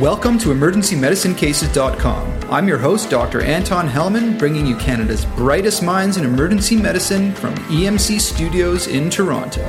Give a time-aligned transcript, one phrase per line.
[0.00, 2.52] Welcome to EmergencyMedicineCases.com.
[2.52, 3.40] I'm your host, Dr.
[3.40, 9.62] Anton Helman, bringing you Canada's brightest minds in emergency medicine from EMC Studios in Toronto.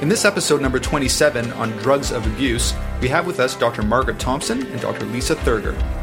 [0.00, 3.82] In this episode number 27 on drugs of abuse, we have with us Dr.
[3.82, 5.04] Margaret Thompson and Dr.
[5.04, 6.01] Lisa Thurgur.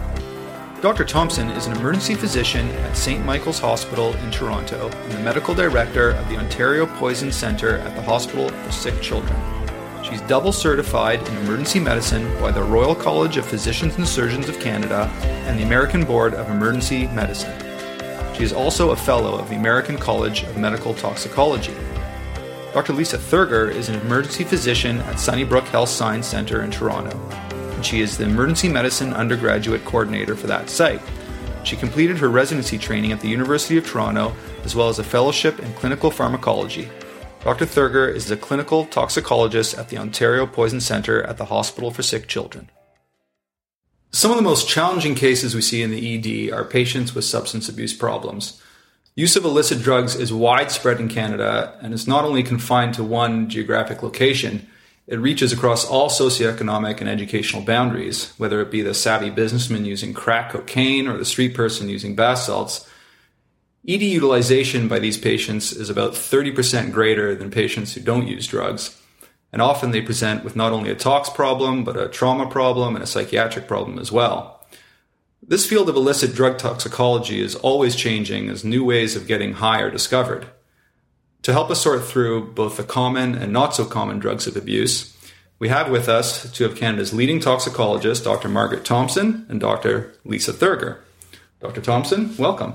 [0.81, 1.03] Dr.
[1.03, 3.25] Thompson is an emergency physician at St.
[3.25, 8.01] Michael's Hospital in Toronto and the medical director of the Ontario Poison Centre at the
[8.01, 9.35] Hospital for Sick Children.
[10.05, 14.61] She's double certified in emergency medicine by the Royal College of Physicians and Surgeons of
[14.61, 15.11] Canada
[15.47, 17.59] and the American Board of Emergency Medicine.
[18.33, 21.75] She is also a fellow of the American College of Medical Toxicology.
[22.73, 22.93] Dr.
[22.93, 27.19] Lisa Thurgur is an emergency physician at Sunnybrook Health Science Centre in Toronto
[27.79, 30.99] and she is the emergency medicine undergraduate coordinator for that site.
[31.63, 35.61] She completed her residency training at the University of Toronto, as well as a fellowship
[35.61, 36.89] in clinical pharmacology.
[37.41, 37.65] Dr.
[37.65, 42.27] Thurgur is a clinical toxicologist at the Ontario Poison Centre at the Hospital for Sick
[42.27, 42.69] Children.
[44.11, 47.69] Some of the most challenging cases we see in the ED are patients with substance
[47.69, 48.61] abuse problems.
[49.15, 53.47] Use of illicit drugs is widespread in Canada and is not only confined to one
[53.47, 54.67] geographic location,
[55.09, 60.13] it reaches across all socioeconomic and educational boundaries, whether it be the savvy businessman using
[60.13, 62.87] crack cocaine or the street person using bath salts.
[63.87, 69.01] ED utilization by these patients is about 30% greater than patients who don't use drugs.
[69.51, 73.03] And often they present with not only a tox problem, but a trauma problem and
[73.03, 74.63] a psychiatric problem as well.
[75.41, 79.81] This field of illicit drug toxicology is always changing as new ways of getting high
[79.81, 80.45] are discovered.
[81.43, 85.15] To help us sort through both the common and not so common drugs of abuse,
[85.57, 88.49] we have with us two of Canada's leading toxicologists, Dr.
[88.49, 90.13] Margaret Thompson and Dr.
[90.23, 90.99] Lisa Thurgur.
[91.59, 91.81] Dr.
[91.81, 92.73] Thompson, welcome.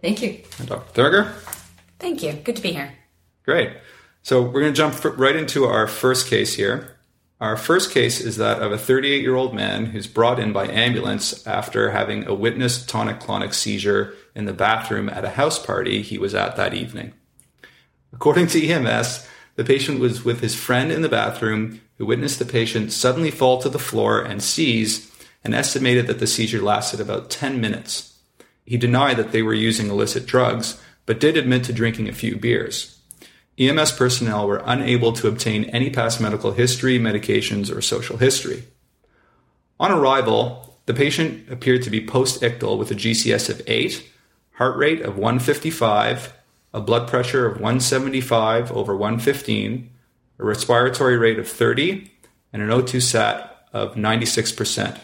[0.00, 0.40] Thank you.
[0.58, 1.02] And Dr.
[1.02, 1.32] Thurgur.
[1.98, 2.32] Thank you.
[2.32, 2.92] Good to be here.
[3.44, 3.72] Great.
[4.22, 6.96] So we're going to jump right into our first case here.
[7.40, 10.66] Our first case is that of a 38 year old man who's brought in by
[10.66, 16.00] ambulance after having a witnessed tonic clonic seizure in the bathroom at a house party
[16.00, 17.12] he was at that evening.
[18.14, 19.26] According to EMS,
[19.56, 23.60] the patient was with his friend in the bathroom who witnessed the patient suddenly fall
[23.60, 25.10] to the floor and seize
[25.42, 28.16] and estimated that the seizure lasted about 10 minutes.
[28.64, 32.36] He denied that they were using illicit drugs, but did admit to drinking a few
[32.36, 33.00] beers.
[33.58, 38.64] EMS personnel were unable to obtain any past medical history, medications, or social history.
[39.78, 44.08] On arrival, the patient appeared to be post ictal with a GCS of 8,
[44.52, 46.32] heart rate of 155,
[46.74, 49.90] a blood pressure of 175 over 115,
[50.40, 52.10] a respiratory rate of 30,
[52.52, 54.98] and an O2 sat of 96%.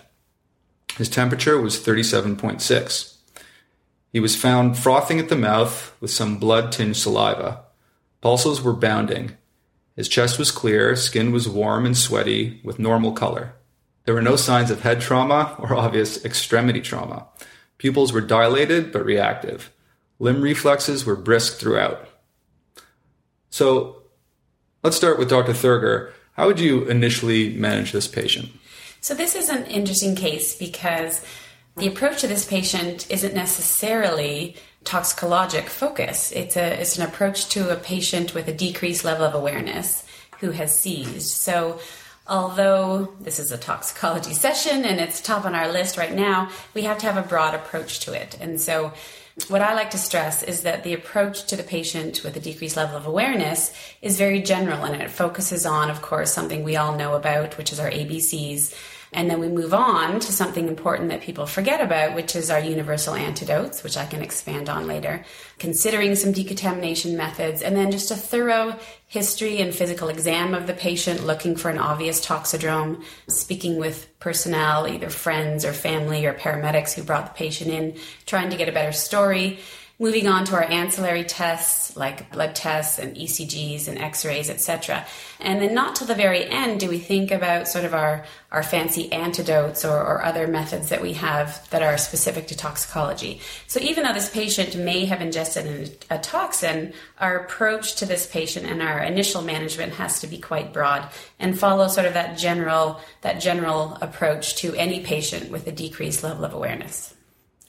[0.96, 3.16] His temperature was 37.6.
[4.12, 7.62] He was found frothing at the mouth with some blood tinged saliva.
[8.20, 9.36] Pulses were bounding.
[9.94, 13.54] His chest was clear, skin was warm and sweaty with normal color.
[14.06, 17.28] There were no signs of head trauma or obvious extremity trauma.
[17.78, 19.70] Pupils were dilated but reactive.
[20.20, 22.06] Limb reflexes were brisk throughout.
[23.48, 24.02] So
[24.84, 25.52] let's start with Dr.
[25.52, 26.12] Thurgur.
[26.34, 28.50] How would you initially manage this patient?
[29.00, 31.24] So, this is an interesting case because
[31.76, 36.32] the approach to this patient isn't necessarily toxicologic focus.
[36.32, 40.04] It's, a, it's an approach to a patient with a decreased level of awareness
[40.40, 41.28] who has seized.
[41.30, 41.80] So,
[42.26, 46.82] although this is a toxicology session and it's top on our list right now, we
[46.82, 48.36] have to have a broad approach to it.
[48.38, 48.92] And so,
[49.48, 52.76] what I like to stress is that the approach to the patient with a decreased
[52.76, 56.96] level of awareness is very general and it focuses on, of course, something we all
[56.96, 58.74] know about, which is our ABCs.
[59.12, 62.60] And then we move on to something important that people forget about, which is our
[62.60, 65.24] universal antidotes, which I can expand on later,
[65.58, 68.78] considering some decontamination methods, and then just a thorough
[69.08, 74.86] history and physical exam of the patient, looking for an obvious toxidrome, speaking with personnel,
[74.86, 77.96] either friends or family or paramedics who brought the patient in,
[78.26, 79.58] trying to get a better story,
[80.00, 85.04] moving on to our ancillary tests like blood tests and ECGs and x-rays, etc.
[85.38, 88.62] And then not till the very end do we think about sort of our, our
[88.62, 93.42] fancy antidotes or, or other methods that we have that are specific to toxicology.
[93.66, 98.64] So even though this patient may have ingested a toxin, our approach to this patient
[98.64, 103.00] and our initial management has to be quite broad and follow sort of that general
[103.20, 107.14] that general approach to any patient with a decreased level of awareness.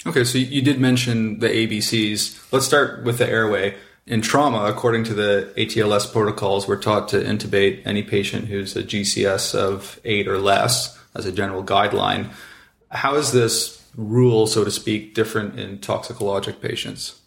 [0.06, 2.51] Okay, so you did mention the ABCs.
[2.51, 3.75] Let's start with the airway.
[4.07, 8.81] In trauma, according to the ATLS protocols, we're taught to intubate any patient who's a
[8.81, 12.31] GCS of eight or less as a general guideline.
[12.89, 17.21] How is this rule, so to speak, different in toxicologic patients?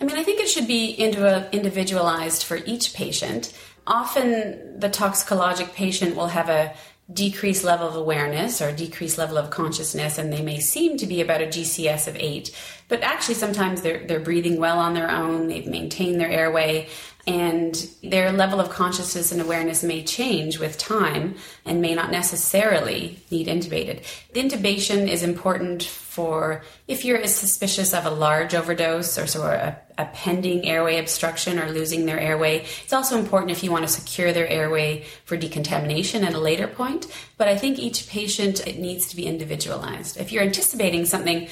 [0.00, 3.52] I mean, I think it should be individualized for each patient.
[3.88, 6.74] Often, the toxicologic patient will have a
[7.12, 11.20] decreased level of awareness or decreased level of consciousness, and they may seem to be
[11.20, 12.54] about a GCS of eight,
[12.88, 15.48] but actually sometimes they're they're breathing well on their own.
[15.48, 16.88] They've maintained their airway,
[17.26, 23.22] and their level of consciousness and awareness may change with time and may not necessarily
[23.30, 24.04] need intubated.
[24.32, 29.80] The intubation is important for if you're suspicious of a large overdose or of a,
[29.98, 32.66] a pending airway obstruction or losing their airway.
[32.82, 36.66] It's also important if you want to secure their airway for decontamination at a later
[36.66, 37.06] point.
[37.38, 40.16] But I think each patient it needs to be individualized.
[40.16, 41.48] If you're anticipating something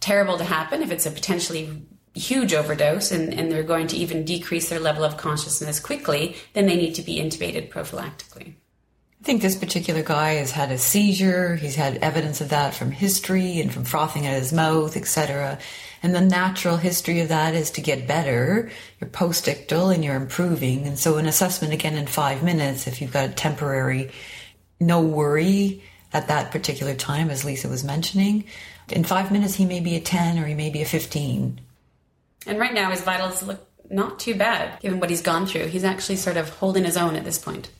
[0.00, 4.24] terrible to happen, if it's a potentially huge overdose and, and they're going to even
[4.24, 8.54] decrease their level of consciousness quickly, then they need to be intubated prophylactically.
[9.20, 11.56] I think this particular guy has had a seizure.
[11.56, 15.58] He's had evidence of that from history and from frothing at his mouth, etc.
[16.02, 18.70] And the natural history of that is to get better.
[19.00, 20.86] You're post-ictal and you're improving.
[20.86, 24.10] And so an assessment again in five minutes, if you've got a temporary
[24.78, 25.82] no worry
[26.12, 28.44] at that particular time, as Lisa was mentioning,
[28.90, 31.60] in five minutes he may be a 10 or he may be a 15
[32.46, 35.66] and right now, his vitals look not too bad given what he's gone through.
[35.66, 37.70] He's actually sort of holding his own at this point.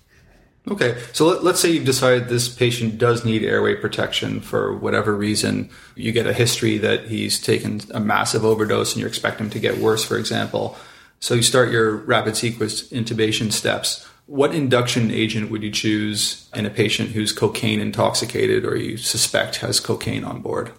[0.66, 5.14] Okay, so let, us say you've decided this patient does need airway protection for whatever
[5.14, 5.68] reason.
[5.94, 9.58] You get a history that he's taken a massive overdose and you expect him to
[9.58, 10.78] get worse, for example.
[11.20, 14.08] So you start your rapid sequence intubation steps.
[14.24, 19.56] What induction agent would you choose in a patient who's cocaine intoxicated or you suspect
[19.56, 20.72] has cocaine on board?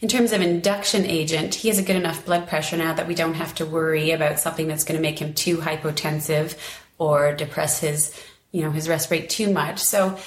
[0.00, 3.14] In terms of induction agent, he has a good enough blood pressure now that we
[3.14, 6.56] don't have to worry about something that's going to make him too hypotensive
[6.98, 8.14] or depress his,
[8.52, 9.78] you know, his rest rate too much.
[9.78, 10.18] So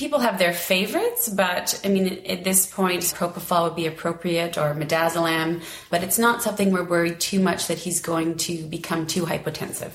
[0.00, 4.74] people have their favorites, but I mean, at this point, propofol would be appropriate or
[4.74, 9.26] midazolam, but it's not something we're worried too much that he's going to become too
[9.26, 9.92] hypotensive.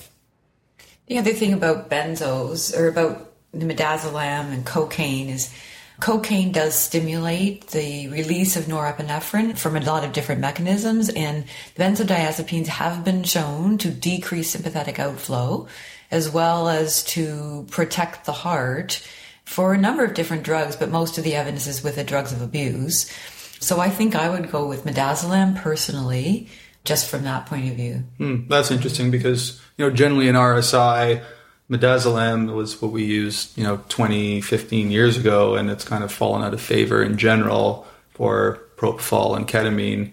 [1.07, 5.51] The other thing about benzos or about the midazolam and cocaine is
[5.99, 11.45] Cocaine does stimulate the release of norepinephrine from a lot of different mechanisms, and
[11.77, 15.67] benzodiazepines have been shown to decrease sympathetic outflow
[16.11, 19.05] as well as to protect the heart
[19.45, 22.31] for a number of different drugs, but most of the evidence is with the drugs
[22.31, 23.11] of abuse.
[23.59, 26.49] So I think I would go with midazolam personally,
[26.83, 28.03] just from that point of view.
[28.17, 31.23] Hmm, that's interesting because, you know, generally in RSI,
[31.69, 36.11] midazolam was what we used, you know, 20, 15 years ago, and it's kind of
[36.11, 40.11] fallen out of favor in general for propofol and ketamine.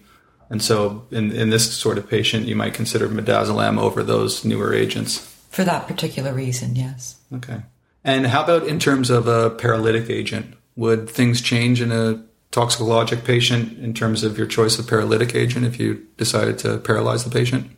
[0.51, 4.75] And so, in, in this sort of patient, you might consider midazolam over those newer
[4.75, 5.19] agents.
[5.51, 7.17] For that particular reason, yes.
[7.35, 7.63] Okay.
[8.05, 10.55] And how about in terms of a paralytic agent?
[10.77, 15.67] Would things change in a toxicologic patient in terms of your choice of paralytic agent
[15.67, 17.71] if you decided to paralyze the patient?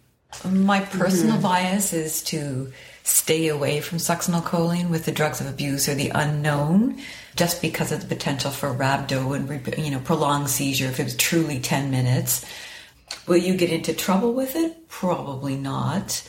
[0.44, 1.42] My personal mm-hmm.
[1.42, 2.72] bias is to
[3.04, 6.98] stay away from succinylcholine with the drugs of abuse or the unknown
[7.36, 11.16] just because of the potential for rhabdo and you know prolonged seizure if it was
[11.16, 12.44] truly 10 minutes.
[13.26, 14.88] Will you get into trouble with it?
[14.88, 16.26] Probably not.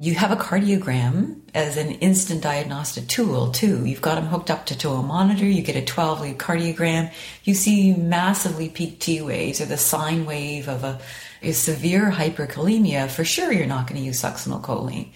[0.00, 3.84] You have a cardiogram as an instant diagnostic tool too.
[3.84, 5.44] You've got them hooked up to, to a monitor.
[5.44, 7.12] You get a 12 lead cardiogram.
[7.44, 11.00] You see massively peaked t waves or the sine wave of a,
[11.42, 13.10] a severe hyperkalemia.
[13.10, 15.08] For sure you're not going to use succinylcholine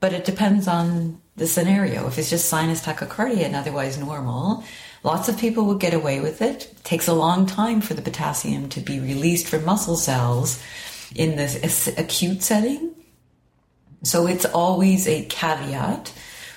[0.00, 2.06] but it depends on the scenario.
[2.06, 4.64] If it's just sinus tachycardia and otherwise normal,
[5.02, 6.64] lots of people will get away with it.
[6.64, 6.84] it.
[6.84, 10.62] takes a long time for the potassium to be released from muscle cells
[11.14, 12.94] in this acute setting.
[14.02, 16.12] So it's always a caveat.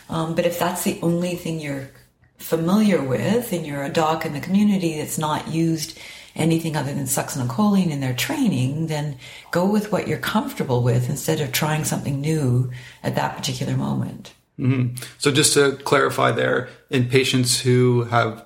[0.09, 1.89] Um, but if that's the only thing you're
[2.37, 5.97] familiar with and you're a doc in the community that's not used
[6.35, 9.17] anything other than succinylcholine in their training, then
[9.51, 12.71] go with what you're comfortable with instead of trying something new
[13.03, 14.33] at that particular moment.
[14.59, 14.95] Mm-hmm.
[15.17, 18.45] So, just to clarify there, in patients who have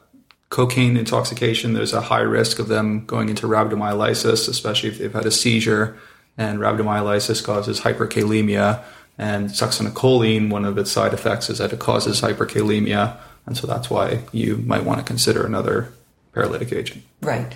[0.49, 5.25] cocaine intoxication, there's a high risk of them going into rhabdomyolysis, especially if they've had
[5.25, 5.97] a seizure.
[6.37, 8.83] And rhabdomyolysis causes hyperkalemia.
[9.17, 13.17] And succinylcholine, one of its side effects is that it causes hyperkalemia.
[13.45, 15.93] And so that's why you might want to consider another
[16.33, 17.03] paralytic agent.
[17.21, 17.55] Right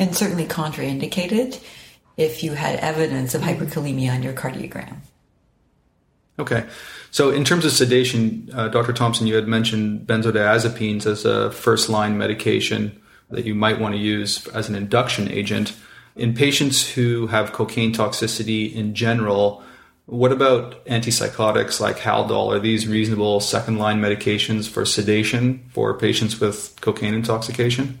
[0.00, 1.62] and certainly contraindicated
[2.16, 4.96] if you had evidence of hyperkalemia on your cardiogram.
[6.38, 6.66] Okay.
[7.10, 8.94] So, in terms of sedation, uh, Dr.
[8.94, 14.00] Thompson, you had mentioned benzodiazepines as a first line medication that you might want to
[14.00, 15.74] use as an induction agent.
[16.16, 19.62] In patients who have cocaine toxicity in general,
[20.06, 22.54] what about antipsychotics like Haldol?
[22.54, 27.98] Are these reasonable second line medications for sedation for patients with cocaine intoxication?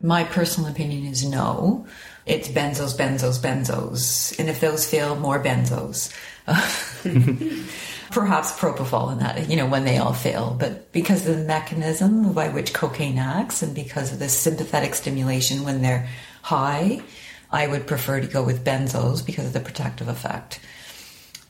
[0.00, 1.86] My personal opinion is no.
[2.26, 4.38] it's benzos, benzos, benzos.
[4.38, 6.12] And if those fail, more benzos.
[8.10, 10.56] Perhaps propofol in that, you know, when they all fail.
[10.58, 15.64] But because of the mechanism by which cocaine acts and because of the sympathetic stimulation
[15.64, 16.08] when they're
[16.42, 17.02] high,
[17.50, 20.60] I would prefer to go with benzos because of the protective effect.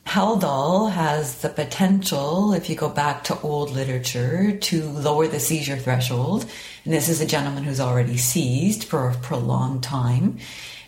[0.05, 5.77] Haldol has the potential, if you go back to old literature, to lower the seizure
[5.77, 6.45] threshold.
[6.83, 10.37] And this is a gentleman who's already seized for a prolonged time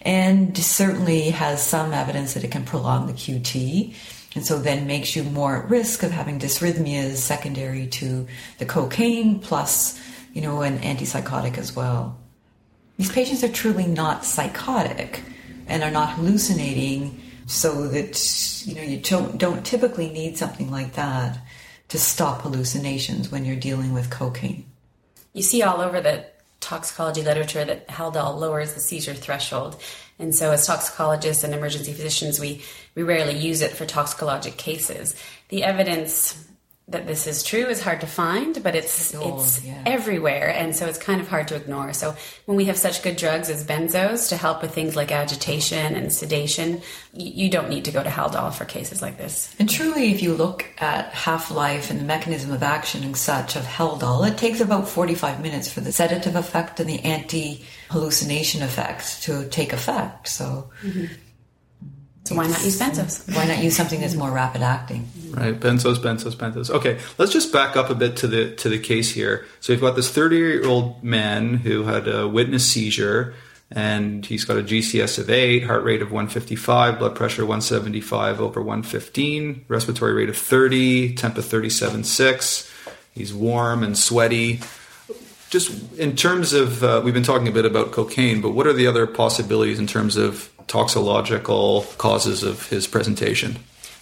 [0.04, 3.94] and certainly has some evidence that it can prolong the QT.
[4.36, 8.28] And so then makes you more at risk of having dysrhythmias secondary to
[8.60, 10.00] the cocaine plus,
[10.32, 12.18] you know, an antipsychotic as well.
[12.98, 15.24] These patients are truly not psychotic
[15.68, 20.94] and are not hallucinating so that you know you don't, don't typically need something like
[20.94, 21.39] that
[21.89, 24.66] to stop hallucinations when you're dealing with cocaine.
[25.34, 26.25] You see all over the
[26.60, 29.82] toxicology literature that Haldol lowers the seizure threshold.
[30.20, 32.63] And so as toxicologists and emergency physicians, we,
[32.96, 35.16] we rarely use it for toxicologic cases.
[35.50, 36.47] The evidence
[36.89, 39.84] that this is true is hard to find, but it's it's yeah.
[39.86, 41.91] everywhere, and so it's kind of hard to ignore.
[41.91, 42.15] So
[42.46, 46.13] when we have such good drugs as benzos to help with things like agitation and
[46.13, 46.82] sedation,
[47.13, 49.53] you, don't need to go to Haldol for cases like this.
[49.60, 53.58] And truly, if you look at half life and the mechanism of action and such
[53.58, 58.62] of Haldol, it takes about 45 minutes for the sedative effect and the anti hallucination
[58.62, 60.29] effect to take effect.
[60.29, 61.06] So, mm-hmm.
[62.27, 63.34] So why not use benzos?
[63.34, 65.07] why not use something that's more rapid acting?
[65.29, 66.69] Right, benzos, benzos, benzos.
[66.69, 69.46] Okay, let's just back up a bit to the to the case here.
[69.62, 73.34] So we've got this 30 year old man who had a witness seizure,
[73.72, 78.62] and he's got a GCS of eight, heart rate of 155, blood pressure 175 over
[78.62, 82.69] 115, respiratory rate of 30, temp of 37.6.
[83.13, 84.60] He's warm and sweaty.
[85.50, 88.74] Just in terms of, uh, we've been talking a bit about cocaine, but what are
[88.74, 93.58] the other possibilities in terms of toxicological causes of his presentation?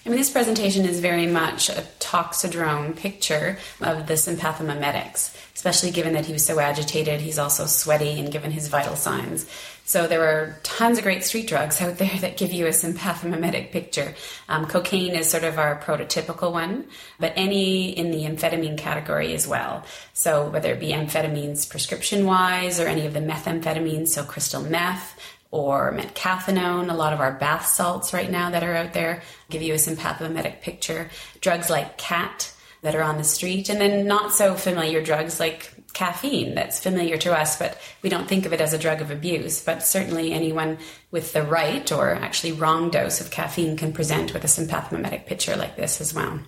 [0.06, 6.14] I mean, this presentation is very much a toxidrome picture of the sympathomimetics, especially given
[6.14, 7.22] that he was so agitated.
[7.22, 9.48] He's also sweaty and given his vital signs.
[9.88, 13.72] So there are tons of great street drugs out there that give you a sympathomimetic
[13.72, 14.14] picture.
[14.48, 16.86] Um, cocaine is sort of our prototypical one,
[17.20, 19.86] but any in the amphetamine category as well.
[20.14, 25.20] So whether it be amphetamines prescription wise or any of the methamphetamines, so crystal meth,
[25.52, 29.62] or methcathinone, a lot of our bath salts right now that are out there give
[29.62, 31.10] you a sympathomimetic picture.
[31.42, 35.72] Drugs like khat that are on the street, and then not so familiar drugs like
[35.94, 39.10] caffeine that's familiar to us, but we don't think of it as a drug of
[39.10, 39.64] abuse.
[39.64, 40.78] But certainly anyone
[41.10, 45.56] with the right or actually wrong dose of caffeine can present with a sympathomimetic picture
[45.56, 46.42] like this as well.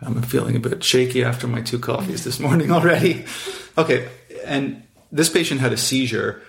[0.00, 3.26] I'm feeling a bit shaky after my two coffees this morning already.
[3.78, 4.08] Okay,
[4.44, 6.42] and this patient had a seizure.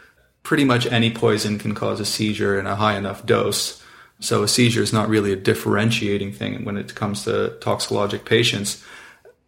[0.43, 3.81] Pretty much any poison can cause a seizure in a high enough dose.
[4.19, 8.83] So a seizure is not really a differentiating thing when it comes to toxicologic patients.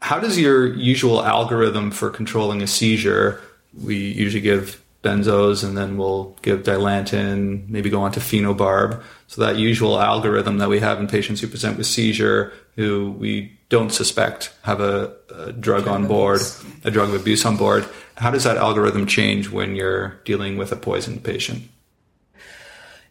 [0.02, 3.42] How does your usual algorithm for controlling a seizure?
[3.74, 9.02] We usually give benzos and then we'll give dilantin, maybe go on to phenobarb.
[9.28, 13.58] So that usual algorithm that we have in patients who present with seizure who we
[13.70, 16.42] don't suspect have a, a drug on board,
[16.84, 17.86] a drug of abuse on board.
[18.18, 21.64] How does that algorithm change when you're dealing with a poisoned patient?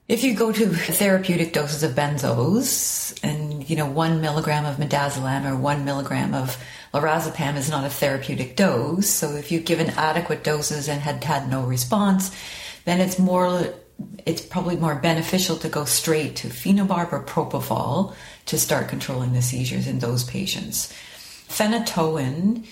[0.06, 5.50] If you go to therapeutic doses of benzos and, you know, one milligram of midazolam
[5.50, 9.08] or one milligram of lorazepam is not a therapeutic dose.
[9.08, 12.36] So if you've given adequate doses and had had no response,
[12.84, 13.72] then it's more,
[14.26, 18.14] it's probably more beneficial to go straight to phenobarb or propofol
[18.46, 20.92] to start controlling the seizures in those patients.
[21.48, 22.66] Phenytoin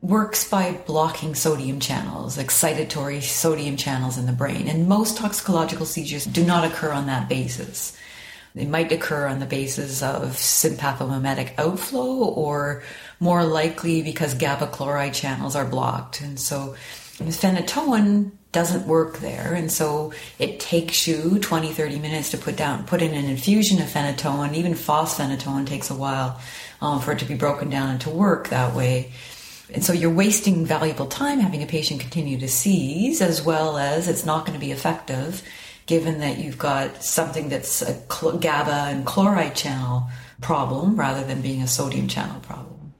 [0.00, 4.68] works by blocking sodium channels, excitatory sodium channels in the brain.
[4.68, 7.96] And most toxicological seizures do not occur on that basis.
[8.54, 12.82] They might occur on the basis of sympathomimetic outflow or
[13.20, 16.22] more likely because GABA chloride channels are blocked.
[16.22, 16.74] And so
[17.18, 19.52] phenytoin doesn't work there.
[19.52, 23.82] And so it takes you 20, 30 minutes to put down, put in an infusion
[23.82, 24.54] of phenytoin.
[24.54, 26.40] Even fosphenytoin takes a while
[26.80, 29.12] um, for it to be broken down and to work that way.
[29.72, 34.08] And so you're wasting valuable time having a patient continue to seize, as well as
[34.08, 35.42] it's not going to be effective
[35.86, 40.08] given that you've got something that's a GABA and chloride channel
[40.40, 42.92] problem rather than being a sodium channel problem.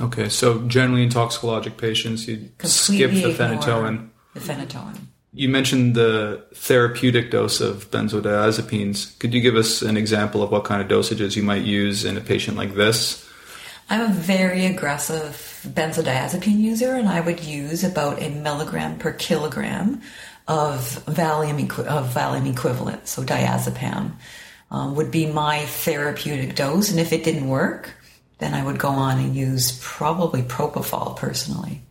[0.00, 4.08] Okay, so generally in toxicologic patients, you skip the phenytoin.
[4.34, 4.96] The phenytoin.
[5.32, 9.18] You mentioned the therapeutic dose of benzodiazepines.
[9.18, 12.16] Could you give us an example of what kind of dosages you might use in
[12.16, 13.25] a patient like this?
[13.88, 20.00] I'm a very aggressive benzodiazepine user, and I would use about a milligram per kilogram
[20.48, 24.12] of Valium, of Valium equivalent, so diazepam,
[24.70, 26.90] um, would be my therapeutic dose.
[26.90, 27.94] And if it didn't work,
[28.38, 31.82] then I would go on and use probably propofol personally.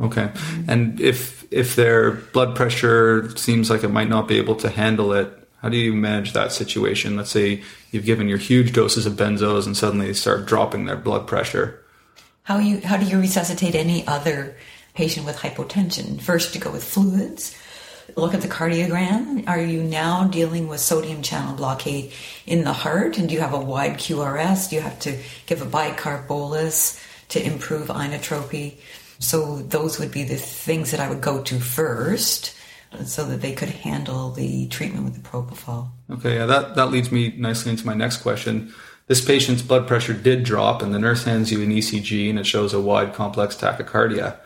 [0.00, 0.30] Okay.
[0.68, 5.12] And if if their blood pressure seems like it might not be able to handle
[5.12, 7.16] it, how do you manage that situation?
[7.16, 10.96] Let's say you've given your huge doses of benzos and suddenly they start dropping their
[10.96, 11.84] blood pressure.
[12.42, 14.56] How you how do you resuscitate any other
[14.94, 16.20] patient with hypotension?
[16.20, 17.56] First, to go with fluids.
[18.16, 19.48] Look at the cardiogram.
[19.48, 22.12] Are you now dealing with sodium channel blockade
[22.44, 23.16] in the heart?
[23.16, 24.68] And do you have a wide QRS?
[24.68, 25.16] Do you have to
[25.46, 28.78] give a bicarb bolus to improve inotropy?
[29.20, 32.56] So those would be the things that I would go to first
[33.04, 35.90] so that they could handle the treatment with the propofol.
[36.10, 38.72] Okay, yeah, that, that leads me nicely into my next question.
[39.06, 42.46] This patient's blood pressure did drop, and the nurse hands you an ECG, and it
[42.46, 44.36] shows a wide complex tachycardia.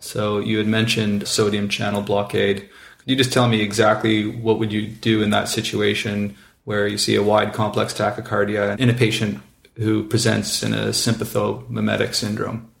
[0.00, 2.68] So you had mentioned sodium channel blockade.
[2.98, 6.98] Could you just tell me exactly what would you do in that situation where you
[6.98, 9.40] see a wide complex tachycardia in a patient
[9.76, 12.71] who presents in a sympathomimetic syndrome?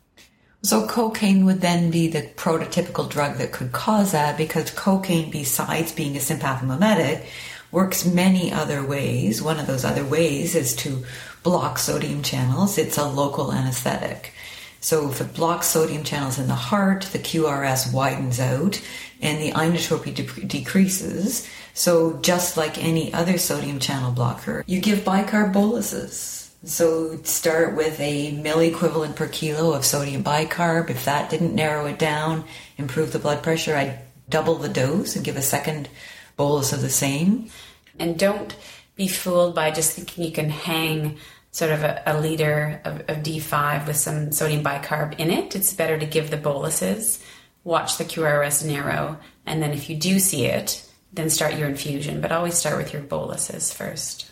[0.64, 5.90] So cocaine would then be the prototypical drug that could cause that because cocaine, besides
[5.90, 7.26] being a sympathomimetic,
[7.72, 9.42] works many other ways.
[9.42, 11.04] One of those other ways is to
[11.42, 12.78] block sodium channels.
[12.78, 14.34] It's a local anesthetic.
[14.80, 18.80] So if it blocks sodium channels in the heart, the QRS widens out
[19.20, 21.48] and the inotropy de- decreases.
[21.74, 26.41] So just like any other sodium channel blocker, you give bicarb boluses.
[26.64, 30.90] So start with a milliequivalent per kilo of sodium bicarb.
[30.90, 32.44] If that didn't narrow it down,
[32.78, 35.88] improve the blood pressure, I'd double the dose and give a second
[36.36, 37.50] bolus of the same.
[37.98, 38.54] And don't
[38.94, 41.18] be fooled by just thinking you can hang
[41.50, 45.56] sort of a, a liter of, of, D5 with some sodium bicarb in it.
[45.56, 47.22] It's better to give the boluses,
[47.64, 52.22] watch the QRS narrow, and then if you do see it, then start your infusion.
[52.22, 54.31] But always start with your boluses first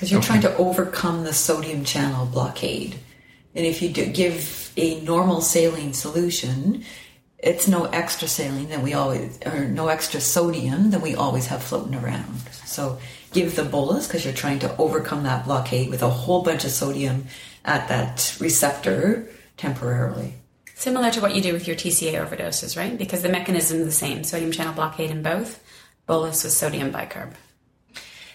[0.00, 0.28] because you're okay.
[0.28, 2.94] trying to overcome the sodium channel blockade.
[3.54, 6.84] And if you give a normal saline solution,
[7.36, 11.62] it's no extra saline that we always, or no extra sodium that we always have
[11.62, 12.40] floating around.
[12.64, 12.98] So
[13.34, 16.70] give the bolus because you're trying to overcome that blockade with a whole bunch of
[16.70, 17.26] sodium
[17.66, 20.32] at that receptor temporarily.
[20.76, 22.96] Similar to what you do with your TCA overdoses, right?
[22.96, 25.62] Because the mechanism is the same sodium channel blockade in both,
[26.06, 27.34] bolus with sodium bicarb.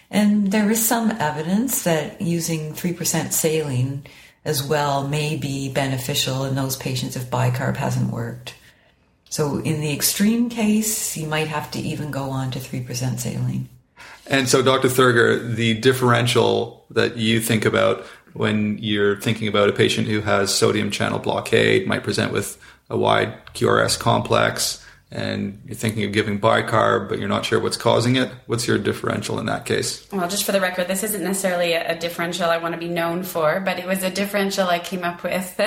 [0.10, 4.06] And there is some evidence that using 3% saline
[4.44, 8.54] as well may be beneficial in those patients if bicarb hasn't worked.
[9.30, 13.68] So, in the extreme case, you might have to even go on to 3% saline.
[14.28, 14.88] And so, Dr.
[14.88, 20.54] Thurgur, the differential that you think about when you're thinking about a patient who has
[20.54, 22.58] sodium channel blockade might present with
[22.90, 27.78] a wide QRS complex and you're thinking of giving bicarb, but you're not sure what's
[27.78, 30.06] causing it, what's your differential in that case?
[30.12, 33.24] Well, just for the record, this isn't necessarily a, differential I want to be known
[33.24, 35.60] for, but it was a differential I came up with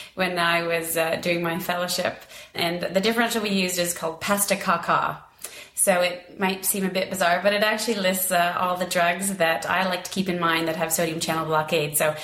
[0.14, 2.16] when I was uh, doing my fellowship.
[2.54, 5.18] And the differential we used is called pasta caca.
[5.74, 9.36] So it might seem a bit bizarre, but it actually lists uh, all the drugs
[9.36, 11.96] that I like to keep in mind that have sodium channel blockade.
[11.96, 12.14] So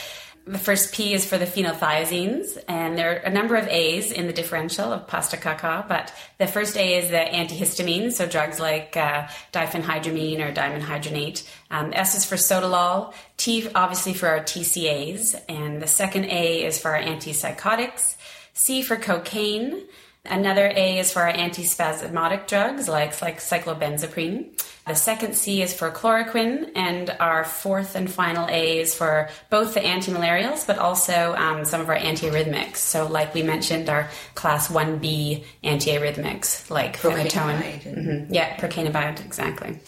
[0.49, 4.27] the first P is for the phenothiazines, and there are a number of A's in
[4.27, 8.97] the differential of pasta caca, but the first A is the antihistamines, so drugs like
[8.97, 11.47] uh, diphenhydramine or dimenhydrinate.
[11.71, 16.79] Um, S is for sotalol, T obviously for our TCAs, and the second A is
[16.79, 18.17] for our antipsychotics,
[18.55, 19.83] C for cocaine,
[20.31, 24.61] Another A is for our antispasmodic drugs like, like cyclobenzaprine.
[24.87, 29.75] The second C is for chloroquine, and our fourth and final A is for both
[29.75, 32.77] the antimalarials, but also um, some of our antiarrhythmics.
[32.77, 37.83] So, like we mentioned, our class 1B antiarrhythmics, like phenytoin.
[37.83, 38.33] Mm-hmm.
[38.33, 39.79] Yeah, procainamide, exactly.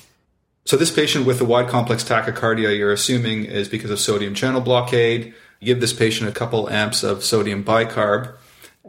[0.66, 4.60] So, this patient with the wide complex tachycardia, you're assuming is because of sodium channel
[4.60, 5.32] blockade.
[5.60, 8.34] You give this patient a couple amps of sodium bicarb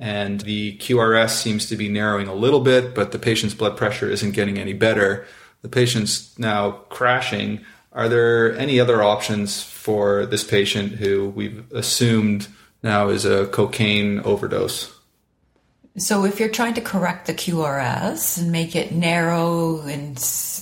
[0.02, 4.10] and the QRS seems to be narrowing a little bit, but the patient's blood pressure
[4.10, 5.28] isn't getting any better.
[5.62, 7.64] The patient's now crashing.
[7.94, 12.48] Are there any other options for this patient who we've assumed
[12.82, 14.92] now is a cocaine overdose?
[15.98, 20.16] So, if you're trying to correct the QRS and make it narrow and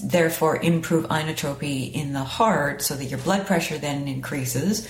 [0.03, 4.89] therefore improve inotropy in the heart so that your blood pressure then increases,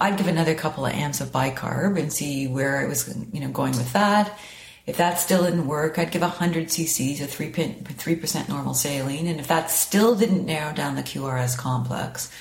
[0.00, 3.50] I'd give another couple of amps of bicarb and see where I was, you know,
[3.50, 4.38] going with that.
[4.86, 9.26] If that still didn't work, I'd give 100 cc's of 3, 3% normal saline.
[9.26, 12.32] And if that still didn't narrow down the QRS complex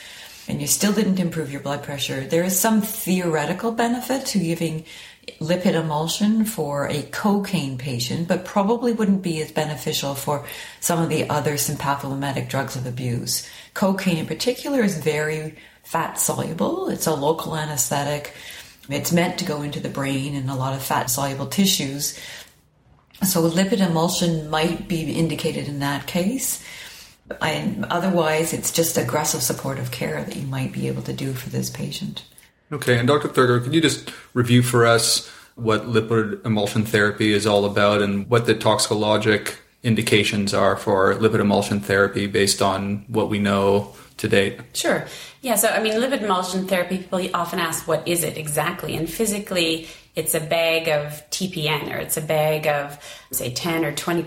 [0.48, 4.86] and you still didn't improve your blood pressure, there is some theoretical benefit to giving
[5.39, 10.45] lipid emulsion for a cocaine patient, but probably wouldn't be as beneficial for
[10.80, 13.48] some of the other sympathomimetic drugs of abuse.
[13.74, 15.56] Cocaine in particular is very
[15.89, 16.88] fat soluble.
[16.88, 18.36] It's a local anesthetic.
[18.89, 22.19] It's meant to go into the brain and a lot of fat soluble tissues.
[23.23, 26.63] So lipid emulsion might be indicated in that case.
[27.41, 31.49] And otherwise, it's just aggressive supportive care that you might be able to do for
[31.49, 32.23] this patient.
[32.71, 33.28] Okay, and Dr.
[33.28, 38.30] Thurgur, could you just review for us what lipid emulsion therapy is all about and
[38.30, 44.28] what the toxicologic indications are for lipid emulsion therapy based on what we know to
[44.28, 44.60] date?
[44.73, 45.08] Sure.
[45.41, 48.97] Yeah, so I mean, lipid emulsion therapy, people often ask, what is it exactly?
[48.97, 52.99] And physically, it's a bag of TPN or it's a bag of,
[53.32, 54.25] say, 10 or 20%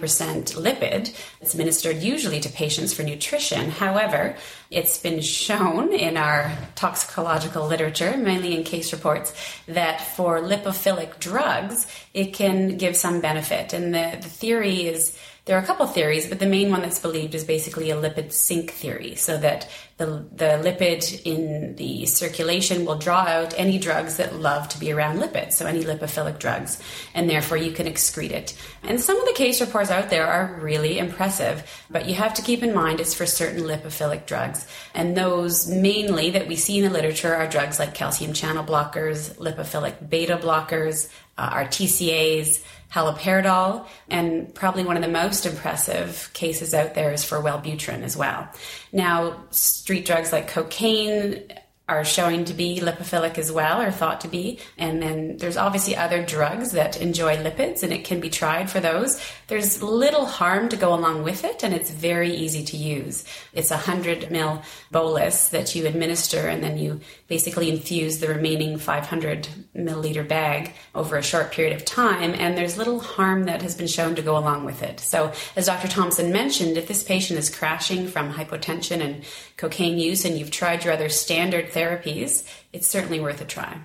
[0.54, 1.14] lipid.
[1.42, 3.70] It's administered usually to patients for nutrition.
[3.70, 4.36] However,
[4.70, 9.34] it's been shown in our toxicological literature, mainly in case reports,
[9.68, 13.74] that for lipophilic drugs, it can give some benefit.
[13.74, 17.00] And the, the theory is there are a couple theories, but the main one that's
[17.00, 19.68] believed is basically a lipid sink theory, so that
[20.02, 24.92] the, the lipid in the circulation will draw out any drugs that love to be
[24.92, 26.82] around lipids, so any lipophilic drugs,
[27.14, 28.56] and therefore you can excrete it.
[28.82, 32.42] And some of the case reports out there are really impressive, but you have to
[32.42, 34.66] keep in mind it's for certain lipophilic drugs.
[34.92, 39.36] And those mainly that we see in the literature are drugs like calcium channel blockers,
[39.36, 46.74] lipophilic beta blockers, uh, our TCAs, haloperidol, and probably one of the most impressive cases
[46.74, 48.48] out there is for Wellbutrin as well.
[48.92, 51.42] Now, street drugs like cocaine
[51.88, 54.58] are showing to be lipophilic as well, or thought to be.
[54.78, 58.78] And then there's obviously other drugs that enjoy lipids, and it can be tried for
[58.78, 59.20] those.
[59.48, 63.24] There's little harm to go along with it, and it's very easy to use.
[63.52, 68.78] It's a 100 mil bolus that you administer, and then you basically infuse the remaining
[68.78, 72.32] 500 milliliter bag over a short period of time.
[72.34, 75.00] And there's little harm that has been shown to go along with it.
[75.00, 75.88] So, as Dr.
[75.88, 79.24] Thompson mentioned, if this patient is crashing from hypotension and
[79.56, 83.78] cocaine use, and you've tried your other standard therapies, it's certainly worth a try.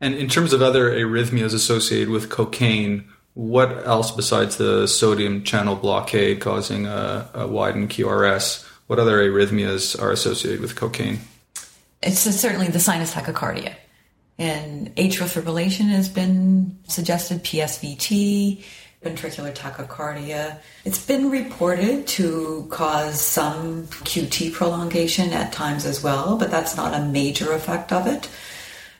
[0.00, 5.76] And in terms of other arrhythmias associated with cocaine, what else besides the sodium channel
[5.76, 8.66] blockade causing a, a widened QRS?
[8.86, 11.20] What other arrhythmias are associated with cocaine?
[12.02, 13.74] It's certainly the sinus tachycardia.
[14.38, 18.64] And atrial fibrillation has been suggested, PSVT,
[19.04, 20.58] ventricular tachycardia.
[20.84, 26.92] It's been reported to cause some QT prolongation at times as well, but that's not
[26.92, 28.28] a major effect of it.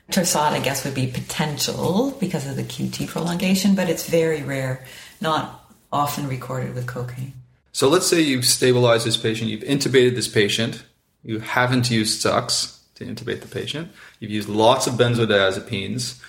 [0.09, 4.83] Torsade, I guess, would be potential because of the QT prolongation, but it's very rare,
[5.21, 7.33] not often recorded with cocaine.
[7.71, 10.83] So let's say you've stabilized this patient, you've intubated this patient,
[11.23, 16.21] you haven't used SUX to intubate the patient, you've used lots of benzodiazepines,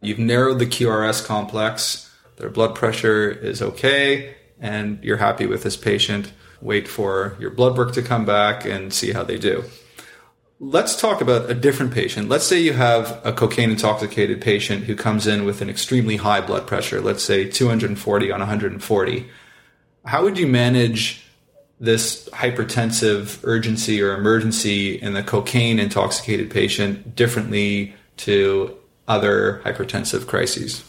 [0.00, 2.07] you've narrowed the QRS complex,
[2.38, 6.32] their blood pressure is okay, and you're happy with this patient.
[6.60, 9.64] Wait for your blood work to come back and see how they do.
[10.60, 12.28] Let's talk about a different patient.
[12.28, 16.40] Let's say you have a cocaine intoxicated patient who comes in with an extremely high
[16.40, 19.28] blood pressure, let's say 240 on 140.
[20.04, 21.24] How would you manage
[21.78, 30.82] this hypertensive urgency or emergency in the cocaine intoxicated patient differently to other hypertensive crises?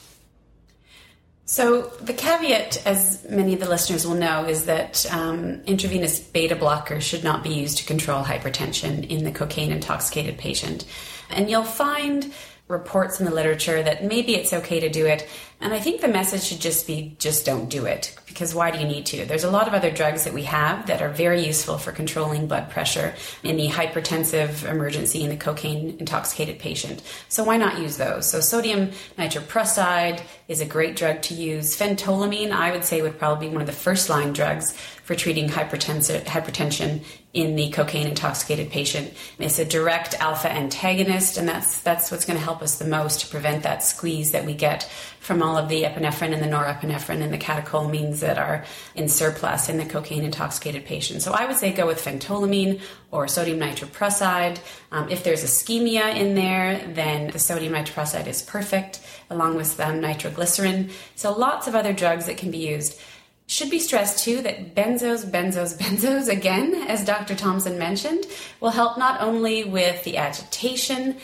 [1.50, 6.56] So, the caveat, as many of the listeners will know, is that um, intravenous beta
[6.56, 10.86] blockers should not be used to control hypertension in the cocaine intoxicated patient.
[11.32, 12.32] And you'll find
[12.68, 15.28] reports in the literature that maybe it's okay to do it.
[15.62, 18.80] And I think the message should just be just don't do it because why do
[18.80, 19.26] you need to?
[19.26, 22.48] There's a lot of other drugs that we have that are very useful for controlling
[22.48, 27.02] blood pressure in the hypertensive emergency in the cocaine intoxicated patient.
[27.28, 28.30] So why not use those?
[28.30, 31.76] So sodium nitroprusside is a great drug to use.
[31.76, 34.72] Phentolamine, I would say, would probably be one of the first line drugs
[35.04, 39.14] for treating hypertension in the cocaine intoxicated patient.
[39.40, 43.22] It's a direct alpha antagonist, and that's that's what's going to help us the most
[43.22, 44.90] to prevent that squeeze that we get
[45.30, 48.66] from all of the epinephrine and the norepinephrine and the catecholamines that are
[48.96, 51.22] in surplus in the cocaine intoxicated patient.
[51.22, 54.58] So I would say go with phentolamine or sodium nitroprusside.
[54.92, 60.02] Um, if there's ischemia in there, then the sodium nitroprusside is perfect, along with um,
[60.02, 60.90] nitroglycerin.
[61.14, 63.00] So lots of other drugs that can be used.
[63.46, 67.36] Should be stressed too that benzos, benzos, benzos, again, as Dr.
[67.36, 68.26] Thompson mentioned,
[68.62, 71.18] will help not only with the agitation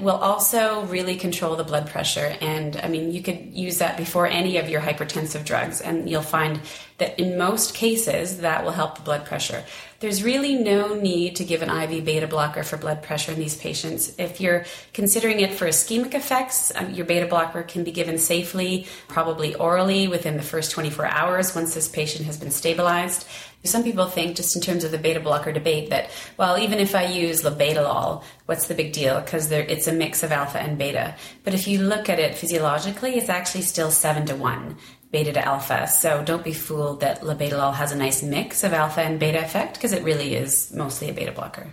[0.00, 2.36] Will also really control the blood pressure.
[2.40, 6.22] And I mean, you could use that before any of your hypertensive drugs, and you'll
[6.22, 6.60] find
[6.98, 9.64] that in most cases that will help the blood pressure.
[9.98, 13.56] There's really no need to give an IV beta blocker for blood pressure in these
[13.56, 14.14] patients.
[14.18, 18.86] If you're considering it for ischemic effects, um, your beta blocker can be given safely,
[19.08, 23.26] probably orally within the first 24 hours once this patient has been stabilized.
[23.64, 26.94] Some people think, just in terms of the beta blocker debate, that, well, even if
[26.94, 29.20] I use labetalol, what's the big deal?
[29.20, 31.14] Because it's a mix of alpha and beta.
[31.44, 34.76] But if you look at it physiologically, it's actually still 7 to 1
[35.12, 35.86] beta to alpha.
[35.86, 39.74] So don't be fooled that labetalol has a nice mix of alpha and beta effect
[39.74, 41.72] because it really is mostly a beta blocker.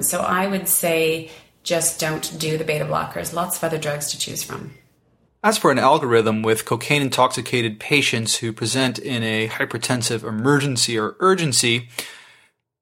[0.00, 1.30] So I would say
[1.62, 3.32] just don't do the beta blockers.
[3.32, 4.72] Lots of other drugs to choose from.
[5.44, 11.16] As for an algorithm with cocaine intoxicated patients who present in a hypertensive emergency or
[11.20, 11.90] urgency,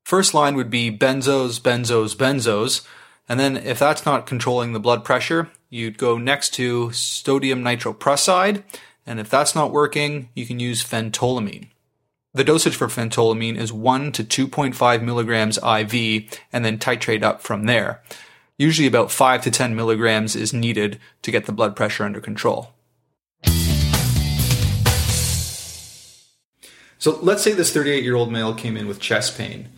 [0.05, 2.87] first line would be benzos, benzos, benzos.
[3.29, 8.63] And then if that's not controlling the blood pressure, you'd go next to sodium nitroprusside.
[9.05, 11.67] And if that's not working, you can use phentolamine.
[12.33, 17.65] The dosage for phentolamine is 1 to 2.5 milligrams IV and then titrate up from
[17.65, 18.03] there.
[18.59, 22.75] Usually about 5 to 10 milligrams is needed to get the blood pressure under control.
[26.99, 29.69] So let's say this 38 year old male came in with chest pain.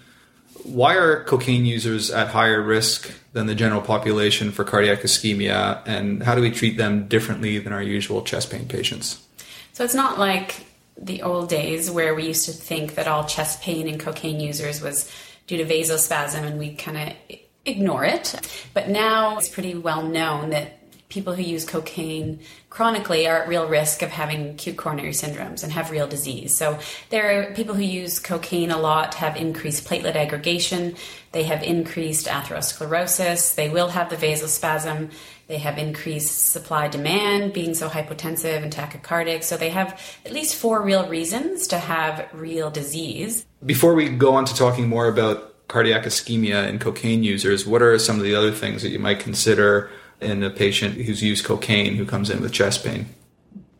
[0.64, 6.22] Why are cocaine users at higher risk than the general population for cardiac ischemia, and
[6.22, 9.26] how do we treat them differently than our usual chest pain patients?
[9.72, 13.62] So it's not like the old days where we used to think that all chest
[13.62, 15.10] pain in cocaine users was
[15.46, 18.34] due to vasospasm and we kind of ignore it.
[18.74, 23.68] But now it's pretty well known that people who use cocaine chronically are at real
[23.68, 26.52] risk of having acute coronary syndromes and have real disease.
[26.52, 26.78] So
[27.10, 30.96] there are people who use cocaine a lot have increased platelet aggregation,
[31.30, 35.12] they have increased atherosclerosis, they will have the vasospasm,
[35.46, 39.44] they have increased supply demand, being so hypotensive and tachycardic.
[39.44, 43.46] So they have at least four real reasons to have real disease.
[43.64, 47.98] Before we go on to talking more about cardiac ischemia in cocaine users, what are
[47.98, 51.96] some of the other things that you might consider in a patient who's used cocaine
[51.96, 53.06] who comes in with chest pain?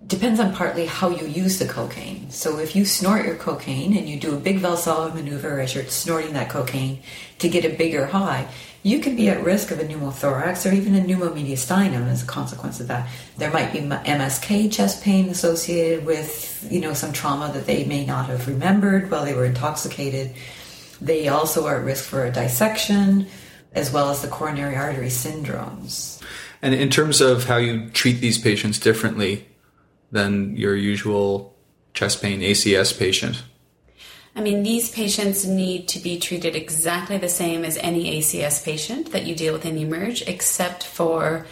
[0.06, 2.30] Depends on partly how you use the cocaine.
[2.30, 5.86] So if you snort your cocaine and you do a big Valsalva maneuver as you're
[5.86, 7.02] snorting that cocaine
[7.38, 8.46] to get a bigger high,
[8.82, 12.80] you can be at risk of a pneumothorax or even a pneumomediastinum as a consequence
[12.80, 13.08] of that.
[13.38, 18.04] There might be MSK chest pain associated with, you know, some trauma that they may
[18.04, 20.34] not have remembered while they were intoxicated.
[21.04, 23.26] They also are at risk for a dissection,
[23.72, 26.22] as well as the coronary artery syndromes.
[26.62, 29.46] And in terms of how you treat these patients differently
[30.10, 31.54] than your usual
[31.92, 33.42] chest pain ACS patient?
[34.36, 39.12] I mean, these patients need to be treated exactly the same as any ACS patient
[39.12, 41.46] that you deal with in Emerge, except for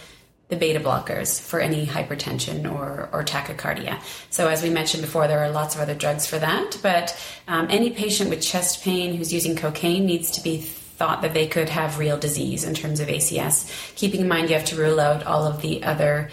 [0.53, 3.99] the beta blockers for any hypertension or, or tachycardia.
[4.29, 7.69] So, as we mentioned before, there are lots of other drugs for that, but um,
[7.71, 11.71] any patient with chest pain who's using cocaine needs to be thought that they could
[11.71, 13.97] have real disease in terms of ACS.
[13.97, 16.29] Keeping in mind you have to rule out all of the other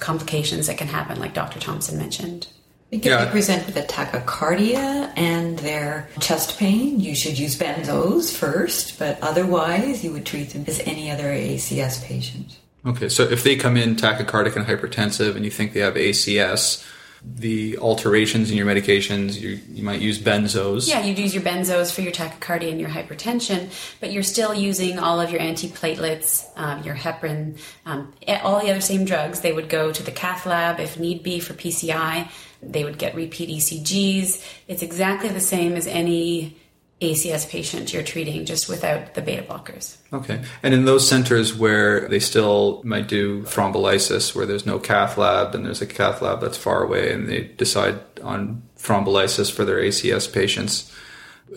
[0.00, 1.58] complications that can happen, like Dr.
[1.58, 2.48] Thompson mentioned.
[2.90, 3.24] If yeah.
[3.24, 9.18] they present with a tachycardia and their chest pain, you should use benzos first, but
[9.22, 12.58] otherwise you would treat them as any other ACS patient.
[12.84, 16.84] Okay, so if they come in tachycardic and hypertensive and you think they have ACS,
[17.24, 20.88] the alterations in your medications, you, you might use benzos.
[20.88, 24.98] Yeah, you'd use your benzos for your tachycardia and your hypertension, but you're still using
[24.98, 29.40] all of your antiplatelets, um, your heparin, um, all the other same drugs.
[29.40, 32.28] They would go to the cath lab if need be for PCI.
[32.60, 34.44] They would get repeat ECGs.
[34.66, 36.56] It's exactly the same as any
[37.02, 39.96] ACS patient you're treating just without the beta blockers.
[40.12, 40.42] Okay.
[40.62, 45.54] And in those centers where they still might do thrombolysis, where there's no cath lab
[45.54, 49.78] and there's a cath lab that's far away and they decide on thrombolysis for their
[49.78, 50.92] ACS patients,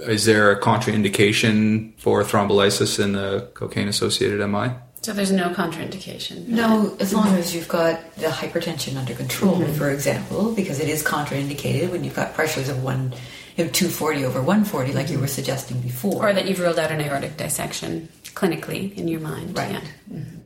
[0.08, 4.72] is there a contraindication for thrombolysis in the cocaine associated MI?
[5.04, 6.48] So there's no contraindication.
[6.48, 9.74] No, as long as you've got the hypertension under control, mm-hmm.
[9.74, 13.14] for example, because it is contraindicated when you've got pressures of one
[13.56, 16.30] you know, 240 over 140, like you were suggesting before.
[16.30, 19.58] Or that you've ruled out an aortic dissection clinically in your mind.
[19.58, 19.72] Right.
[19.72, 19.82] Yeah.
[20.12, 20.40] Mm-hmm.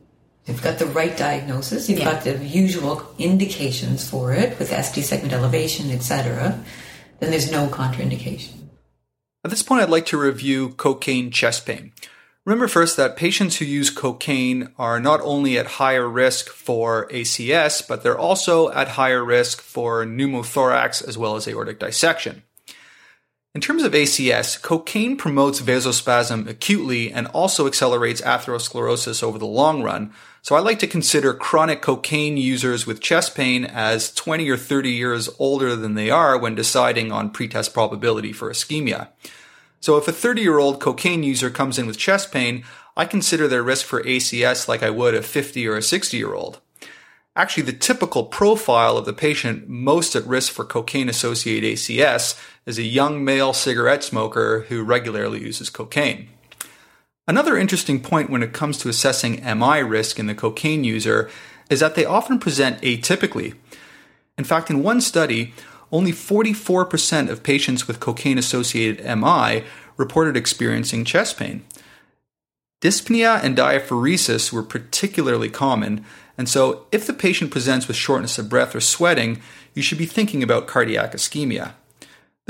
[0.46, 1.88] You've got the right diagnosis.
[1.88, 2.12] You've yeah.
[2.12, 6.62] got the usual indications for it with ST segment elevation, etc.
[7.20, 8.54] Then there's no contraindication.
[9.44, 11.92] At this point, I'd like to review cocaine chest pain.
[12.44, 17.86] Remember first that patients who use cocaine are not only at higher risk for ACS,
[17.86, 22.42] but they're also at higher risk for pneumothorax as well as aortic dissection.
[23.52, 29.82] In terms of ACS, cocaine promotes vasospasm acutely and also accelerates atherosclerosis over the long
[29.82, 34.56] run, So I like to consider chronic cocaine users with chest pain as 20 or
[34.56, 39.08] 30 years older than they are when deciding on pretest probability for ischemia.
[39.80, 42.64] So if a 30 year old cocaine user comes in with chest pain,
[42.96, 46.34] I consider their risk for ACS like I would a 50 or a 60 year
[46.34, 46.60] old.
[47.36, 52.78] Actually, the typical profile of the patient most at risk for cocaine associated ACS is
[52.78, 56.28] a young male cigarette smoker who regularly uses cocaine.
[57.26, 61.30] Another interesting point when it comes to assessing MI risk in the cocaine user
[61.68, 63.54] is that they often present atypically.
[64.36, 65.54] In fact, in one study,
[65.92, 69.64] only 44% of patients with cocaine associated MI
[69.96, 71.64] reported experiencing chest pain.
[72.80, 76.04] Dyspnea and diaphoresis were particularly common,
[76.38, 79.40] and so if the patient presents with shortness of breath or sweating,
[79.74, 81.74] you should be thinking about cardiac ischemia.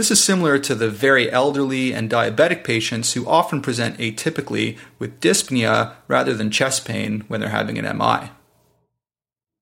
[0.00, 5.20] This is similar to the very elderly and diabetic patients who often present atypically with
[5.20, 8.30] dyspnea rather than chest pain when they're having an MI.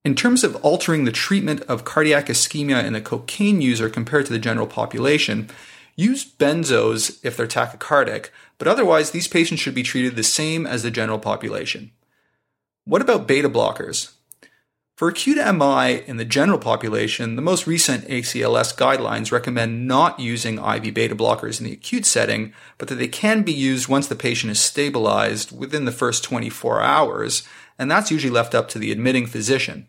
[0.04, 4.32] In terms of altering the treatment of cardiac ischemia in a cocaine user compared to
[4.32, 5.50] the general population,
[5.96, 10.84] use benzos if they're tachycardic, but otherwise these patients should be treated the same as
[10.84, 11.90] the general population.
[12.84, 14.12] What about beta blockers?
[14.98, 20.58] For acute MI in the general population, the most recent ACLS guidelines recommend not using
[20.58, 24.16] IV beta blockers in the acute setting, but that they can be used once the
[24.16, 27.46] patient is stabilized within the first 24 hours,
[27.78, 29.86] and that's usually left up to the admitting physician.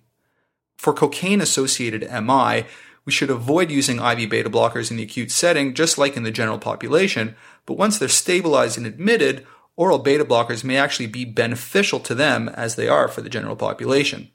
[0.77, 2.65] For cocaine associated MI,
[3.03, 6.29] we should avoid using IV beta blockers in the acute setting, just like in the
[6.29, 9.43] general population, but once they're stabilized and admitted,
[9.75, 13.55] oral beta blockers may actually be beneficial to them as they are for the general
[13.55, 14.29] population.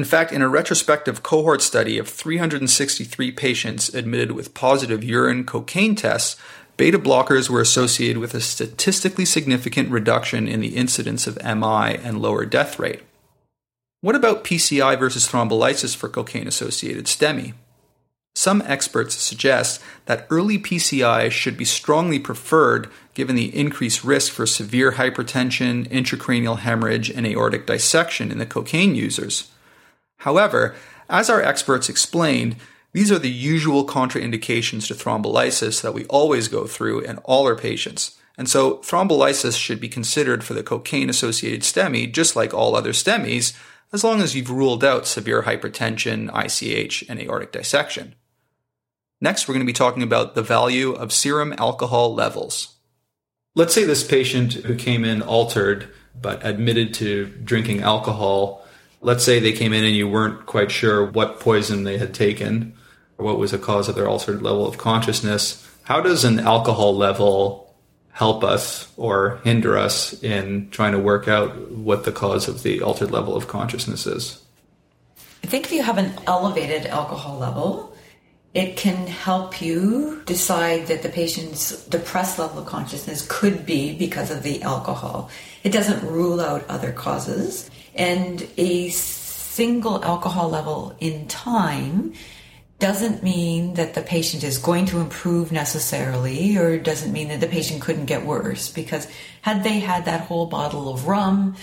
[0.00, 5.94] In fact, in a retrospective cohort study of 363 patients admitted with positive urine cocaine
[5.94, 6.40] tests,
[6.78, 12.22] beta blockers were associated with a statistically significant reduction in the incidence of MI and
[12.22, 13.02] lower death rate.
[14.00, 17.52] What about PCI versus thrombolysis for cocaine associated STEMI?
[18.34, 24.46] Some experts suggest that early PCI should be strongly preferred given the increased risk for
[24.46, 29.50] severe hypertension, intracranial hemorrhage, and aortic dissection in the cocaine users.
[30.20, 30.74] However,
[31.08, 32.56] as our experts explained,
[32.92, 37.56] these are the usual contraindications to thrombolysis that we always go through in all our
[37.56, 38.18] patients.
[38.36, 42.92] And so thrombolysis should be considered for the cocaine associated STEMI just like all other
[42.92, 43.56] STEMIs
[43.92, 48.14] as long as you've ruled out severe hypertension, ICH, and aortic dissection.
[49.20, 52.76] Next, we're going to be talking about the value of serum alcohol levels.
[53.54, 58.66] Let's say this patient who came in altered but admitted to drinking alcohol.
[59.00, 62.74] Let's say they came in and you weren't quite sure what poison they had taken
[63.16, 65.66] or what was the cause of their altered level of consciousness.
[65.82, 67.74] How does an alcohol level
[68.12, 72.82] help us or hinder us in trying to work out what the cause of the
[72.82, 74.42] altered level of consciousness is?
[75.42, 77.96] I think if you have an elevated alcohol level,
[78.52, 84.30] it can help you decide that the patient's depressed level of consciousness could be because
[84.30, 85.30] of the alcohol.
[85.62, 87.70] It doesn't rule out other causes.
[88.00, 92.14] And a single alcohol level in time
[92.78, 97.46] doesn't mean that the patient is going to improve necessarily or doesn't mean that the
[97.46, 98.70] patient couldn't get worse.
[98.70, 99.06] Because
[99.42, 101.56] had they had that whole bottle of rum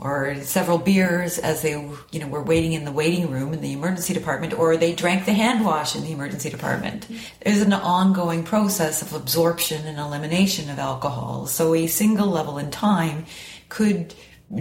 [0.00, 1.72] or several beers as they
[2.10, 5.26] you know were waiting in the waiting room in the emergency department or they drank
[5.26, 7.06] the hand wash in the emergency department
[7.44, 11.46] there's an ongoing process of absorption and elimination of alcohol.
[11.46, 13.26] So a single level in time
[13.68, 14.14] could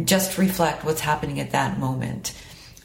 [0.03, 2.33] just reflect what's happening at that moment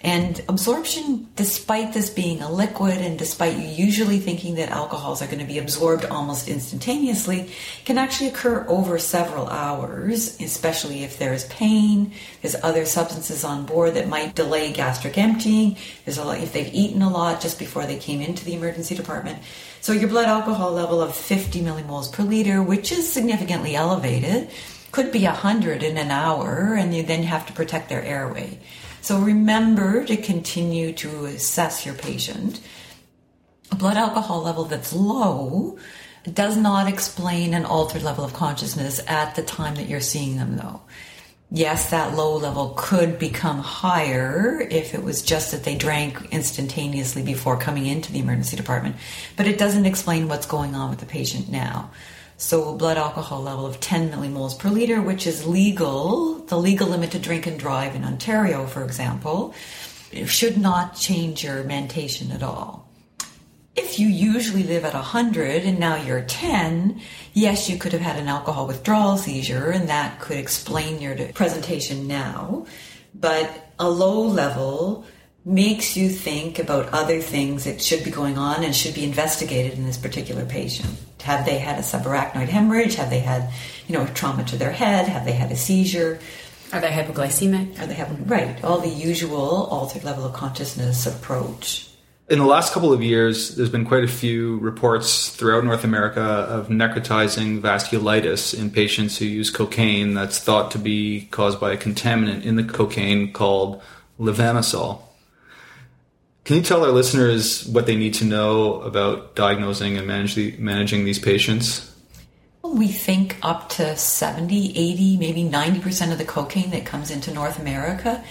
[0.03, 5.27] and absorption, despite this being a liquid and despite you usually thinking that alcohols are
[5.27, 7.51] going to be absorbed almost instantaneously,
[7.85, 13.65] can actually occur over several hours, especially if there is pain, there's other substances on
[13.65, 17.59] board that might delay gastric emptying, there's a lot, if they've eaten a lot just
[17.59, 19.39] before they came into the emergency department.
[19.81, 24.51] So your blood alcohol level of 50 millimoles per liter, which is significantly elevated,
[24.97, 28.59] could be 100 in an hour, and you then have to protect their airway.
[29.03, 32.63] So remember to continue to assess your patient.
[33.71, 35.77] A blood alcohol level that's low
[36.33, 40.57] does not explain an altered level of consciousness at the time that you're seeing them,
[40.57, 40.81] though.
[41.51, 47.23] Yes, that low level could become higher if it was just that they drank instantaneously
[47.23, 48.97] before coming into the emergency department,
[49.37, 51.91] but it doesn't explain what's going on with the patient now.
[52.39, 56.89] So a blood alcohol level of 10 millimoles per liter, which is legal, the legal
[56.89, 59.55] limit to drink and drive in Ontario, for example,
[60.27, 62.89] should not change your mentation at all.
[63.75, 67.01] If you usually live at 100 and now you're 10,
[67.35, 72.07] yes, you could have had an alcohol withdrawal seizure and that could explain your presentation
[72.07, 72.67] now.
[73.19, 75.05] but a low level
[75.45, 79.79] makes you think about other things that should be going on and should be investigated
[79.79, 80.99] in this particular patient.
[81.27, 82.95] Have they had a subarachnoid hemorrhage?
[82.95, 83.51] Have they had,
[83.89, 85.09] you know, a trauma to their head?
[85.09, 86.21] Have they had a seizure?
[86.73, 87.81] Are they hypoglycemic?
[87.81, 88.63] Are they having right?
[88.63, 91.91] All the usual altered level of consciousness approach.
[92.29, 96.23] In the last couple of years, there's been quite a few reports throughout North America
[96.23, 101.77] of necrotizing vasculitis in patients who use cocaine that's thought to be caused by a
[101.77, 103.83] contaminant in the cocaine called
[104.21, 105.03] levamisole.
[106.47, 110.55] Can you tell our listeners what they need to know about diagnosing and manage the,
[110.59, 111.93] managing these patients?
[112.63, 117.59] We think up to 70, 80, maybe 90% of the cocaine that comes into North
[117.59, 118.25] America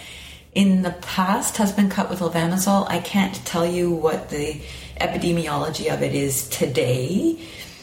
[0.54, 2.90] in the past has been cut with levamisole.
[2.90, 4.62] I can't tell you what the
[5.02, 7.38] epidemiology of it is today.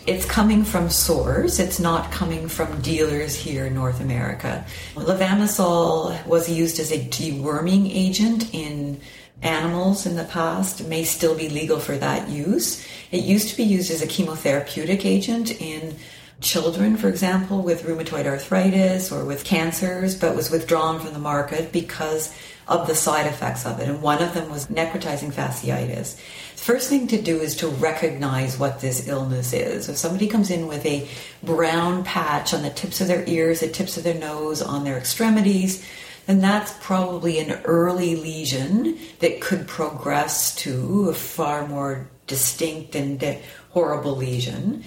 [0.07, 1.59] It's coming from source.
[1.59, 4.65] It's not coming from dealers here in North America.
[4.95, 8.99] Levamisole was used as a deworming agent in
[9.43, 10.87] animals in the past.
[10.87, 12.87] May still be legal for that use.
[13.11, 15.97] It used to be used as a chemotherapeutic agent in
[16.41, 21.73] children, for example, with rheumatoid arthritis or with cancers, but was withdrawn from the market
[21.73, 22.35] because
[22.69, 23.89] of the side effects of it.
[23.89, 26.17] And one of them was necrotizing fasciitis.
[26.17, 29.89] The first thing to do is to recognize what this illness is.
[29.89, 31.09] If somebody comes in with a
[31.43, 34.97] brown patch on the tips of their ears, the tips of their nose, on their
[34.97, 35.85] extremities,
[36.27, 43.23] then that's probably an early lesion that could progress to a far more distinct and
[43.71, 44.85] horrible lesion.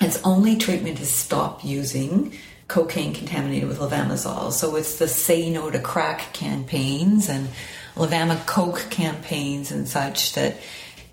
[0.00, 2.36] Its only treatment is stop using
[2.68, 4.52] cocaine contaminated with levamisole.
[4.52, 7.48] So it's the Say No to Crack campaigns and
[7.94, 10.56] Levama Coke campaigns and such that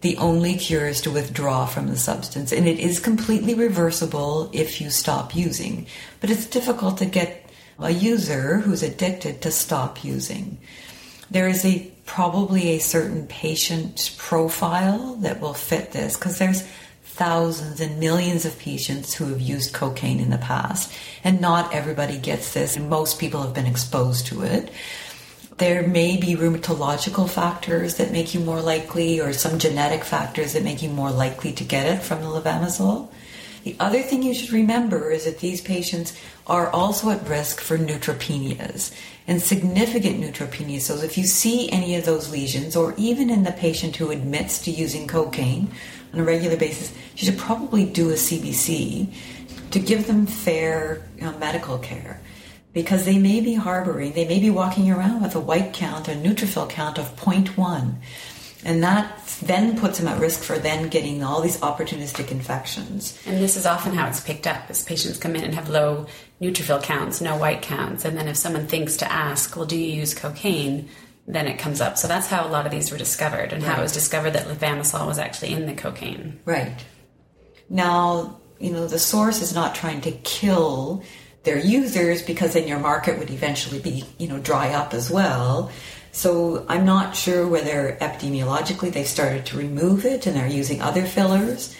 [0.02, 2.52] the only cure is to withdraw from the substance.
[2.52, 5.86] And it is completely reversible if you stop using.
[6.20, 10.58] But it's difficult to get a user who's addicted to stop using.
[11.30, 16.68] There is a probably a certain patient profile that will fit this because there's
[17.04, 20.92] thousands and millions of patients who have used cocaine in the past,
[21.24, 24.72] and not everybody gets this, and most people have been exposed to it.
[25.58, 30.64] There may be rheumatological factors that make you more likely, or some genetic factors that
[30.64, 33.10] make you more likely to get it from the levamisole.
[33.64, 36.18] The other thing you should remember is that these patients
[36.52, 38.94] are also at risk for neutropenias
[39.26, 40.82] and significant neutropenias.
[40.82, 44.60] So if you see any of those lesions, or even in the patient who admits
[44.64, 45.72] to using cocaine
[46.14, 49.14] on a regular basis, you should probably do a CBC
[49.72, 51.08] to give them fair
[51.40, 52.20] medical care
[52.74, 56.12] because they may be harboring, they may be walking around with a white count, a
[56.12, 57.96] neutrophil count of 0.1.
[58.64, 63.18] And that then puts them at risk for then getting all these opportunistic infections.
[63.26, 66.06] And this is often how it's picked up as patients come in and have low
[66.42, 68.04] neutrophil counts, no white counts.
[68.04, 70.90] And then if someone thinks to ask, well, do you use cocaine?
[71.28, 71.98] Then it comes up.
[71.98, 73.72] So that's how a lot of these were discovered and right.
[73.72, 76.40] how it was discovered that levamisole was actually in the cocaine.
[76.46, 76.84] Right.
[77.70, 81.04] Now, you know, the source is not trying to kill
[81.44, 85.72] their users because then your market would eventually be, you know, dry up as well.
[86.12, 91.06] So I'm not sure whether epidemiologically they started to remove it and they're using other
[91.06, 91.76] fillers.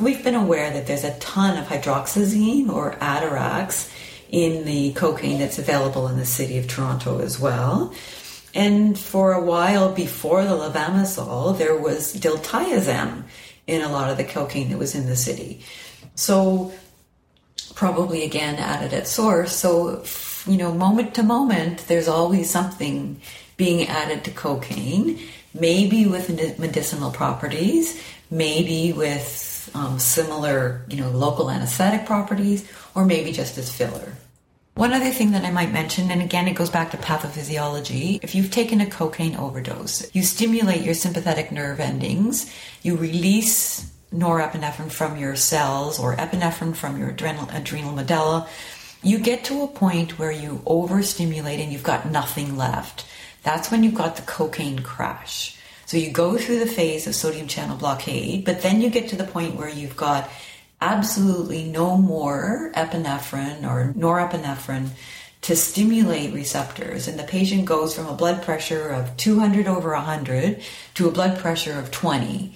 [0.00, 3.90] We've been aware that there's a ton of hydroxyzine or Atarax
[4.34, 7.94] in the cocaine that's available in the city of Toronto as well.
[8.52, 13.22] And for a while before the levamisole, there was diltiazem
[13.68, 15.62] in a lot of the cocaine that was in the city.
[16.16, 16.72] So
[17.76, 19.54] probably again added at source.
[19.54, 20.02] So,
[20.48, 23.20] you know, moment to moment, there's always something
[23.56, 25.20] being added to cocaine,
[25.54, 33.30] maybe with medicinal properties, maybe with um, similar, you know, local anesthetic properties, or maybe
[33.30, 34.14] just as filler.
[34.74, 38.18] One other thing that I might mention, and again, it goes back to pathophysiology.
[38.24, 42.52] If you've taken a cocaine overdose, you stimulate your sympathetic nerve endings,
[42.82, 48.48] you release norepinephrine from your cells or epinephrine from your adrenal, adrenal medulla.
[49.00, 53.06] You get to a point where you overstimulate and you've got nothing left.
[53.44, 55.56] That's when you've got the cocaine crash.
[55.86, 59.16] So you go through the phase of sodium channel blockade, but then you get to
[59.16, 60.28] the point where you've got
[60.84, 64.90] absolutely no more epinephrine or norepinephrine
[65.40, 67.08] to stimulate receptors.
[67.08, 70.62] And the patient goes from a blood pressure of 200 over 100
[70.94, 72.54] to a blood pressure of 20.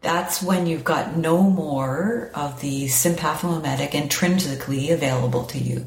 [0.00, 5.86] That's when you've got no more of the sympathomimetic intrinsically available to you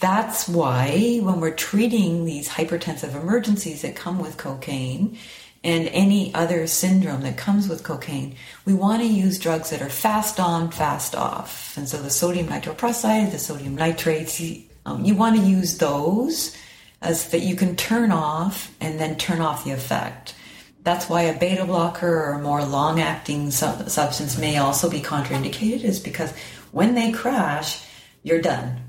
[0.00, 5.18] that's why when we're treating these hypertensive emergencies that come with cocaine
[5.62, 8.34] and any other syndrome that comes with cocaine,
[8.64, 11.76] we want to use drugs that are fast on, fast off.
[11.76, 14.40] And so the sodium nitroprusside, the sodium nitrates,
[14.86, 16.56] um, you want to use those
[17.02, 20.34] as that you can turn off and then turn off the effect.
[20.82, 25.84] That's why a beta blocker or a more long acting substance may also be contraindicated,
[25.84, 26.32] is because
[26.72, 27.84] when they crash,
[28.22, 28.80] you're done.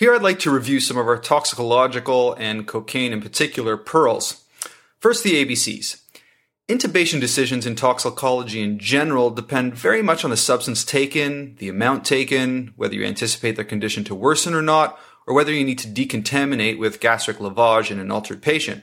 [0.00, 4.46] Here I'd like to review some of our toxicological and cocaine in particular pearls.
[4.98, 6.00] First, the ABCs.
[6.70, 12.06] Intubation decisions in toxicology in general depend very much on the substance taken, the amount
[12.06, 15.88] taken, whether you anticipate the condition to worsen or not, or whether you need to
[15.88, 18.82] decontaminate with gastric lavage in an altered patient.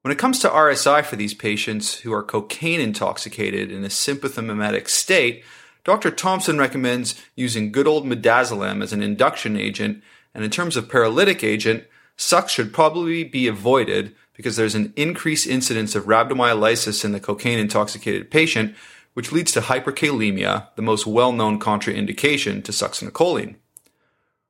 [0.00, 4.88] When it comes to RSI for these patients who are cocaine intoxicated in a sympathomimetic
[4.88, 5.44] state,
[5.84, 6.10] Dr.
[6.10, 10.02] Thompson recommends using good old midazolam as an induction agent,
[10.34, 11.84] and in terms of paralytic agent,
[12.16, 17.58] sux should probably be avoided because there's an increased incidence of rhabdomyolysis in the cocaine
[17.58, 18.74] intoxicated patient,
[19.12, 23.56] which leads to hyperkalemia, the most well-known contraindication to succinylcholine.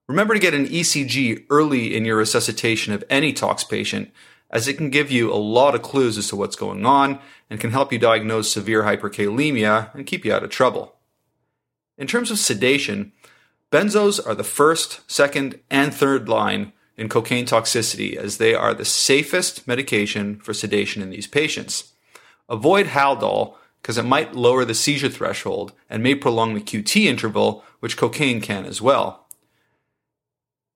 [0.07, 4.11] Remember to get an ECG early in your resuscitation of any tox patient,
[4.51, 7.19] as it can give you a lot of clues as to what's going on
[7.51, 10.94] and can help you diagnose severe hyperkalemia and keep you out of trouble.
[11.97, 13.13] In terms of sedation,
[13.71, 18.85] benzos are the first, second, and third line in cocaine toxicity as they are the
[18.85, 21.93] safest medication for sedation in these patients.
[22.49, 27.63] Avoid Haldol because it might lower the seizure threshold and may prolong the QT interval,
[27.81, 29.27] which cocaine can as well.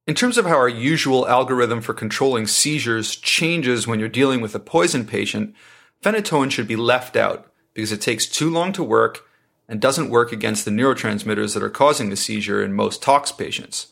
[0.07, 4.55] In terms of how our usual algorithm for controlling seizures changes when you're dealing with
[4.55, 5.55] a poison patient,
[6.03, 9.28] phenytoin should be left out because it takes too long to work
[9.69, 13.89] and doesn't work against the neurotransmitters that are causing the seizure in most tox patients.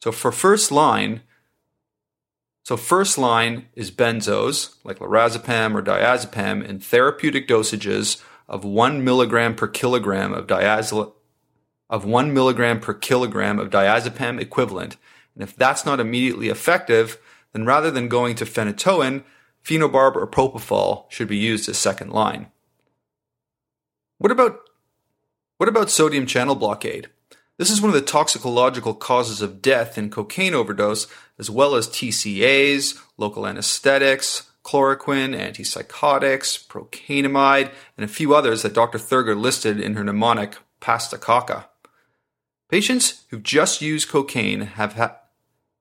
[0.00, 1.22] So for first line,
[2.64, 9.54] so first line is benzos like lorazepam or diazepam in therapeutic dosages of 1 milligram
[9.54, 11.12] per kilogram of diazepam
[11.90, 14.96] of 1 milligram per kilogram of diazepam equivalent.
[15.34, 17.18] And if that's not immediately effective,
[17.52, 19.24] then rather than going to phenytoin,
[19.64, 22.46] phenobarb or propofol should be used as second line.
[24.18, 24.60] What about
[25.60, 27.10] what about sodium channel blockade?
[27.58, 31.06] This is one of the toxicological causes of death in cocaine overdose,
[31.38, 38.96] as well as TCAs, local anesthetics, chloroquine, antipsychotics, procainamide, and a few others that Dr.
[38.96, 41.18] Thurgur listed in her mnemonic Pasta
[42.70, 45.18] Patients who've just used cocaine have ha-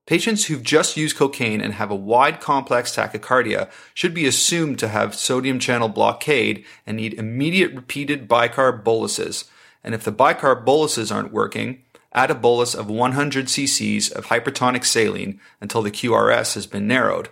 [0.06, 4.90] Patients who've just used cocaine and have a wide complex tachycardia should be assumed to
[4.90, 9.46] have sodium channel blockade and need immediate repeated bicarb boluses
[9.90, 11.82] and if the bicarb boluses aren't working,
[12.14, 17.30] add a bolus of 100 cc's of hypertonic saline until the QRS has been narrowed.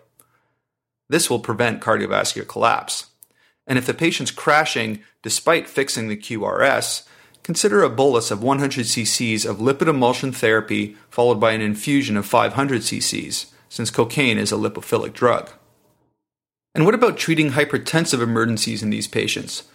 [1.08, 3.12] This will prevent cardiovascular collapse.
[3.68, 7.06] And if the patient's crashing despite fixing the QRS,
[7.44, 12.26] consider a bolus of 100 cc's of lipid emulsion therapy followed by an infusion of
[12.26, 15.52] 500 cc's, since cocaine is a lipophilic drug.
[16.74, 19.66] And what about treating hypertensive emergencies in these patients?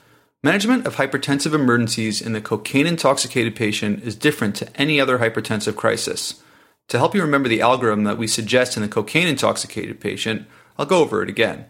[0.44, 5.76] Management of hypertensive emergencies in the cocaine intoxicated patient is different to any other hypertensive
[5.76, 6.42] crisis.
[6.88, 10.86] To help you remember the algorithm that we suggest in the cocaine intoxicated patient, I'll
[10.86, 11.66] go over it again.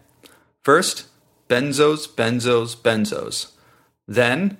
[0.63, 1.05] First,
[1.47, 3.51] benzos, benzos, benzos.
[4.07, 4.57] Then,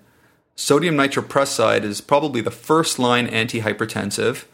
[0.55, 4.45] sodium nitroprusside is probably the first line antihypertensive,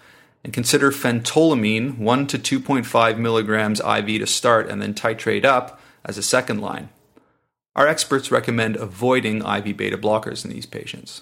[0.41, 6.17] and consider phentolamine 1 to 2.5 milligrams IV to start and then titrate up as
[6.17, 6.87] a second line.
[7.79, 11.21] Our experts recommend avoiding IV beta blockers in these patients.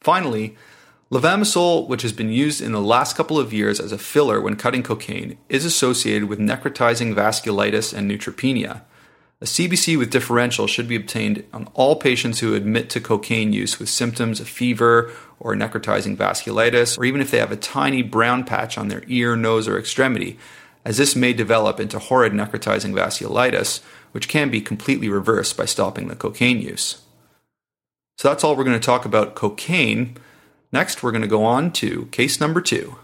[0.00, 0.56] Finally,
[1.12, 4.56] levamisole, which has been used in the last couple of years as a filler when
[4.56, 8.80] cutting cocaine, is associated with necrotizing vasculitis and neutropenia.
[9.42, 13.78] A CBC with differential should be obtained on all patients who admit to cocaine use
[13.78, 18.42] with symptoms of fever or necrotizing vasculitis, or even if they have a tiny brown
[18.42, 20.38] patch on their ear, nose, or extremity,
[20.86, 23.80] as this may develop into horrid necrotizing vasculitis,
[24.12, 27.02] which can be completely reversed by stopping the cocaine use.
[28.16, 30.16] So that's all we're going to talk about cocaine.
[30.72, 32.96] Next, we're going to go on to case number two.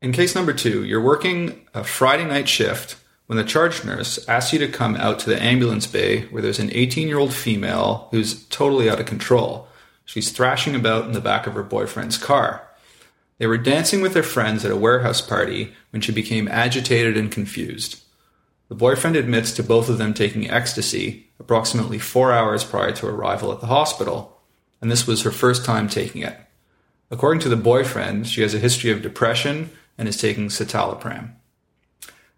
[0.00, 2.94] In case number two, you're working a Friday night shift
[3.26, 6.60] when the charge nurse asks you to come out to the ambulance bay where there's
[6.60, 9.66] an 18 year old female who's totally out of control.
[10.04, 12.68] She's thrashing about in the back of her boyfriend's car.
[13.38, 17.32] They were dancing with their friends at a warehouse party when she became agitated and
[17.32, 18.00] confused.
[18.68, 23.52] The boyfriend admits to both of them taking ecstasy approximately four hours prior to arrival
[23.52, 24.40] at the hospital,
[24.80, 26.38] and this was her first time taking it.
[27.10, 31.32] According to the boyfriend, she has a history of depression and is taking citalopram.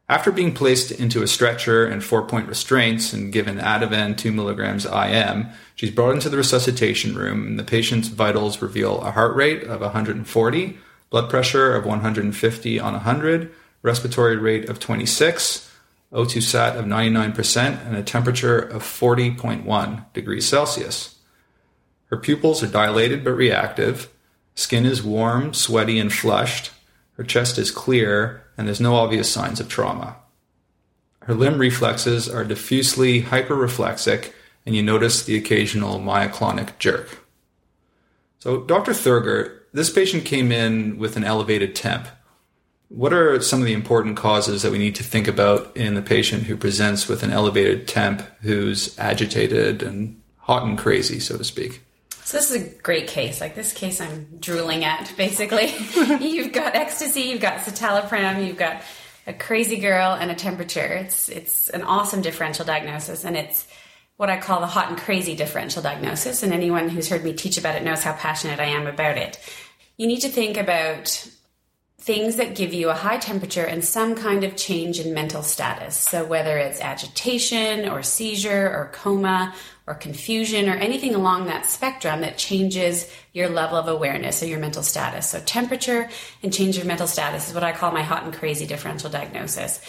[0.09, 4.85] After being placed into a stretcher and four point restraints and given Ativan 2 milligrams
[4.85, 9.63] IM, she's brought into the resuscitation room and the patient's vitals reveal a heart rate
[9.65, 10.79] of 140,
[11.11, 13.53] blood pressure of 150 on 100,
[13.83, 15.71] respiratory rate of 26,
[16.15, 21.19] O2 sat of 99%, and a temperature of 40.1 degrees Celsius.
[22.07, 24.09] Her pupils are dilated but reactive,
[24.55, 26.71] skin is warm, sweaty, and flushed,
[27.17, 30.17] her chest is clear, and there's no obvious signs of trauma.
[31.23, 34.33] Her limb reflexes are diffusely hyperreflexic,
[34.67, 37.27] and you notice the occasional myoclonic jerk.
[38.39, 38.93] So, Dr.
[38.93, 42.07] Thurgur, this patient came in with an elevated temp.
[42.95, 46.03] What are some of the important causes that we need to think about in the
[46.03, 51.43] patient who presents with an elevated temp who's agitated and hot and crazy, so to
[51.43, 51.83] speak?
[52.23, 53.41] So this is a great case.
[53.41, 55.13] Like this case, I'm drooling at.
[55.17, 55.75] Basically,
[56.25, 58.81] you've got ecstasy, you've got citalopram, you've got
[59.27, 60.87] a crazy girl, and a temperature.
[60.87, 63.67] It's it's an awesome differential diagnosis, and it's
[64.19, 66.45] what I call the hot and crazy differential diagnosis.
[66.45, 69.41] And anyone who's heard me teach about it knows how passionate I am about it.
[69.97, 71.29] You need to think about
[72.05, 75.97] things that give you a high temperature and some kind of change in mental status.
[75.97, 79.55] So, whether it's agitation or seizure or coma
[79.87, 84.61] or confusion or anything along that spectrum that changes your level of awareness or your
[84.61, 85.29] mental status.
[85.29, 86.09] So, temperature
[86.43, 89.81] and change of mental status is what I call my hot and crazy differential diagnosis.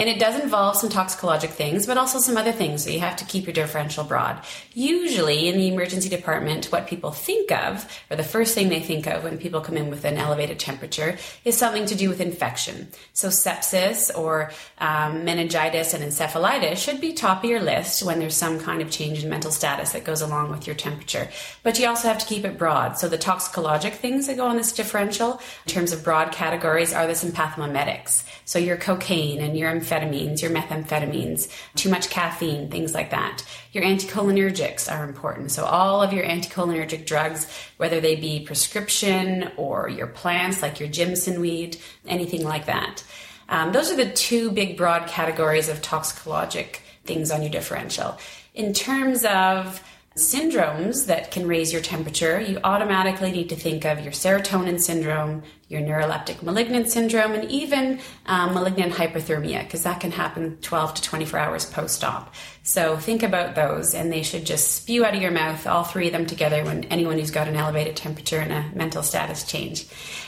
[0.00, 2.82] And it does involve some toxicologic things, but also some other things.
[2.82, 4.42] So, you have to keep your differential broad.
[4.72, 9.06] Usually, in the emergency department, what people think of, or the first thing they think
[9.06, 12.88] of when people come in with an elevated temperature, is something to do with infection.
[13.12, 18.36] So, sepsis or um, meningitis and encephalitis should be top of your list when there's
[18.36, 21.28] some kind of change in mental status that goes along with your temperature.
[21.62, 22.93] But you also have to keep it broad.
[22.98, 27.06] So the toxicologic things that go on this differential in terms of broad categories are
[27.06, 28.24] the sympathomimetics.
[28.44, 33.42] So your cocaine and your amphetamines, your methamphetamines, too much caffeine, things like that.
[33.72, 35.50] Your anticholinergics are important.
[35.50, 40.88] So all of your anticholinergic drugs, whether they be prescription or your plants like your
[40.88, 43.02] Jimson weed, anything like that.
[43.48, 48.18] Um, those are the two big broad categories of toxicologic things on your differential.
[48.54, 49.82] In terms of
[50.16, 55.42] syndromes that can raise your temperature, you automatically need to think of your serotonin syndrome,
[55.68, 61.02] your neuroleptic malignant syndrome, and even um, malignant hyperthermia, because that can happen 12 to
[61.02, 62.32] 24 hours post op.
[62.62, 66.06] So think about those, and they should just spew out of your mouth, all three
[66.06, 69.86] of them together, when anyone who's got an elevated temperature and a mental status change.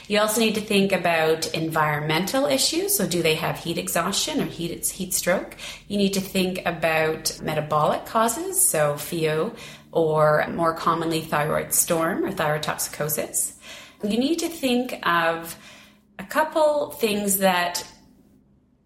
[0.08, 2.96] You also need to think about environmental issues.
[2.96, 5.56] So, do they have heat exhaustion or heat, heat stroke?
[5.88, 9.56] You need to think about metabolic causes, so pheo,
[9.96, 13.54] or more commonly thyroid storm or thyrotoxicosis.
[14.04, 15.56] You need to think of
[16.18, 17.82] a couple things that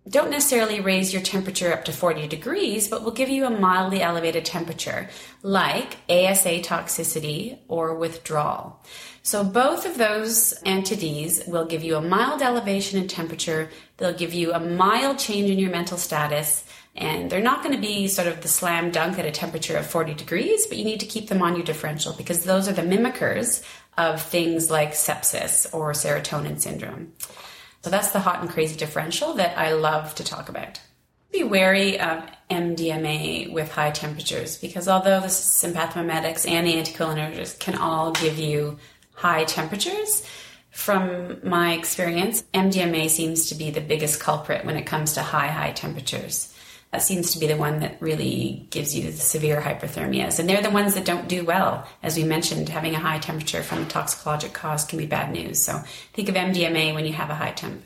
[0.08, 4.00] don't necessarily raise your temperature up to 40 degrees, but will give you a mildly
[4.02, 5.08] elevated temperature,
[5.42, 8.80] like ASA toxicity or withdrawal.
[9.22, 14.32] So, both of those entities will give you a mild elevation in temperature, they'll give
[14.32, 16.64] you a mild change in your mental status,
[16.96, 19.86] and they're not going to be sort of the slam dunk at a temperature of
[19.86, 22.82] 40 degrees, but you need to keep them on your differential because those are the
[22.82, 23.62] mimickers
[23.96, 27.12] of things like sepsis or serotonin syndrome.
[27.82, 30.80] So that's the hot and crazy differential that I love to talk about.
[31.32, 37.76] Be wary of MDMA with high temperatures because although the sympathomimetics and the anticholinergics can
[37.76, 38.78] all give you
[39.14, 40.26] high temperatures,
[40.70, 45.48] from my experience, MDMA seems to be the biggest culprit when it comes to high,
[45.48, 46.49] high temperatures
[46.98, 50.40] seems to be the one that really gives you the severe hyperthermias.
[50.40, 51.86] And they're the ones that don't do well.
[52.02, 55.62] As we mentioned, having a high temperature from a toxicologic cause can be bad news.
[55.62, 55.80] So
[56.12, 57.84] think of MDMA when you have a high temp.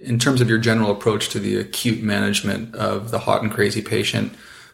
[0.00, 3.82] In terms of your general approach to the acute management of the hot and crazy
[3.82, 4.32] patient,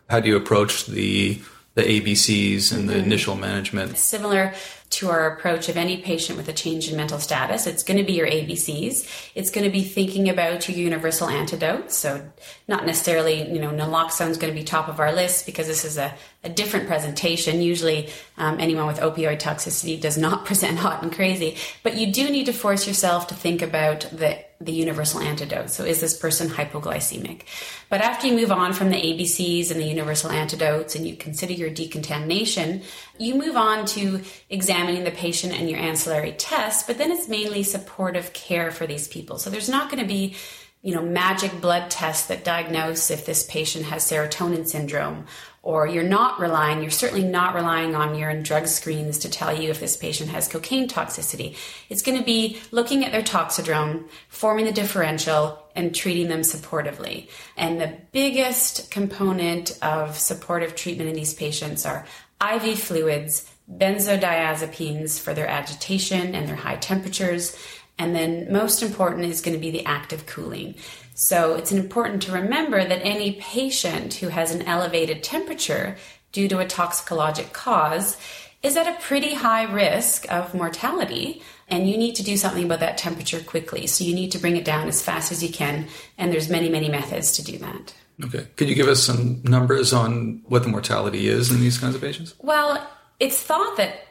[0.09, 1.41] how do you approach the
[1.75, 3.05] the ABCs and the mm-hmm.
[3.05, 3.99] initial management?
[3.99, 4.55] Similar
[4.89, 7.67] to our approach of any patient with a change in mental status.
[7.67, 9.31] It's going to be your ABCs.
[9.35, 11.97] It's going to be thinking about your universal antidotes.
[11.97, 12.25] So,
[12.69, 15.85] not necessarily, you know, naloxone is going to be top of our list because this
[15.85, 16.15] is a,
[16.45, 17.61] a different presentation.
[17.61, 21.57] Usually, um, anyone with opioid toxicity does not present hot and crazy.
[21.83, 25.71] But you do need to force yourself to think about the the universal antidote.
[25.71, 27.43] So, is this person hypoglycemic?
[27.89, 31.53] But after you move on from the ABCs and the universal antidotes and you consider
[31.53, 32.83] your decontamination,
[33.19, 37.63] you move on to examining the patient and your ancillary tests, but then it's mainly
[37.63, 39.39] supportive care for these people.
[39.39, 40.37] So, there's not going to be
[40.83, 45.27] you know, magic blood tests that diagnose if this patient has serotonin syndrome,
[45.67, 49.69] or you're not relying, you're certainly not relying on urine drug screens to tell you
[49.69, 51.57] if this patient has cocaine toxicity.
[51.89, 57.29] It's going to be looking at their toxidrome, forming the differential, and treating them supportively.
[57.57, 62.07] And the biggest component of supportive treatment in these patients are
[62.41, 67.57] IV fluids, benzodiazepines for their agitation and their high temperatures,
[67.99, 70.75] and then, most important is going to be the active cooling.
[71.19, 75.97] So, it's important to remember that any patient who has an elevated temperature
[76.31, 78.19] due to a toxicologic cause
[78.63, 82.81] is at a pretty high risk of mortality and you need to do something about
[82.81, 83.87] that temperature quickly.
[83.87, 85.87] So you need to bring it down as fast as you can
[86.19, 87.95] and there's many many methods to do that.
[88.23, 88.47] Okay.
[88.57, 92.01] Could you give us some numbers on what the mortality is in these kinds of
[92.01, 92.35] patients?
[92.41, 92.87] Well
[93.19, 94.06] it's thought that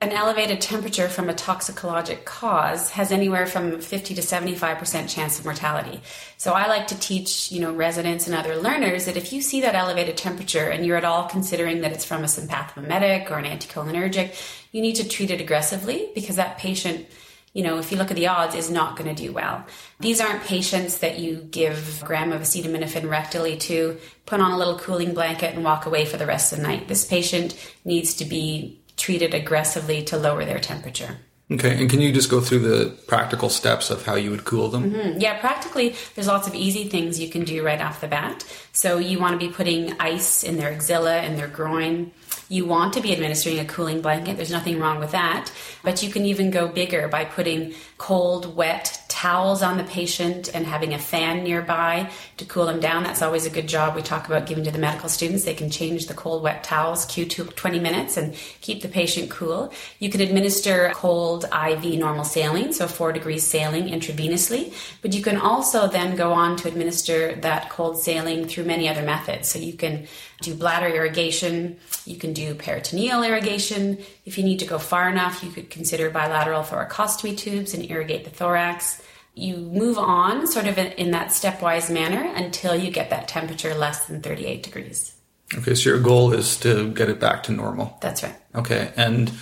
[0.00, 5.44] an elevated temperature from a toxicologic cause has anywhere from 50 to 75% chance of
[5.44, 6.00] mortality.
[6.36, 9.60] So I like to teach, you know, residents and other learners that if you see
[9.62, 13.44] that elevated temperature and you're at all considering that it's from a sympathomimetic or an
[13.44, 14.40] anticholinergic,
[14.70, 17.06] you need to treat it aggressively because that patient
[17.54, 19.64] you know, if you look at the odds, is not going to do well.
[19.98, 24.58] These aren't patients that you give a gram of acetaminophen rectally to, put on a
[24.58, 26.86] little cooling blanket and walk away for the rest of the night.
[26.86, 31.16] This patient needs to be treated aggressively to lower their temperature.
[31.50, 34.68] Okay, and can you just go through the practical steps of how you would cool
[34.68, 34.92] them?
[34.92, 35.18] Mm-hmm.
[35.18, 38.44] Yeah, practically, there's lots of easy things you can do right off the bat.
[38.72, 42.12] So, you want to be putting ice in their axilla and their groin.
[42.50, 44.36] You want to be administering a cooling blanket.
[44.36, 45.50] There's nothing wrong with that.
[45.82, 50.64] But you can even go bigger by putting cold, wet towels on the patient and
[50.64, 53.02] having a fan nearby to cool them down.
[53.02, 55.44] That's always a good job we talk about giving to the medical students.
[55.44, 59.28] They can change the cold, wet towels Q to 20 minutes and keep the patient
[59.28, 59.72] cool.
[59.98, 64.72] You can administer cold IV normal saline, so four degrees saline intravenously,
[65.02, 69.02] but you can also then go on to administer that cold saline through many other
[69.02, 69.48] methods.
[69.48, 70.06] So you can
[70.40, 73.98] do bladder irrigation, you can do peritoneal irrigation.
[74.24, 78.24] If you need to go far enough, you could consider bilateral thoracostomy tubes and irrigate
[78.24, 79.02] the thorax
[79.38, 84.06] you move on sort of in, that stepwise manner until you get that temperature less
[84.06, 85.14] than 38 degrees.
[85.56, 87.96] Okay, so your goal is to get it back to normal.
[88.00, 88.34] That's right.
[88.54, 89.32] Okay, and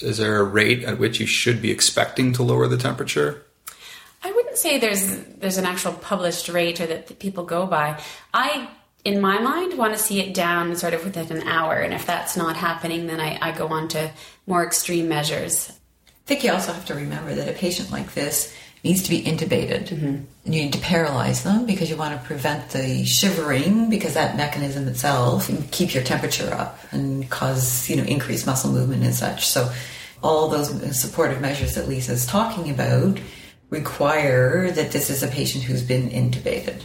[0.00, 3.46] is there a rate at which you should be expecting to lower the temperature?
[4.22, 8.00] I wouldn't say there's there's an actual published rate or that people go by.
[8.32, 8.68] I
[9.04, 12.06] in my mind want to see it down sort of within an hour and if
[12.06, 14.10] that's not happening then I, I go on to
[14.46, 15.78] more extreme measures.
[16.24, 19.22] I think you also have to remember that a patient like this needs to be
[19.22, 19.88] intubated.
[19.88, 20.52] Mm-hmm.
[20.52, 24.88] You need to paralyze them because you want to prevent the shivering because that mechanism
[24.88, 29.46] itself can keep your temperature up and cause, you know, increased muscle movement and such.
[29.46, 29.70] So
[30.22, 33.20] all those supportive measures that Lisa's talking about
[33.68, 36.82] require that this is a patient who's been intubated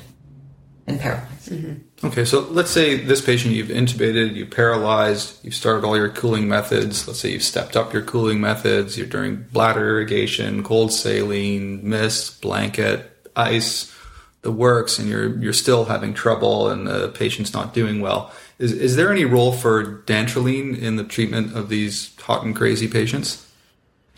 [0.89, 1.49] and paralyzed.
[1.49, 2.07] Mm-hmm.
[2.07, 6.47] Okay, so let's say this patient you've intubated, you've paralyzed, you've started all your cooling
[6.47, 7.07] methods.
[7.07, 8.97] Let's say you've stepped up your cooling methods.
[8.97, 13.93] You're doing bladder irrigation, cold saline, mist, blanket, ice,
[14.41, 18.31] the works, and you're you're still having trouble, and the patient's not doing well.
[18.57, 22.87] Is is there any role for dantrolene in the treatment of these hot and crazy
[22.87, 23.45] patients?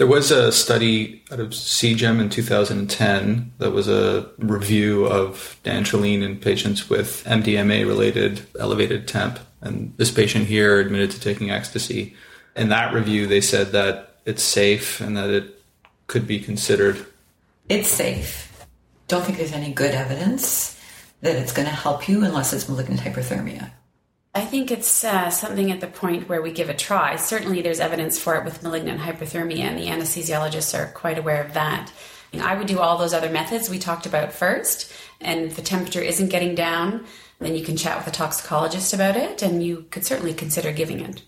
[0.02, 6.24] There was a study out of CJEM in 2010 that was a review of dantrolene
[6.24, 9.38] in patients with MDMA related elevated temp.
[9.62, 12.16] And this patient here admitted to taking ecstasy.
[12.56, 15.62] In that review, they said that it's safe and that it
[16.08, 17.06] could be considered.
[17.70, 18.66] It's safe.
[19.08, 20.82] Don't think there's any good evidence
[21.22, 23.70] that it's going to help you unless it's malignant hyperthermia.
[24.34, 27.18] I think it's uh, something at the point where we give a try.
[27.18, 31.54] Certainly, there's evidence for it with malignant hyperthermia, and the anesthesiologists are quite aware of
[31.54, 31.92] that.
[32.40, 36.02] I would do all those other methods we talked about first, and if the temperature
[36.02, 37.06] isn't getting down,
[37.40, 41.02] then you can chat with a toxicologist about it, and you could certainly consider giving
[41.02, 41.24] it.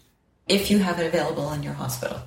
[0.48, 2.22] If you have it available in your hospital.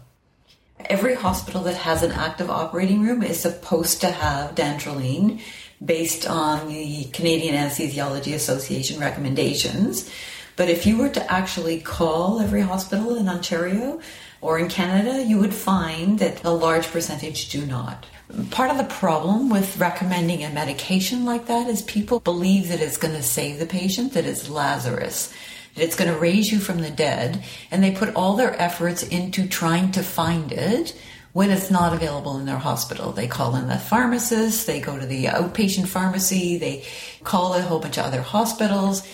[0.79, 5.41] Every hospital that has an active operating room is supposed to have dantrolene
[5.83, 10.11] based on the Canadian Anesthesiology Association recommendations
[10.57, 14.01] but if you were to actually call every hospital in Ontario
[14.41, 18.07] or in Canada, you would find that a large percentage do not.
[18.51, 22.97] Part of the problem with recommending a medication like that is people believe that it's
[22.97, 25.33] going to save the patient, that it's Lazarus,
[25.75, 29.03] that it's going to raise you from the dead, and they put all their efforts
[29.03, 30.99] into trying to find it
[31.35, 33.13] when it's not available in their hospital.
[33.13, 36.85] They call in the pharmacist, they go to the outpatient pharmacy, they
[37.25, 39.07] call a whole bunch of other hospitals,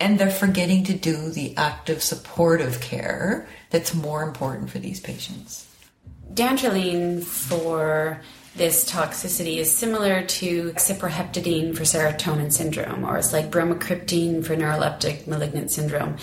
[0.00, 5.66] and they're forgetting to do the active supportive care that's more important for these patients.
[6.34, 8.20] Dantrolene for
[8.54, 15.26] this toxicity is similar to cyproheptadine for serotonin syndrome, or it's like bromocriptine for neuroleptic
[15.26, 16.16] malignant syndrome.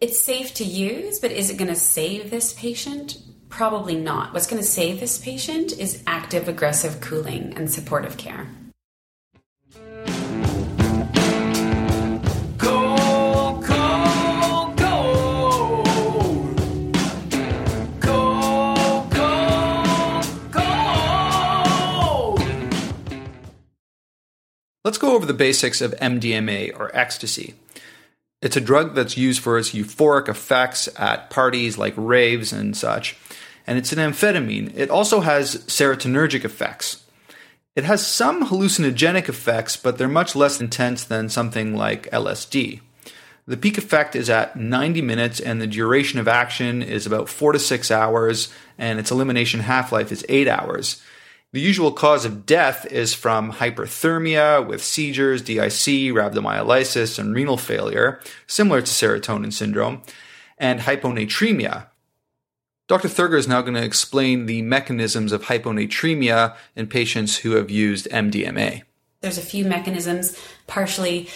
[0.00, 3.18] It's safe to use, but is it going to save this patient?
[3.48, 4.34] Probably not.
[4.34, 8.46] What's going to save this patient is active aggressive cooling and supportive care.
[24.86, 27.54] Let's go over the basics of MDMA or ecstasy.
[28.40, 33.16] It's a drug that's used for its euphoric effects at parties like raves and such
[33.66, 34.72] and it's an amphetamine.
[34.76, 37.02] It also has serotonergic effects.
[37.74, 42.80] It has some hallucinogenic effects, but they're much less intense than something like LSD.
[43.44, 47.54] The peak effect is at 90 minutes, and the duration of action is about 4
[47.54, 51.02] to 6 hours, and its elimination half life is 8 hours.
[51.56, 58.20] The usual cause of death is from hyperthermia with seizures, DIC, rhabdomyolysis, and renal failure,
[58.46, 60.02] similar to serotonin syndrome,
[60.58, 61.86] and hyponatremia,
[62.88, 63.08] Dr.
[63.08, 68.06] Thurgur is now going to explain the mechanisms of hyponatremia in patients who have used
[68.10, 68.82] MDMA.
[69.22, 71.30] There's a few mechanisms, partially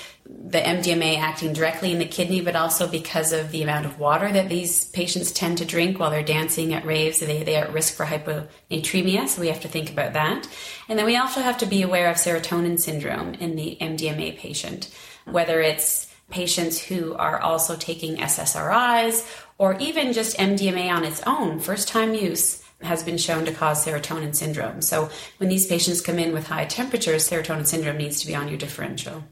[0.50, 4.30] the MDMA acting directly in the kidney, but also because of the amount of water
[4.30, 7.20] that these patients tend to drink while they're dancing at raves.
[7.20, 10.48] They, they are at risk for hyponatremia, so we have to think about that.
[10.88, 14.90] And then we also have to be aware of serotonin syndrome in the MDMA patient,
[15.24, 19.26] whether it's patients who are also taking SSRIs
[19.58, 23.84] or even just MDMA on its own, first time use has been shown to cause
[23.84, 24.80] serotonin syndrome.
[24.80, 28.48] So when these patients come in with high temperatures, serotonin syndrome needs to be on
[28.48, 29.24] your differential.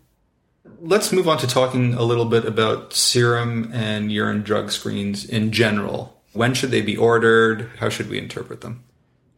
[0.81, 5.53] Let's move on to talking a little bit about serum and urine drug screens in
[5.53, 6.23] general.
[6.33, 7.71] When should they be ordered?
[7.79, 8.85] How should we interpret them?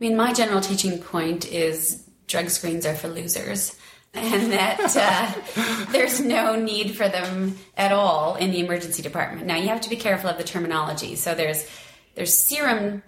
[0.00, 3.76] I mean, my general teaching point is drug screens are for losers
[4.14, 9.46] and that uh, there's no need for them at all in the emergency department.
[9.46, 11.16] Now you have to be careful of the terminology.
[11.16, 11.68] So there's
[12.14, 13.02] there's serum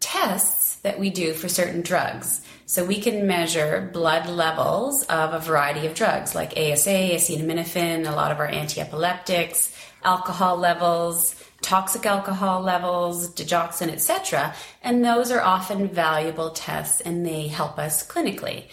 [0.00, 2.40] tests that we do for certain drugs.
[2.70, 8.14] So we can measure blood levels of a variety of drugs like ASA, acetaminophen, a
[8.14, 14.54] lot of our anti-epileptics, alcohol levels, toxic alcohol levels, digoxin, etc.
[14.84, 18.66] And those are often valuable tests and they help us clinically.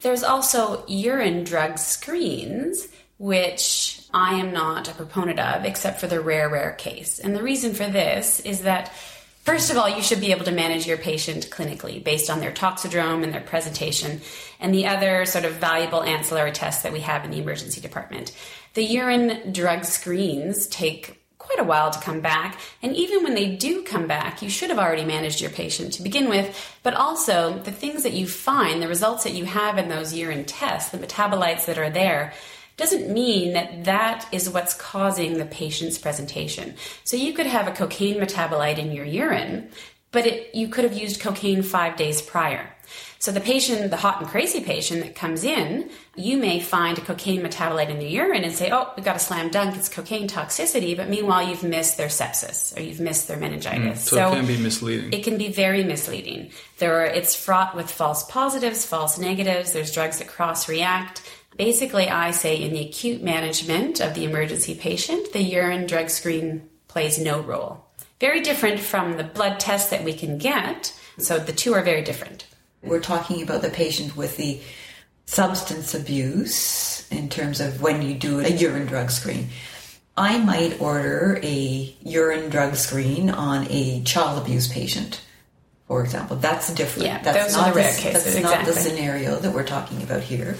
[0.00, 6.20] There's also urine drug screens, which I am not a proponent of, except for the
[6.20, 7.18] rare, rare case.
[7.18, 8.92] And the reason for this is that,
[9.40, 12.52] first of all, you should be able to manage your patient clinically based on their
[12.52, 14.20] toxidrome and their presentation,
[14.58, 18.34] and the other sort of valuable ancillary tests that we have in the emergency department.
[18.74, 21.20] The urine drug screens take
[21.50, 22.60] quite a while to come back.
[22.82, 26.02] And even when they do come back, you should have already managed your patient to
[26.02, 26.56] begin with.
[26.84, 30.44] But also, the things that you find, the results that you have in those urine
[30.44, 32.34] tests, the metabolites that are there,
[32.80, 36.74] doesn't mean that that is what's causing the patient's presentation.
[37.04, 39.70] So you could have a cocaine metabolite in your urine,
[40.12, 42.74] but it, you could have used cocaine five days prior.
[43.20, 47.02] So the patient, the hot and crazy patient that comes in, you may find a
[47.02, 50.26] cocaine metabolite in the urine and say, oh, we've got a slam dunk, it's cocaine
[50.26, 54.06] toxicity, but meanwhile you've missed their sepsis or you've missed their meningitis.
[54.06, 55.12] Mm, so, so, it can be misleading.
[55.12, 56.50] It can be very misleading.
[56.78, 61.20] There are, it's fraught with false positives, false negatives, there's drugs that cross react.
[61.60, 66.66] Basically, I say in the acute management of the emergency patient, the urine drug screen
[66.88, 67.84] plays no role.
[68.18, 70.98] Very different from the blood test that we can get.
[71.18, 72.46] So the two are very different.
[72.82, 74.58] We're talking about the patient with the
[75.26, 79.48] substance abuse in terms of when you do a urine drug screen.
[80.16, 85.20] I might order a urine drug screen on a child abuse patient,
[85.88, 86.36] for example.
[86.36, 87.08] That's different.
[87.08, 88.50] Yeah, that's not, the, cases, that's exactly.
[88.50, 90.56] not the scenario that we're talking about here.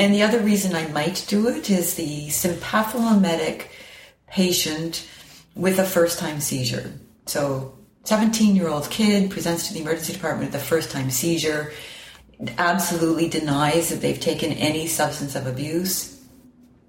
[0.00, 3.66] And the other reason I might do it is the sympathomimetic
[4.28, 5.06] patient
[5.54, 6.90] with a first time seizure.
[7.26, 7.74] So
[8.04, 11.74] 17 year old kid presents to the emergency department with a first time seizure,
[12.56, 16.18] absolutely denies that they've taken any substance of abuse.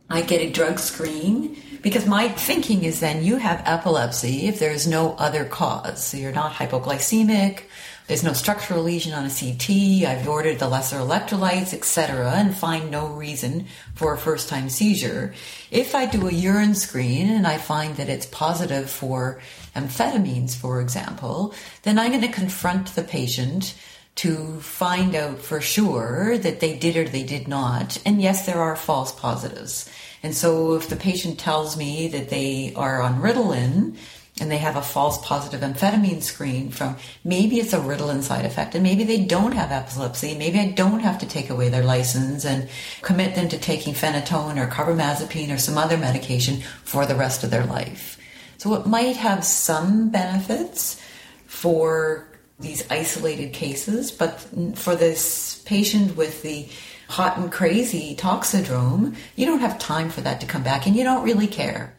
[0.09, 4.71] I get a drug screen because my thinking is then you have epilepsy if there
[4.71, 6.01] is no other cause.
[6.01, 7.63] So you're not hypoglycemic
[8.07, 12.91] there's no structural lesion on a CT, I've ordered the lesser electrolytes, etc., and find
[12.91, 15.33] no reason for a first time seizure.
[15.69, 19.39] If I do a urine screen and I find that it's positive for
[19.75, 23.75] amphetamines, for example, then I'm going to confront the patient
[24.15, 28.01] to find out for sure that they did or they did not.
[28.05, 29.89] And yes, there are false positives.
[30.21, 33.95] And so if the patient tells me that they are on Ritalin,
[34.39, 38.73] and they have a false positive amphetamine screen from maybe it's a Ritalin side effect
[38.73, 40.35] and maybe they don't have epilepsy.
[40.37, 42.69] Maybe I don't have to take away their license and
[43.01, 47.51] commit them to taking phenytoin or carbamazepine or some other medication for the rest of
[47.51, 48.17] their life.
[48.57, 51.01] So it might have some benefits
[51.45, 52.27] for
[52.59, 54.39] these isolated cases, but
[54.75, 56.69] for this patient with the
[57.09, 61.03] hot and crazy toxidrome, you don't have time for that to come back and you
[61.03, 61.95] don't really care.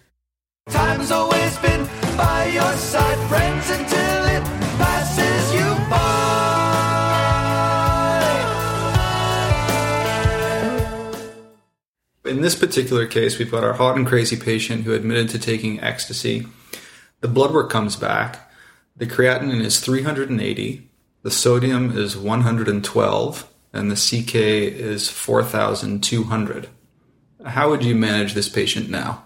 [0.71, 1.85] Time's always been
[2.17, 4.45] by your side, friends, until it
[4.79, 5.99] passes you by.
[12.31, 15.81] In this particular case, we've got our hot and crazy patient who admitted to taking
[15.81, 16.47] ecstasy.
[17.21, 18.49] The blood work comes back.
[18.97, 20.89] The creatinine is 380,
[21.23, 26.69] the sodium is 112, and the CK is 4,200.
[27.47, 29.25] How would you manage this patient now?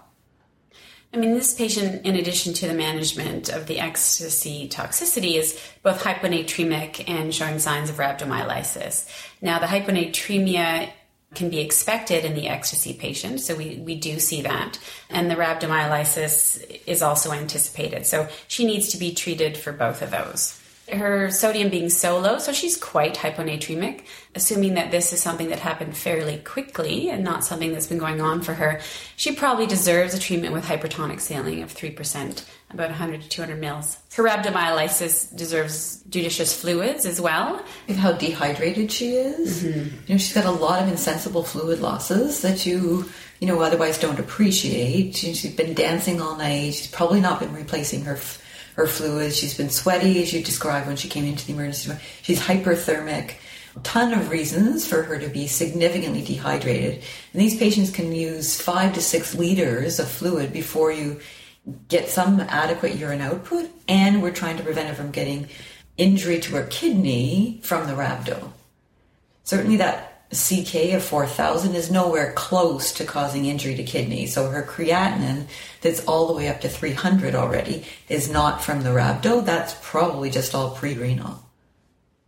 [1.13, 6.03] I mean, this patient, in addition to the management of the ecstasy toxicity, is both
[6.03, 9.09] hyponatremic and showing signs of rhabdomyolysis.
[9.41, 10.89] Now, the hyponatremia
[11.33, 14.79] can be expected in the ecstasy patient, so we, we do see that.
[15.09, 18.05] And the rhabdomyolysis is also anticipated.
[18.05, 20.61] So she needs to be treated for both of those
[20.91, 24.03] her sodium being so low, so she's quite hyponatremic.
[24.35, 28.21] Assuming that this is something that happened fairly quickly and not something that's been going
[28.21, 28.79] on for her,
[29.15, 33.97] she probably deserves a treatment with hypertonic saline of 3%, about 100 to 200 mils.
[34.15, 37.63] Her rhabdomyolysis deserves judicious fluids as well.
[37.87, 39.63] And how dehydrated she is.
[39.63, 39.79] Mm-hmm.
[40.07, 43.09] You know, she's got a lot of insensible fluid losses that you
[43.39, 45.15] you know otherwise don't appreciate.
[45.15, 46.73] She's been dancing all night.
[46.73, 48.17] She's probably not been replacing her
[48.77, 49.35] her fluids.
[49.35, 51.99] She's been sweaty, as you described when she came into the emergency room.
[52.21, 53.33] She's hyperthermic.
[53.75, 57.03] A ton of reasons for her to be significantly dehydrated.
[57.33, 61.19] And these patients can use five to six liters of fluid before you
[61.89, 63.69] get some adequate urine output.
[63.87, 65.49] And we're trying to prevent her from getting
[65.97, 68.51] injury to her kidney from the rhabdo.
[69.43, 74.27] Certainly that CK of 4000 is nowhere close to causing injury to kidney.
[74.27, 75.45] So her creatinine,
[75.81, 79.45] that's all the way up to 300 already, is not from the rhabdo.
[79.45, 81.43] That's probably just all pre renal.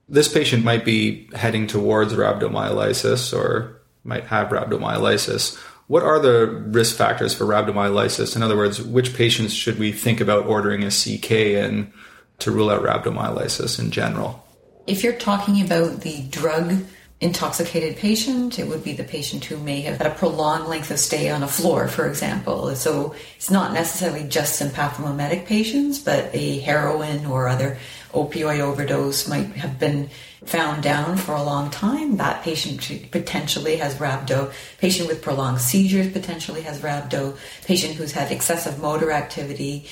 [0.07, 5.57] This patient might be heading towards rhabdomyolysis or might have rhabdomyolysis.
[5.87, 8.35] What are the risk factors for rhabdomyolysis?
[8.35, 11.91] In other words, which patients should we think about ordering a CK in
[12.39, 14.45] to rule out rhabdomyolysis in general?
[14.87, 16.85] If you're talking about the drug
[17.21, 18.59] intoxicated patient.
[18.59, 21.43] It would be the patient who may have had a prolonged length of stay on
[21.43, 22.73] a floor, for example.
[22.75, 27.77] So it's not necessarily just sympathomimetic patients, but a heroin or other
[28.13, 30.09] opioid overdose might have been
[30.45, 32.15] found down for a long time.
[32.17, 34.53] That patient potentially has rhabdo.
[34.77, 37.37] Patient with prolonged seizures potentially has rhabdo.
[37.65, 39.87] Patient who's had excessive motor activity.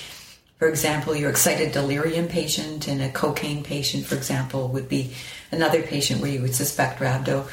[0.59, 5.13] For example, your excited delirium patient and a cocaine patient, for example, would be
[5.51, 7.47] another patient where you would suspect rhabdo.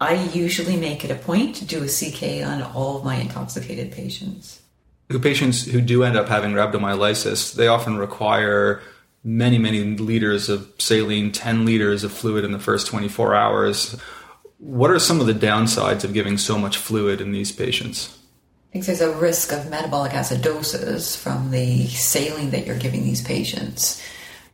[0.00, 3.92] I usually make it a point to do a CK on all of my intoxicated
[3.92, 4.62] patients.
[5.08, 8.80] The patients who do end up having rhabdomyolysis, they often require
[9.22, 14.00] many, many liters of saline, 10 liters of fluid in the first 24 hours.
[14.58, 18.16] What are some of the downsides of giving so much fluid in these patients?
[18.70, 23.20] I think there's a risk of metabolic acidosis from the saline that you're giving these
[23.20, 24.00] patients.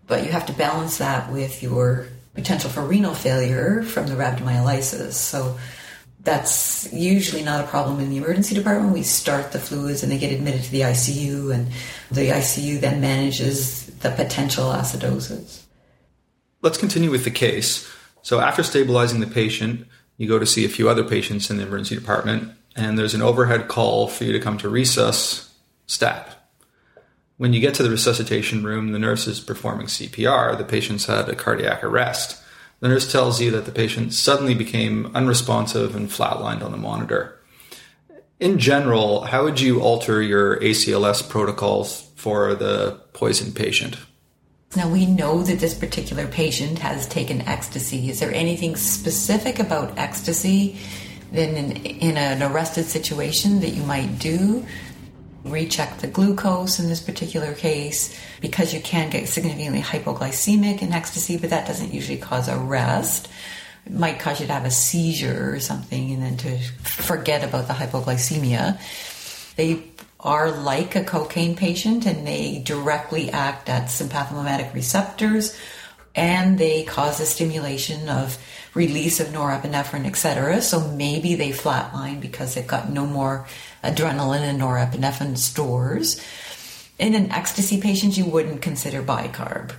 [0.06, 2.06] But you have to balance that with your
[2.36, 5.12] potential for renal failure from the rhabdomyolysis.
[5.12, 5.58] So
[6.20, 8.92] that's usually not a problem in the emergency department.
[8.92, 11.68] We start the fluids and they get admitted to the ICU, and
[12.10, 15.62] the ICU then manages the potential acidosis.
[16.62, 17.90] Let's continue with the case.
[18.22, 21.62] So, after stabilizing the patient, you go to see a few other patients in the
[21.62, 25.48] emergency department, and there's an overhead call for you to come to resus
[25.86, 26.35] stat.
[27.38, 30.56] When you get to the resuscitation room, the nurse is performing CPR.
[30.56, 32.42] The patient's had a cardiac arrest.
[32.80, 37.38] The nurse tells you that the patient suddenly became unresponsive and flatlined on the monitor.
[38.40, 43.96] In general, how would you alter your ACLS protocols for the poisoned patient?
[44.74, 48.10] Now, we know that this particular patient has taken ecstasy.
[48.10, 50.78] Is there anything specific about ecstasy
[51.32, 54.66] in, in an arrested situation that you might do
[55.50, 61.36] recheck the glucose in this particular case because you can get significantly hypoglycemic in ecstasy,
[61.36, 63.28] but that doesn't usually cause arrest.
[63.86, 67.68] It might cause you to have a seizure or something and then to forget about
[67.68, 68.80] the hypoglycemia.
[69.56, 69.82] They
[70.20, 75.56] are like a cocaine patient and they directly act at sympathomimetic receptors
[76.16, 78.38] and they cause a stimulation of
[78.74, 80.62] release of norepinephrine, etc.
[80.62, 83.46] So maybe they flatline because they've got no more
[83.90, 86.22] adrenaline and norepinephrine stores.
[86.98, 89.72] In an ecstasy patient, you wouldn't consider bicarb.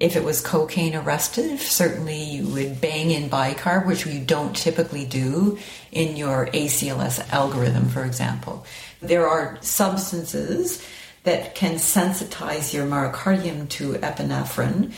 [0.00, 5.04] If it was cocaine arrested, certainly you would bang in bicarb, which you don't typically
[5.04, 5.58] do
[5.92, 8.66] in your ACLS algorithm, for example.
[9.00, 10.84] There are substances
[11.22, 14.92] that can sensitize your myocardium to epinephrine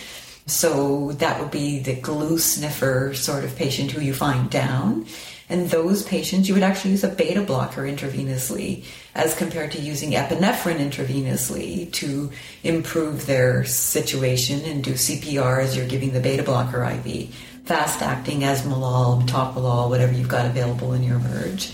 [0.47, 5.07] so that would be the glue sniffer sort of patient who you find down.
[5.49, 8.84] And those patients, you would actually use a beta blocker intravenously
[9.14, 12.30] as compared to using epinephrine intravenously to
[12.62, 17.28] improve their situation and do CPR as you're giving the beta blocker IV.
[17.66, 21.72] Fast acting esmolol, metoprolol, whatever you've got available in your emerge.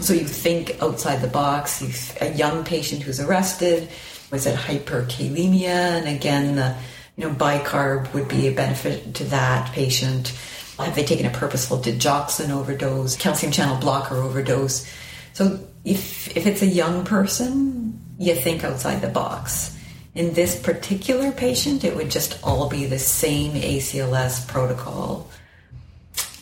[0.00, 2.12] So you think outside the box.
[2.20, 3.88] A young patient who's arrested
[4.30, 6.76] was at hyperkalemia, and again, the
[7.16, 10.36] you know, bicarb would be a benefit to that patient.
[10.78, 14.86] Have they taken a purposeful digoxin overdose, calcium channel blocker overdose?
[15.32, 19.76] So if if it's a young person, you think outside the box.
[20.14, 25.30] In this particular patient, it would just all be the same ACLS protocol.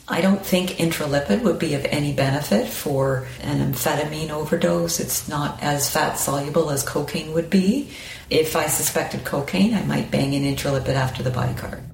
[0.07, 5.01] I don't think intralipid would be of any benefit for an amphetamine overdose.
[5.01, 7.91] It's not as fat soluble as cocaine would be.
[8.29, 11.94] If I suspected cocaine, I might bang an intralipid after the bicarb.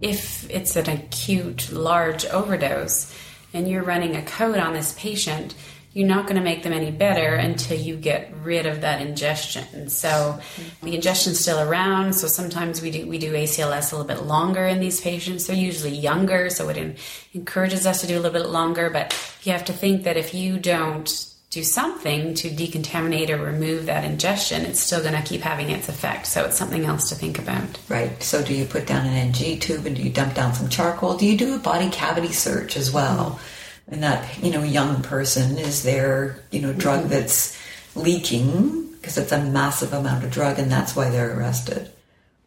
[0.00, 3.14] If it's an acute, large overdose
[3.52, 5.54] and you're running a code on this patient,
[5.92, 9.88] you're not going to make them any better until you get rid of that ingestion.
[9.88, 10.86] So mm-hmm.
[10.86, 12.14] the ingestion's still around.
[12.14, 15.46] So sometimes we do we do ACLS a little bit longer in these patients.
[15.46, 16.96] They're usually younger, so it
[17.34, 18.88] encourages us to do a little bit longer.
[18.88, 23.86] But you have to think that if you don't do something to decontaminate or remove
[23.86, 26.26] that ingestion, it's still going to keep having its effect.
[26.26, 27.78] So it's something else to think about.
[27.88, 28.22] Right.
[28.22, 31.16] So do you put down an NG tube and do you dump down some charcoal?
[31.16, 33.32] Do you do a body cavity search as well?
[33.32, 33.56] Mm-hmm
[33.90, 37.10] and that you know young person is there you know drug mm-hmm.
[37.10, 37.58] that's
[37.94, 41.90] leaking because it's a massive amount of drug and that's why they're arrested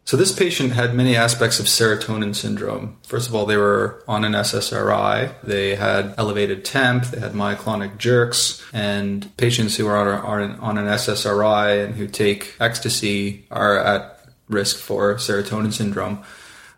[0.04, 2.98] so this patient had many aspects of serotonin syndrome.
[3.06, 7.98] First of all they were on an ssri they had elevated temp they had myoclonic
[7.98, 14.76] jerks and patients who are on, an ssri and who take ecstasy are at risk
[14.76, 16.22] for serotonin syndrome.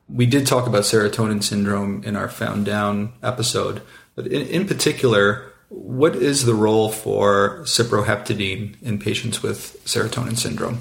[0.09, 3.83] We did talk about serotonin syndrome in our found down episode
[4.17, 10.81] but in, in particular, what is the role for cyproheptadine in patients with serotonin syndrome?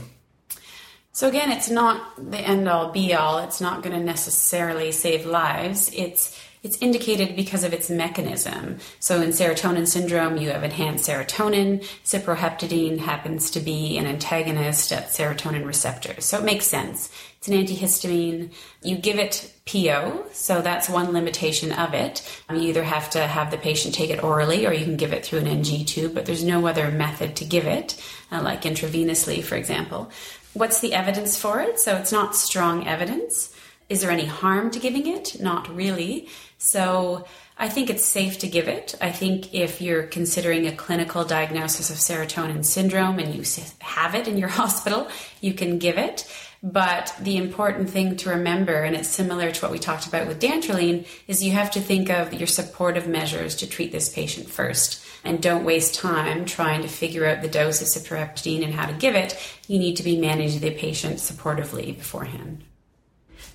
[1.16, 3.38] So again, it's not the end all be all.
[3.38, 5.89] It's not going to necessarily save lives.
[5.93, 8.80] It's it's indicated because of its mechanism.
[8.99, 11.86] So in serotonin syndrome, you have enhanced serotonin.
[12.03, 16.26] Cyproheptadine happens to be an antagonist at serotonin receptors.
[16.26, 17.09] So it makes sense.
[17.38, 18.51] It's an antihistamine.
[18.82, 22.28] You give it PO, so that's one limitation of it.
[22.49, 25.24] You either have to have the patient take it orally or you can give it
[25.24, 27.95] through an NG tube, but there's no other method to give it,
[28.32, 30.11] uh, like intravenously, for example.
[30.56, 31.82] What's the evidence for it?
[31.82, 33.53] So it's not strong evidence.
[33.89, 35.39] Is there any harm to giving it?
[35.41, 36.30] Not really.
[36.58, 37.26] So
[37.58, 38.95] I think it's safe to give it.
[39.01, 43.43] I think if you're considering a clinical diagnosis of serotonin syndrome and you
[43.82, 45.10] have it in your hospital,
[45.41, 46.26] you can give it.
[46.64, 50.41] But the important thing to remember, and it's similar to what we talked about with
[50.41, 55.05] dantrolene, is you have to think of your supportive measures to treat this patient first.
[55.26, 58.94] And don't waste time trying to figure out the dose of cyproheptadine and how to
[58.94, 59.36] give it.
[59.68, 62.64] You need to be managing the patient supportively beforehand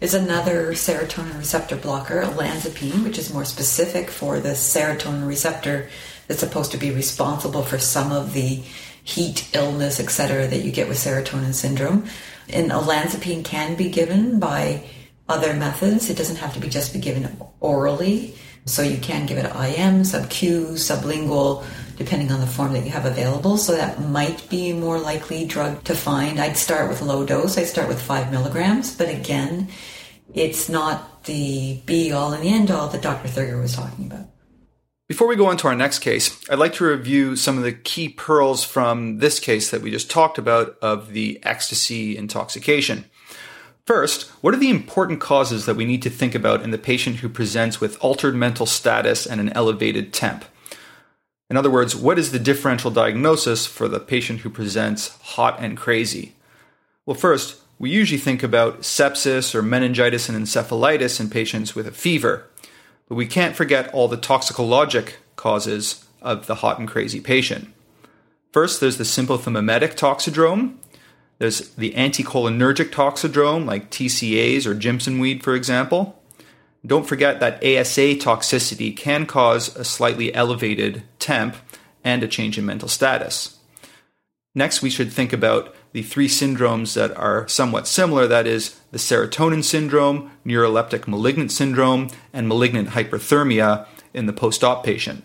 [0.00, 5.88] There's another serotonin receptor blocker, olanzapine, which is more specific for the serotonin receptor
[6.26, 8.62] that's supposed to be responsible for some of the
[9.04, 12.06] heat, illness, etc., that you get with serotonin syndrome.
[12.48, 14.82] And olanzapine can be given by
[15.28, 16.10] other methods.
[16.10, 18.34] It doesn't have to be just be given orally.
[18.66, 21.64] So you can give it IM, sub-Q, sublingual,
[21.96, 23.56] depending on the form that you have available.
[23.56, 26.38] So that might be more likely drug to find.
[26.38, 27.58] I'd start with low dose.
[27.58, 28.94] I'd start with five milligrams.
[28.94, 29.68] But again,
[30.34, 33.28] it's not the be all and the end all that Dr.
[33.28, 34.26] Thurgur was talking about.
[35.08, 37.72] Before we go on to our next case, I'd like to review some of the
[37.72, 43.06] key pearls from this case that we just talked about of the ecstasy intoxication.
[43.90, 47.16] First, what are the important causes that we need to think about in the patient
[47.16, 50.44] who presents with altered mental status and an elevated temp?
[51.50, 55.76] In other words, what is the differential diagnosis for the patient who presents hot and
[55.76, 56.36] crazy?
[57.04, 61.90] Well, first, we usually think about sepsis or meningitis and encephalitis in patients with a
[61.90, 62.46] fever,
[63.08, 67.66] but we can't forget all the toxicologic causes of the hot and crazy patient.
[68.52, 70.76] First, there's the sympathomimetic toxidrome.
[71.40, 76.22] There's the anticholinergic toxidrome, like TCAs or Jimson weed, for example.
[76.86, 81.56] Don't forget that ASA toxicity can cause a slightly elevated temp
[82.04, 83.58] and a change in mental status.
[84.54, 88.98] Next, we should think about the three syndromes that are somewhat similar that is, the
[88.98, 95.24] serotonin syndrome, neuroleptic malignant syndrome, and malignant hyperthermia in the post op patient.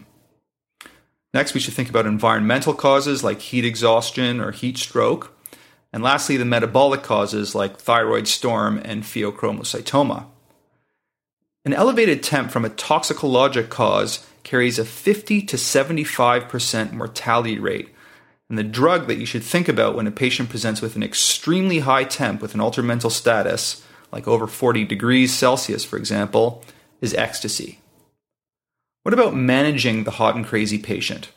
[1.34, 5.35] Next, we should think about environmental causes like heat exhaustion or heat stroke.
[5.96, 10.26] And lastly, the metabolic causes like thyroid storm and pheochromocytoma.
[11.64, 17.96] An elevated temp from a toxicologic cause carries a 50 to 75% mortality rate.
[18.50, 21.80] And the drug that you should think about when a patient presents with an extremely
[21.80, 23.82] high temp with an altered mental status,
[24.12, 26.62] like over 40 degrees Celsius, for example,
[27.00, 27.80] is ecstasy.
[29.04, 31.30] What about managing the hot and crazy patient?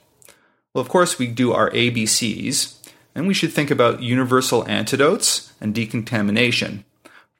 [0.74, 2.77] Well, of course, we do our ABCs,
[3.18, 6.84] and we should think about universal antidotes and decontamination.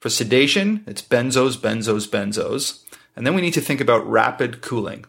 [0.01, 2.83] For sedation, it's benzos, benzos, benzos.
[3.15, 5.05] And then we need to think about rapid cooling.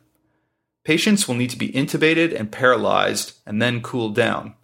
[0.84, 4.54] Patients will need to be intubated and paralyzed and then cooled down.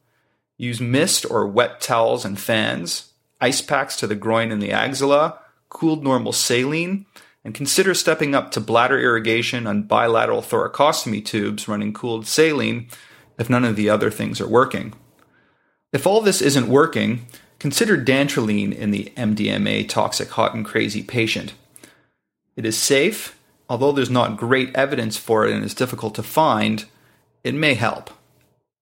[0.57, 5.41] Use mist or wet towels and fans, ice packs to the groin and the axilla,
[5.71, 7.07] cooled normal saline,
[7.45, 12.87] and consider stepping up to bladder irrigation on bilateral thoracostomy tubes running cooled saline
[13.41, 14.95] if none of the other things are working.
[15.93, 17.27] If all this isn't working,
[17.59, 21.55] Consider dantrolene in the MDMA toxic hot and crazy patient.
[22.55, 23.39] It is safe,
[23.69, 26.85] although there's not great evidence for it and it's difficult to find,
[27.45, 28.11] it may help.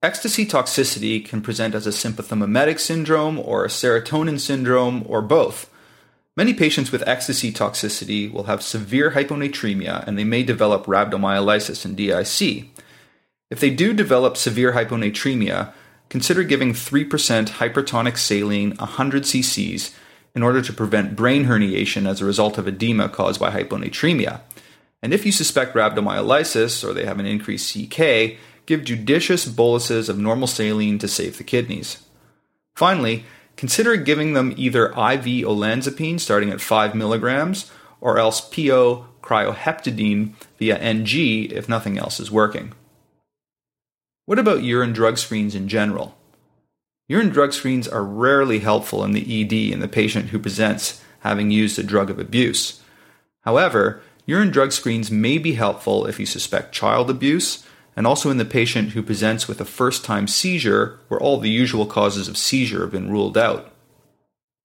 [0.03, 5.71] Ecstasy toxicity can present as a sympathomimetic syndrome or a serotonin syndrome or both.
[6.37, 11.97] Many patients with ecstasy toxicity will have severe hyponatremia and they may develop rhabdomyolysis and
[11.97, 12.71] DIC.
[13.51, 15.73] If they do develop severe hyponatremia,
[16.15, 19.93] consider giving 3% hypertonic saline 100 cc's
[20.33, 24.41] in order to prevent brain herniation as a result of edema caused by hyponatremia.
[25.03, 30.17] And if you suspect rhabdomyolysis or they have an increased CK, give judicious boluses of
[30.17, 32.07] normal saline to save the kidneys.
[32.77, 33.25] Finally,
[33.57, 40.79] consider giving them either IV olanzapine starting at 5 milligrams or else PO cyproheptadine via
[40.79, 42.73] NG if nothing else is working.
[44.27, 46.17] What about urine drug screens in general?
[47.09, 51.51] Urine drug screens are rarely helpful in the ED in the patient who presents having
[51.51, 52.81] used a drug of abuse.
[53.43, 58.39] However, urine drug screens may be helpful if you suspect child abuse and also in
[58.39, 62.39] the patient who presents with a first time seizure where all the usual causes of
[62.39, 63.73] seizure have been ruled out.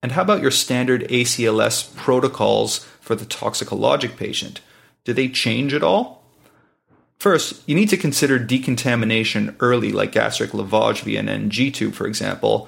[0.02, 4.62] And how about your standard ACLS protocols for the toxicologic patient?
[5.04, 6.19] Do they change at all?
[7.20, 12.06] First, you need to consider decontamination early, like gastric lavage via an NG tube, for
[12.06, 12.66] example,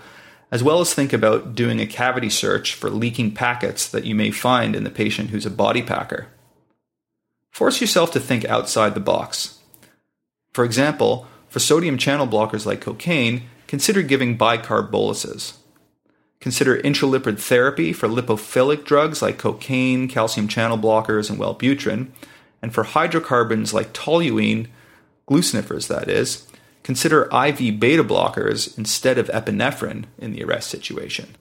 [0.51, 4.31] as well as think about doing a cavity search for leaking packets that you may
[4.31, 6.27] find in the patient who's a body packer.
[7.51, 9.59] Force yourself to think outside the box.
[10.53, 15.55] For example, for sodium channel blockers like cocaine, consider giving bicarb boluses.
[16.41, 22.09] Consider intralipid therapy for lipophilic drugs like cocaine, calcium channel blockers, and Wellbutrin
[22.63, 24.69] and for hydrocarbons like toluene,
[25.27, 26.47] glue sniffers that is,
[26.83, 31.35] consider IV beta blockers instead of epinephrine in the arrest situation.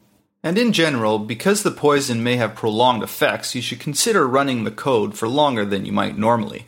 [0.44, 4.72] And in general, because the poison may have prolonged effects, you should consider running the
[4.72, 6.66] code for longer than you might normally.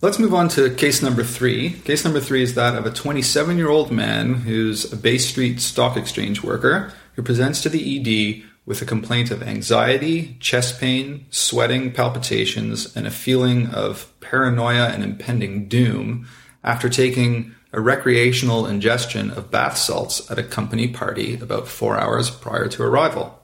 [0.00, 1.70] Let's move on to case number three.
[1.70, 5.60] Case number three is that of a 27 year old man who's a Bay Street
[5.60, 11.26] stock exchange worker who presents to the ED with a complaint of anxiety, chest pain,
[11.30, 16.28] sweating, palpitations, and a feeling of paranoia and impending doom
[16.62, 22.30] after taking a recreational ingestion of bath salts at a company party about four hours
[22.30, 23.42] prior to arrival.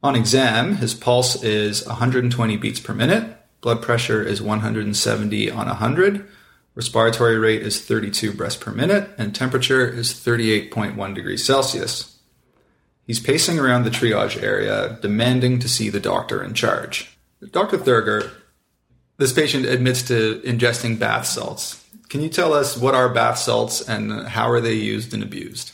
[0.00, 6.28] On exam, his pulse is 120 beats per minute, Blood pressure is 170 on 100.
[6.74, 12.18] Respiratory rate is 32 breaths per minute, and temperature is 38.1 degrees Celsius.
[13.04, 17.18] He's pacing around the triage area, demanding to see the doctor in charge.
[17.50, 17.78] Dr.
[17.78, 18.30] Thurgur,
[19.16, 21.84] this patient admits to ingesting bath salts.
[22.08, 25.72] Can you tell us what are bath salts and how are they used and abused?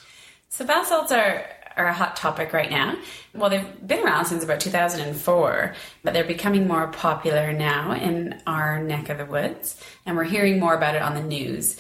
[0.49, 1.45] So bath salts are
[1.77, 2.97] are a hot topic right now.
[3.35, 8.83] Well, they've been around since about 2004, but they're becoming more popular now in our
[8.83, 11.77] neck of the woods, and we're hearing more about it on the news.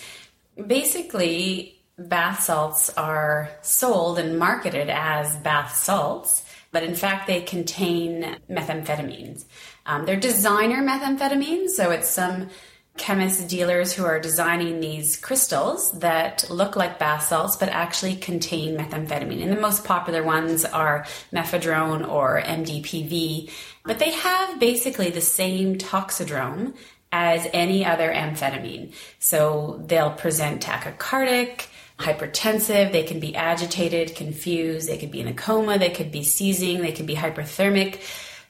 [0.66, 8.36] Basically, bath salts are sold and marketed as bath salts, but in fact, they contain
[8.50, 9.44] methamphetamines.
[9.86, 12.50] Um, they're designer methamphetamines, so it's some
[12.96, 18.76] chemist dealers who are designing these crystals that look like bath salts but actually contain
[18.76, 19.42] methamphetamine.
[19.42, 23.50] And the most popular ones are mephedrone or MDPV,
[23.82, 26.74] but they have basically the same toxidrome
[27.10, 28.92] as any other amphetamine.
[29.18, 31.66] So they'll present tachycardic,
[31.98, 36.24] hypertensive, they can be agitated, confused, they could be in a coma, they could be
[36.24, 38.00] seizing, they could be hyperthermic.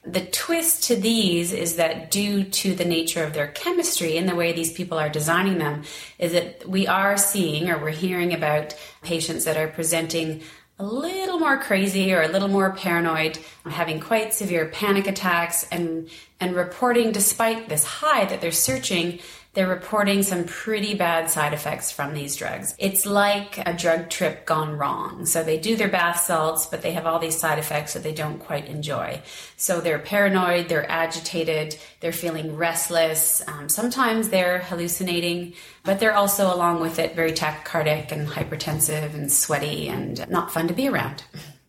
[0.05, 4.35] The twist to these is that due to the nature of their chemistry and the
[4.35, 5.83] way these people are designing them,
[6.19, 10.41] is that we are seeing or we're hearing about patients that are presenting
[10.77, 16.09] a little more crazy or a little more paranoid, having quite severe panic attacks and
[16.39, 19.19] and reporting despite this high that they're searching
[19.55, 22.75] they're reporting some pretty bad side effects from these drugs.
[22.77, 25.25] It's like a drug trip gone wrong.
[25.25, 28.13] So they do their bath salts, but they have all these side effects that they
[28.13, 29.21] don't quite enjoy.
[29.55, 33.41] So they're paranoid, they're agitated, they're feeling restless.
[33.47, 35.53] Um, sometimes they're hallucinating,
[35.83, 40.67] but they're also, along with it, very tachycardic and hypertensive and sweaty and not fun
[40.67, 41.23] to be around.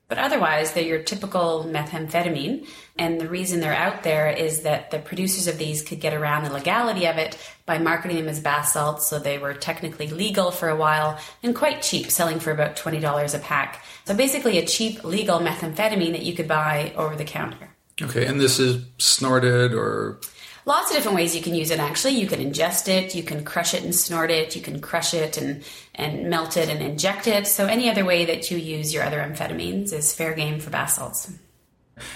[0.08, 2.68] But otherwise, they're your typical methamphetamine.
[2.96, 6.44] And the reason they're out there is that the producers of these could get around
[6.44, 9.08] the legality of it by marketing them as bath salts.
[9.08, 13.34] So they were technically legal for a while and quite cheap, selling for about $20
[13.34, 13.84] a pack.
[14.04, 17.70] So basically, a cheap legal methamphetamine that you could buy over the counter.
[18.00, 20.20] Okay, and this is snorted or
[20.66, 23.42] lots of different ways you can use it actually you can ingest it you can
[23.44, 25.64] crush it and snort it you can crush it and
[25.94, 29.18] and melt it and inject it so any other way that you use your other
[29.18, 31.32] amphetamines is fair game for bath salts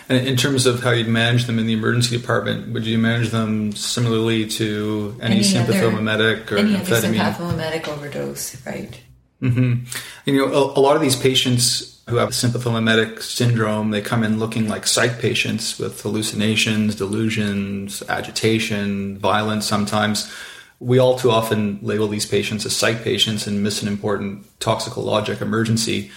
[0.09, 3.31] and in terms of how you'd manage them in the emergency department, would you manage
[3.31, 7.15] them similarly to any, any sympathomimetic or any amphetamine?
[7.15, 9.01] sympathomimetic overdose, right?
[9.41, 9.85] Mm-hmm.
[10.27, 14.39] You know, a, a lot of these patients who have sympathomimetic syndrome, they come in
[14.39, 20.33] looking like psych patients with hallucinations, delusions, agitation, violence sometimes.
[20.81, 25.41] We all too often label these patients as psych patients and miss an important toxicologic
[25.41, 26.11] emergency.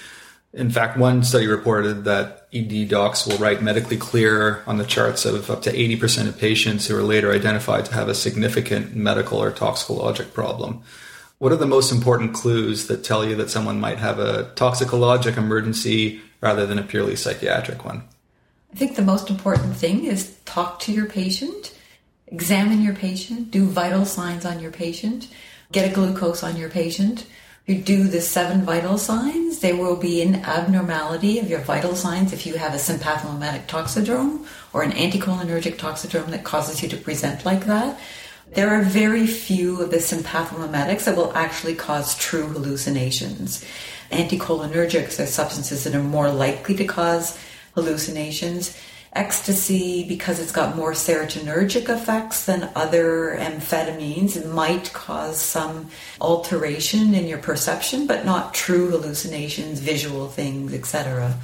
[0.52, 5.26] In fact, one study reported that ED docs will write medically clear on the charts
[5.26, 9.42] of up to 80% of patients who are later identified to have a significant medical
[9.42, 10.84] or toxicologic problem.
[11.44, 15.36] What are the most important clues that tell you that someone might have a toxicologic
[15.36, 18.04] emergency rather than a purely psychiatric one?
[18.72, 21.78] I think the most important thing is talk to your patient,
[22.28, 25.28] examine your patient, do vital signs on your patient,
[25.74, 27.26] get a glucose on your patient.
[27.68, 31.94] If You do the seven vital signs, there will be an abnormality of your vital
[31.94, 36.96] signs if you have a sympathomimetic toxidrome or an anticholinergic toxidrome that causes you to
[36.96, 38.00] present like that.
[38.54, 43.66] There are very few of the sympathomimetics that will actually cause true hallucinations.
[44.12, 47.40] Anticholinergics are substances that are more likely to cause
[47.74, 48.78] hallucinations.
[49.14, 55.90] Ecstasy, because it's got more serotonergic effects than other amphetamines, might cause some
[56.22, 61.36] alteration in your perception, but not true hallucinations, visual things, etc.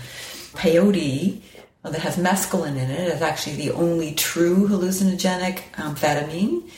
[0.53, 1.41] Peyote,
[1.83, 6.69] uh, that has mescaline in it, is actually the only true hallucinogenic amphetamine.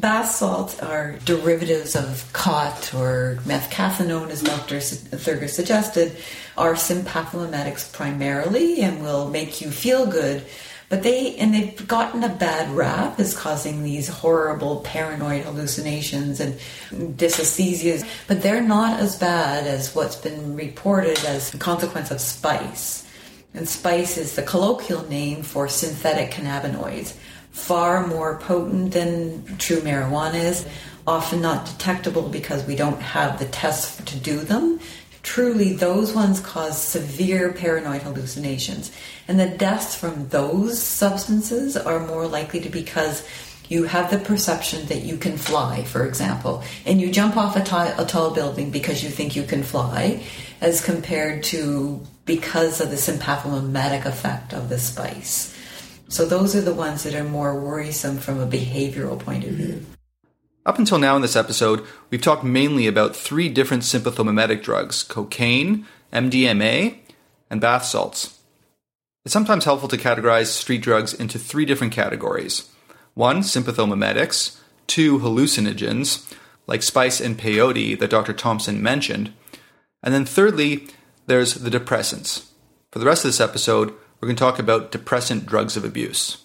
[0.00, 4.76] Bath salts are derivatives of khat or methcathinone, as Dr.
[4.76, 6.16] Thurgur suggested,
[6.56, 10.44] are sympathomimetics primarily and will make you feel good.
[10.88, 16.58] But they, and they've gotten a bad rap as causing these horrible paranoid hallucinations and
[17.16, 23.04] dysesthesias, but they're not as bad as what's been reported as a consequence of spice.
[23.52, 27.16] And spice is the colloquial name for synthetic cannabinoids
[27.56, 30.68] far more potent than true marijuana is,
[31.06, 34.78] often not detectable because we don't have the tests to do them.
[35.22, 38.92] Truly, those ones cause severe paranoid hallucinations.
[39.26, 43.26] And the deaths from those substances are more likely to be because
[43.68, 47.64] you have the perception that you can fly, for example, and you jump off a,
[47.64, 50.22] t- a tall building because you think you can fly,
[50.60, 55.55] as compared to because of the sympathomimetic effect of the spice.
[56.08, 59.84] So those are the ones that are more worrisome from a behavioral point of view.
[60.64, 65.86] Up until now in this episode, we've talked mainly about three different sympathomimetic drugs cocaine,
[66.12, 66.98] MDMA,
[67.50, 68.40] and bath salts.
[69.24, 72.70] It's sometimes helpful to categorize street drugs into three different categories
[73.14, 76.32] one, sympathomimetics, two, hallucinogens,
[76.66, 78.32] like spice and peyote that Dr.
[78.32, 79.32] Thompson mentioned,
[80.02, 80.88] and then thirdly,
[81.26, 82.50] there's the depressants.
[82.92, 83.94] For the rest of this episode,
[84.26, 86.38] we're going to talk about depressant drugs of abuse.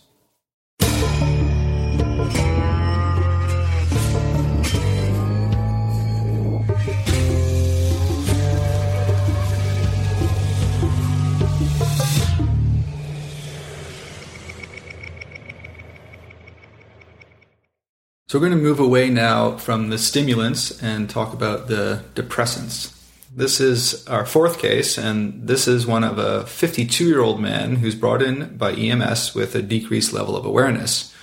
[18.27, 23.00] So we're going to move away now from the stimulants and talk about the depressants.
[23.33, 27.77] This is our fourth case, and this is one of a 52 year old man
[27.77, 31.15] who's brought in by EMS with a decreased level of awareness.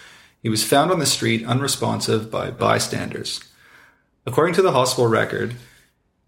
[0.42, 3.44] He was found on the street unresponsive by bystanders.
[4.24, 5.56] According to the hospital record,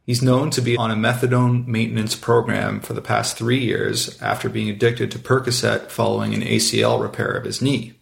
[0.05, 4.51] he's known to be on a methadone maintenance program for the past three years after
[4.51, 7.95] being addicted to Percocet following an ACL repair of his knee.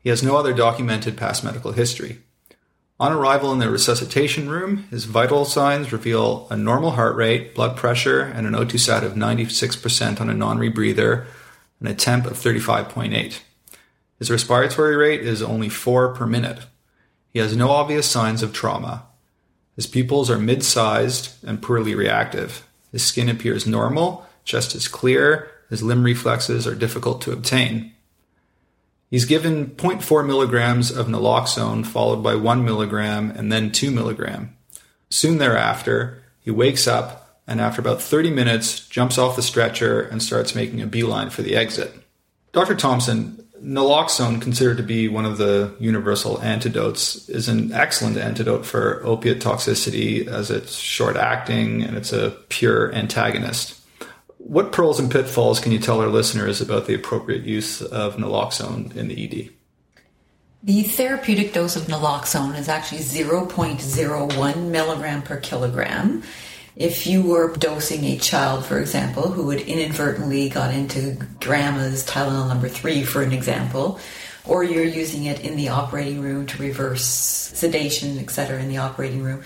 [0.00, 2.22] He has no other documented past medical history.
[2.98, 7.76] On arrival in the resuscitation room, his vital signs reveal a normal heart rate, blood
[7.76, 11.26] pressure, and an O2 sat of 96% on a non rebreather
[11.78, 13.40] and a temp of 35.8.
[14.18, 16.60] His respiratory rate is only 4 per minute.
[17.28, 19.04] He has no obvious signs of trauma.
[19.74, 22.66] His pupils are mid sized and poorly reactive.
[22.92, 27.92] His skin appears normal, chest is clear, his limb reflexes are difficult to obtain.
[29.10, 34.56] He's given 0.4 milligrams of naloxone, followed by 1 milligram and then 2 milligram.
[35.10, 40.22] Soon thereafter, he wakes up and after about 30 minutes jumps off the stretcher and
[40.22, 41.92] starts making a beeline for the exit.
[42.52, 42.74] Dr.
[42.74, 49.04] Thompson, naloxone, considered to be one of the universal antidotes, is an excellent antidote for
[49.04, 53.80] opiate toxicity as it's short acting and it's a pure antagonist.
[54.46, 58.94] What pearls and pitfalls can you tell our listeners about the appropriate use of naloxone
[58.94, 59.50] in the ED?
[60.62, 66.22] The therapeutic dose of naloxone is actually 0.01 milligram per kilogram.
[66.76, 72.46] If you were dosing a child, for example, who had inadvertently got into grandma's Tylenol
[72.46, 73.98] number three, for an example,
[74.44, 79.24] or you're using it in the operating room to reverse sedation, etc., in the operating
[79.24, 79.42] room.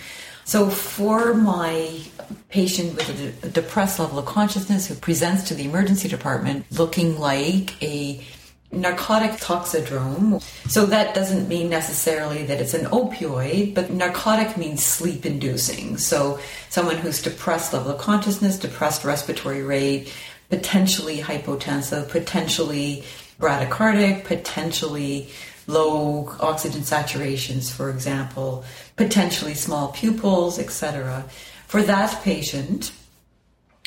[0.51, 2.01] So, for my
[2.48, 6.66] patient with a, de- a depressed level of consciousness who presents to the emergency department
[6.72, 8.20] looking like a
[8.72, 10.43] narcotic toxidrome.
[10.68, 15.98] So that doesn't mean necessarily that it's an opioid, but narcotic means sleep inducing.
[15.98, 20.12] So someone who's depressed level of consciousness, depressed respiratory rate,
[20.48, 23.05] potentially hypotensive, potentially
[23.39, 25.31] bradycardic, potentially
[25.70, 28.64] low oxygen saturations, for example,
[28.97, 31.24] potentially small pupils, etc.
[31.66, 32.92] For that patient,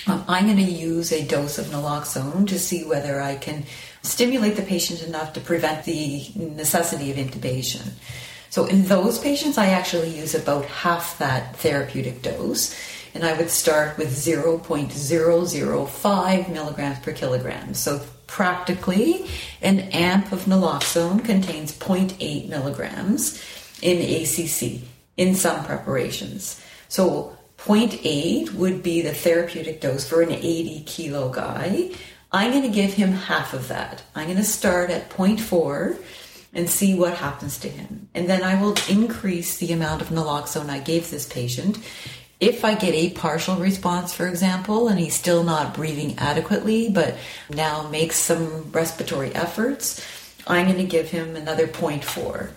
[0.07, 3.63] um, I'm going to use a dose of naloxone to see whether I can
[4.01, 7.91] stimulate the patient enough to prevent the necessity of intubation.
[8.49, 12.75] So, in those patients, I actually use about half that therapeutic dose,
[13.13, 17.73] and I would start with 0.005 milligrams per kilogram.
[17.73, 19.29] So, practically,
[19.61, 23.41] an amp of naloxone contains 0.8 milligrams
[23.81, 24.81] in ACC
[25.17, 26.59] in some preparations.
[26.87, 31.91] So, 0.8 would be the therapeutic dose for an 80 kilo guy.
[32.31, 34.01] I'm going to give him half of that.
[34.15, 35.99] I'm going to start at 0.4
[36.53, 38.09] and see what happens to him.
[38.13, 41.77] And then I will increase the amount of naloxone I gave this patient.
[42.39, 47.15] If I get a partial response, for example, and he's still not breathing adequately, but
[47.49, 50.05] now makes some respiratory efforts,
[50.45, 52.51] I'm going to give him another 0.4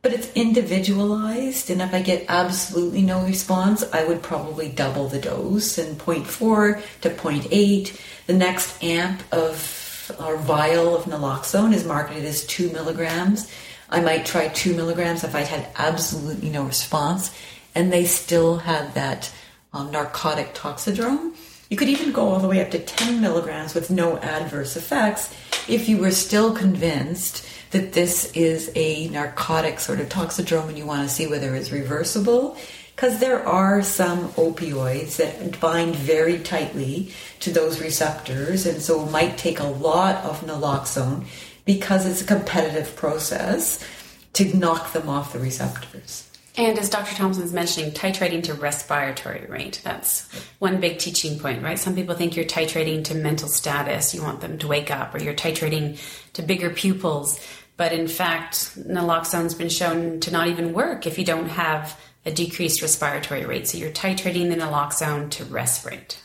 [0.00, 5.18] but it's individualized and if i get absolutely no response i would probably double the
[5.18, 9.88] dose and 0.4 to 0.8 the next amp of
[10.18, 13.50] our vial of naloxone is marketed as 2 milligrams.
[13.90, 17.34] I might try 2 milligrams if i had absolutely no response
[17.78, 19.32] and they still had that
[19.72, 21.32] um, narcotic toxidrome.
[21.70, 25.32] You could even go all the way up to 10 milligrams with no adverse effects
[25.68, 30.86] if you were still convinced that this is a narcotic sort of toxidrome and you
[30.86, 32.56] want to see whether it's reversible.
[32.96, 39.38] Because there are some opioids that bind very tightly to those receptors and so might
[39.38, 41.26] take a lot of naloxone
[41.64, 43.84] because it's a competitive process
[44.32, 46.27] to knock them off the receptors
[46.58, 47.14] And as Dr.
[47.14, 49.80] Thompson's mentioning, titrating to respiratory rate.
[49.84, 50.28] That's
[50.58, 51.78] one big teaching point, right?
[51.78, 55.18] Some people think you're titrating to mental status, you want them to wake up, or
[55.18, 56.00] you're titrating
[56.32, 57.38] to bigger pupils.
[57.76, 62.32] But in fact, naloxone's been shown to not even work if you don't have a
[62.32, 63.68] decreased respiratory rate.
[63.68, 66.20] So you're titrating the naloxone to rest rate.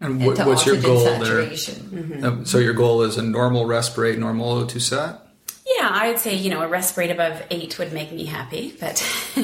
[0.00, 2.20] And And what's your goal saturation.
[2.20, 2.30] there?
[2.30, 5.24] Um, so your goal is a normal respirate, normal O2 sat?
[5.66, 8.74] Yeah, I would say, you know, a rest rate above eight would make me happy,
[8.80, 9.00] but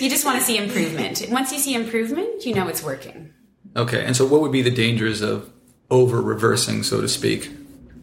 [0.00, 1.26] you just want to see improvement.
[1.30, 3.32] Once you see improvement, you know it's working.
[3.76, 5.50] Okay, and so what would be the dangers of
[5.90, 7.50] over reversing, so to speak?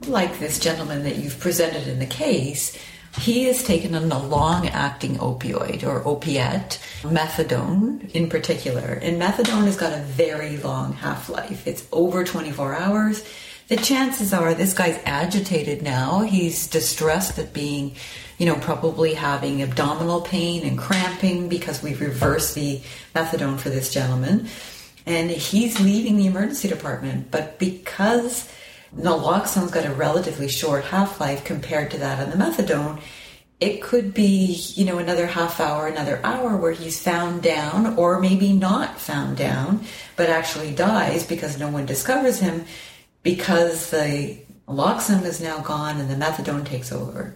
[0.07, 2.77] like this gentleman that you've presented in the case,
[3.19, 8.99] he has taken on a long acting opioid or opiate, methadone in particular.
[9.01, 13.23] And methadone has got a very long half life, it's over 24 hours.
[13.67, 16.21] The chances are this guy's agitated now.
[16.21, 17.95] He's distressed at being,
[18.37, 22.81] you know, probably having abdominal pain and cramping because we've reversed the
[23.15, 24.47] methadone for this gentleman.
[25.07, 27.31] And he's leaving the emergency department.
[27.31, 28.47] But because
[28.95, 33.01] naloxone's got a relatively short half life compared to that on the methadone.
[33.59, 38.19] It could be, you know, another half hour, another hour where he's found down, or
[38.19, 39.85] maybe not found down,
[40.17, 42.65] but actually dies because no one discovers him
[43.25, 44.37] because the
[44.67, 47.35] naloxone is now gone and the methadone takes over.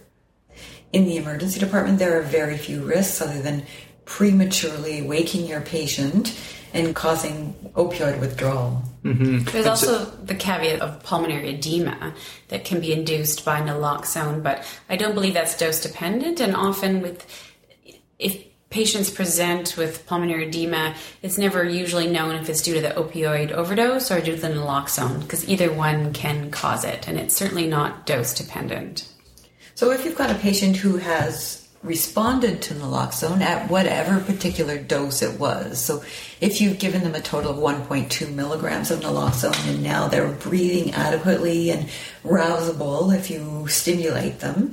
[0.92, 3.64] In the emergency department, there are very few risks other than
[4.04, 6.38] prematurely waking your patient
[6.72, 8.82] and causing opioid withdrawal.
[9.02, 9.50] Mm-hmm.
[9.50, 12.14] There's also the caveat of pulmonary edema
[12.48, 16.38] that can be induced by naloxone, but I don't believe that's dose dependent.
[16.38, 17.26] And often, with
[18.20, 22.90] if patients present with pulmonary edema, it's never usually known if it's due to the
[22.90, 27.34] opioid overdose or due to the naloxone, because either one can cause it, and it's
[27.34, 29.08] certainly not dose dependent.
[29.74, 35.22] So if you've got a patient who has responded to naloxone at whatever particular dose
[35.22, 36.04] it was, so
[36.40, 40.92] if you've given them a total of 1.2 milligrams of naloxone and now they're breathing
[40.92, 41.88] adequately and
[42.22, 44.72] rousable if you stimulate them,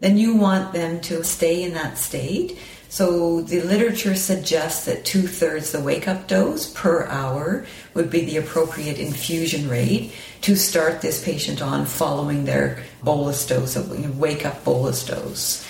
[0.00, 2.58] then you want them to stay in that state.
[2.94, 8.24] So the literature suggests that two thirds the wake up dose per hour would be
[8.24, 10.12] the appropriate infusion rate
[10.42, 13.76] to start this patient on following their bolus dose
[14.16, 15.66] wake up bolus dose.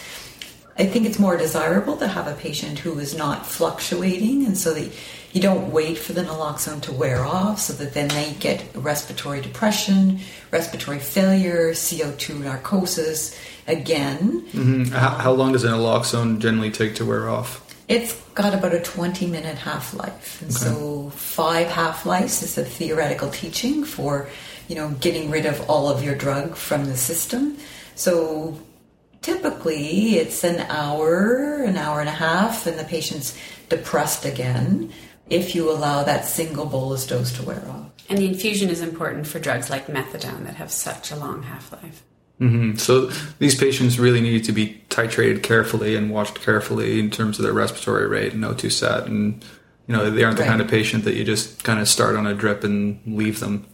[0.79, 4.75] I think it's more desirable to have a patient who is not fluctuating and so
[4.75, 4.93] that
[5.35, 9.41] you don't wait for the naloxone to wear off so that then they get respiratory
[9.41, 10.21] depression,
[10.53, 13.37] respiratory failure, CO2 narcosis
[13.67, 14.43] again.
[14.53, 14.85] Mm-hmm.
[14.93, 17.61] How, how long does an naloxone generally take to wear off?
[17.89, 20.41] It's got about a 20 minute half life.
[20.41, 24.29] And so, five half lives is a theoretical teaching for,
[24.69, 27.59] you know, getting rid of all of your drug from the system.
[27.97, 28.57] So,
[29.21, 33.37] typically it's an hour, an hour and a half, and the patient's
[33.69, 34.93] depressed again
[35.31, 37.91] if you allow that single bolus dose to wear off.
[38.09, 41.73] And the infusion is important for drugs like methadone that have such a long half
[41.73, 42.03] life.
[42.41, 47.39] Mm, So these patients really need to be titrated carefully and watched carefully in terms
[47.39, 49.07] of their respiratory rate and O2 sat.
[49.07, 49.43] And,
[49.87, 50.49] you know, they aren't the Right.
[50.51, 53.67] kind of patient that you just kind of start on a drip and leave them.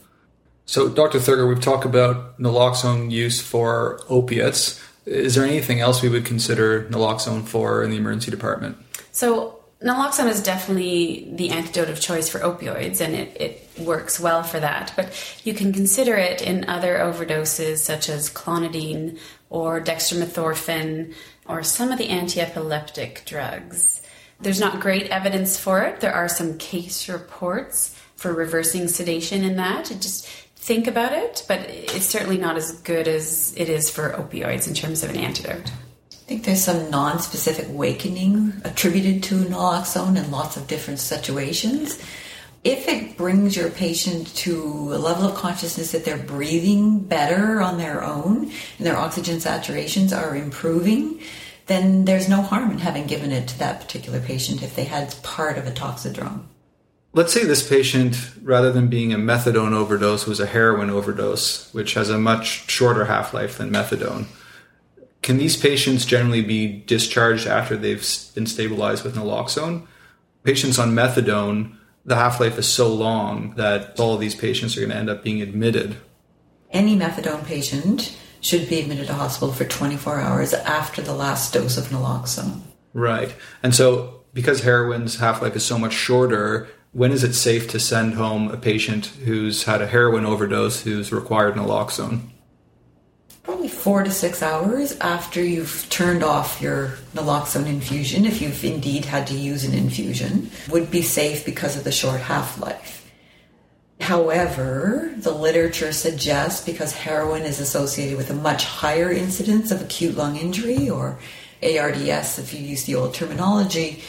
[0.66, 1.18] So, Dr.
[1.18, 4.78] Thurgur, we've talked about naloxone use for opiates.
[5.06, 8.77] Is there anything else we would consider naloxone for in the emergency department?
[9.10, 14.43] So naloxone is definitely the antidote of choice for opioids, and it, it works well
[14.43, 14.93] for that.
[14.97, 21.15] But you can consider it in other overdoses such as clonidine or dextromethorphan
[21.47, 24.02] or some of the anti-epileptic drugs.
[24.40, 26.01] There's not great evidence for it.
[26.01, 29.90] There are some case reports for reversing sedation in that.
[29.90, 30.27] It just
[30.57, 34.74] think about it, but it's certainly not as good as it is for opioids in
[34.74, 35.70] terms of an antidote.
[36.31, 42.01] Think there's some non-specific wakening attributed to naloxone in lots of different situations.
[42.62, 47.78] If it brings your patient to a level of consciousness that they're breathing better on
[47.78, 51.20] their own and their oxygen saturations are improving,
[51.66, 55.12] then there's no harm in having given it to that particular patient if they had
[55.24, 56.44] part of a toxidrome.
[57.12, 61.94] Let's say this patient, rather than being a methadone overdose, was a heroin overdose, which
[61.94, 64.27] has a much shorter half life than methadone.
[65.22, 69.86] Can these patients generally be discharged after they've been stabilized with naloxone?
[70.44, 74.80] Patients on methadone, the half life is so long that all of these patients are
[74.80, 75.97] going to end up being admitted.
[76.70, 81.76] Any methadone patient should be admitted to hospital for 24 hours after the last dose
[81.76, 82.62] of naloxone.
[82.94, 83.34] Right.
[83.62, 87.80] And so, because heroin's half life is so much shorter, when is it safe to
[87.80, 92.30] send home a patient who's had a heroin overdose who's required naloxone?
[93.51, 99.05] Probably four to six hours after you've turned off your naloxone infusion, if you've indeed
[99.05, 103.10] had to use an infusion, would be safe because of the short half life.
[104.01, 110.16] However, the literature suggests because heroin is associated with a much higher incidence of acute
[110.16, 111.18] lung injury or
[111.60, 114.01] ARDS, if you use the old terminology,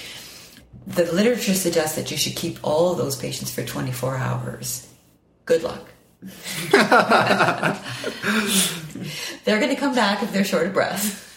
[0.86, 4.88] the literature suggests that you should keep all of those patients for 24 hours.
[5.46, 5.88] Good luck.
[9.46, 11.28] they're going to come back if they're short of breath.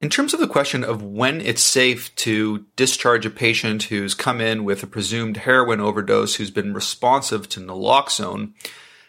[0.00, 4.40] In terms of the question of when it's safe to discharge a patient who's come
[4.40, 8.54] in with a presumed heroin overdose who's been responsive to naloxone,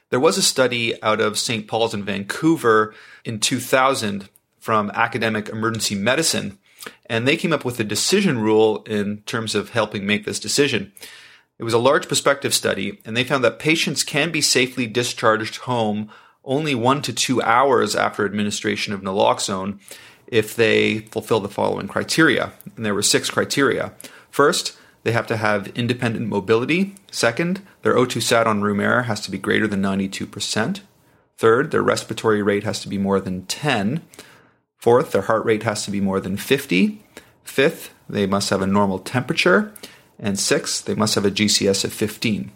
[0.09, 1.65] there was a study out of St.
[1.65, 2.93] Paul's in Vancouver
[3.23, 4.27] in 2000
[4.59, 6.59] from Academic Emergency Medicine,
[7.05, 10.91] and they came up with a decision rule in terms of helping make this decision.
[11.57, 15.57] It was a large prospective study, and they found that patients can be safely discharged
[15.57, 16.09] home
[16.43, 19.79] only one to two hours after administration of naloxone
[20.27, 22.53] if they fulfill the following criteria.
[22.75, 23.93] And there were six criteria.
[24.29, 26.95] First, they have to have independent mobility.
[27.11, 30.81] Second, their O2 sat on room air has to be greater than 92%.
[31.37, 34.01] Third, their respiratory rate has to be more than 10.
[34.77, 37.03] Fourth, their heart rate has to be more than 50.
[37.43, 39.73] Fifth, they must have a normal temperature.
[40.19, 42.51] And sixth, they must have a GCS of 15.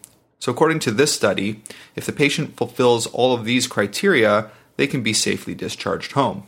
[0.45, 1.63] So, according to this study,
[1.95, 6.43] if the patient fulfills all of these criteria, they can be safely discharged home.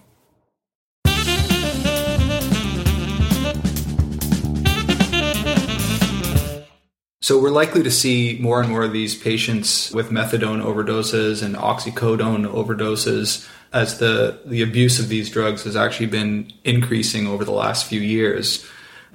[7.22, 11.56] So we're likely to see more and more of these patients with methadone overdoses and
[11.56, 17.52] oxycodone overdoses as the, the abuse of these drugs has actually been increasing over the
[17.52, 18.64] last few years.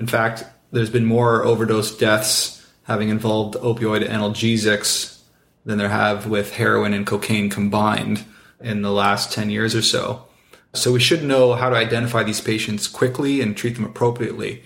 [0.01, 0.43] In fact,
[0.73, 2.59] there's been more overdose deaths
[2.93, 5.23] having involved opioid analgesics
[5.65, 8.23] than there have with heroin and cocaine combined
[8.61, 10.27] in the last 10 years or so.
[10.75, 14.63] So we should know how to identify these patients quickly and treat them appropriately.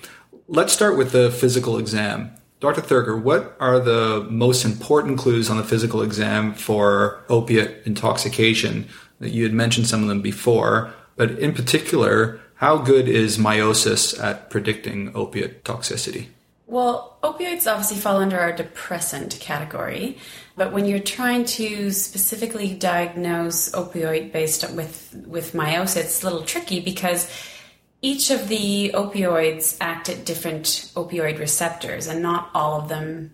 [0.48, 2.32] Let's start with the physical exam.
[2.59, 2.81] Dr.
[2.81, 8.89] Thurgur, what are the most important clues on the physical exam for opiate intoxication?
[9.20, 14.51] You had mentioned some of them before, but in particular, how good is miosis at
[14.51, 16.27] predicting opiate toxicity?
[16.68, 20.18] Well, opioids obviously fall under our depressant category,
[20.56, 26.43] but when you're trying to specifically diagnose opioid based with with miosis, it's a little
[26.43, 27.30] tricky because
[28.02, 33.32] each of the opioids act at different opioid receptors, and not all of them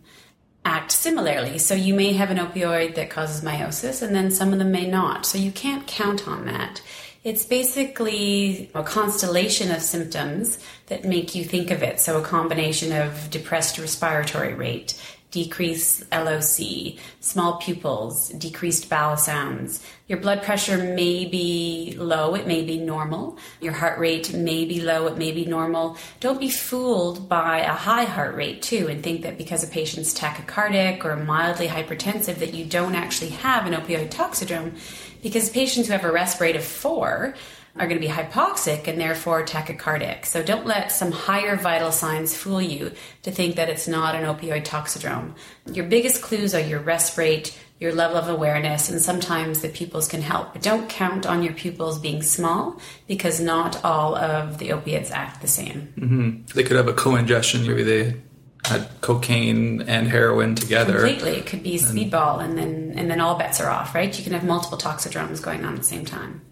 [0.66, 1.56] act similarly.
[1.58, 4.86] So you may have an opioid that causes miosis, and then some of them may
[4.86, 5.24] not.
[5.24, 6.82] So you can't count on that.
[7.24, 12.00] It's basically a constellation of symptoms that make you think of it.
[12.00, 15.00] So a combination of depressed respiratory rate,
[15.32, 19.84] decreased LOC, small pupils, decreased bowel sounds.
[20.06, 23.38] Your blood pressure may be low, it may be normal.
[23.60, 25.96] Your heart rate may be low, it may be normal.
[26.20, 30.12] Don't be fooled by a high heart rate too and think that because a patient's
[30.12, 34.78] tachycardic or mildly hypertensive that you don't actually have an opioid toxidrome
[35.22, 37.34] because patients who have a RESP rate of 4
[37.76, 40.26] are going to be hypoxic and therefore tachycardic.
[40.26, 42.92] So don't let some higher vital signs fool you
[43.22, 45.34] to think that it's not an opioid toxidrome.
[45.72, 50.06] Your biggest clues are your RESP rate, your level of awareness, and sometimes the pupils
[50.06, 50.52] can help.
[50.52, 52.78] But don't count on your pupils being small
[53.08, 55.92] because not all of the opiates act the same.
[55.96, 56.42] Mm-hmm.
[56.54, 57.66] They could have a co-ingestion.
[57.66, 58.20] Maybe they
[58.64, 60.92] had cocaine and heroin together.
[60.92, 63.94] Completely, it could be speedball, and then and then all bets are off.
[63.94, 64.16] Right?
[64.16, 66.42] You can have multiple toxidromes going on at the same time.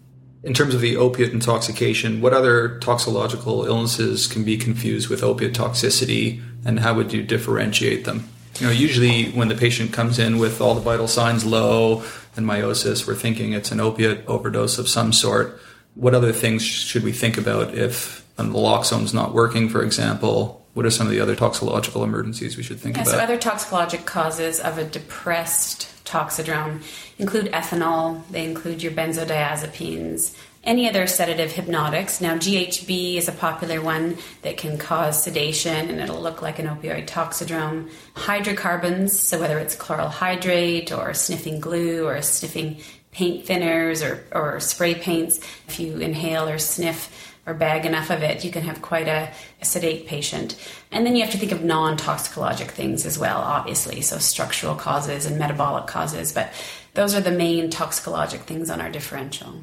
[0.43, 5.53] In terms of the opiate intoxication, what other toxicological illnesses can be confused with opiate
[5.53, 8.27] toxicity, and how would you differentiate them?
[8.59, 12.03] You know, usually when the patient comes in with all the vital signs low
[12.35, 15.59] and miosis, we're thinking it's an opiate overdose of some sort.
[15.95, 20.65] What other things should we think about if um, naloxone's not working, for example?
[20.73, 23.11] What are some of the other toxicological emergencies we should think Yeah, about?
[23.11, 26.83] so other toxicologic causes of a depressed toxidrome
[27.17, 32.21] include ethanol, they include your benzodiazepines, any other sedative hypnotics.
[32.21, 36.67] Now, GHB is a popular one that can cause sedation and it'll look like an
[36.67, 37.89] opioid toxidrome.
[38.15, 42.81] Hydrocarbons, so whether it's chloral hydrate or sniffing glue or sniffing
[43.11, 48.23] paint thinners or, or spray paints, if you inhale or sniff or bag enough of
[48.23, 50.57] it, you can have quite a, a sedate patient.
[50.91, 54.75] And then you have to think of non toxicologic things as well, obviously, so structural
[54.75, 56.31] causes and metabolic causes.
[56.31, 56.51] But
[56.93, 59.55] those are the main toxicologic things on our differential.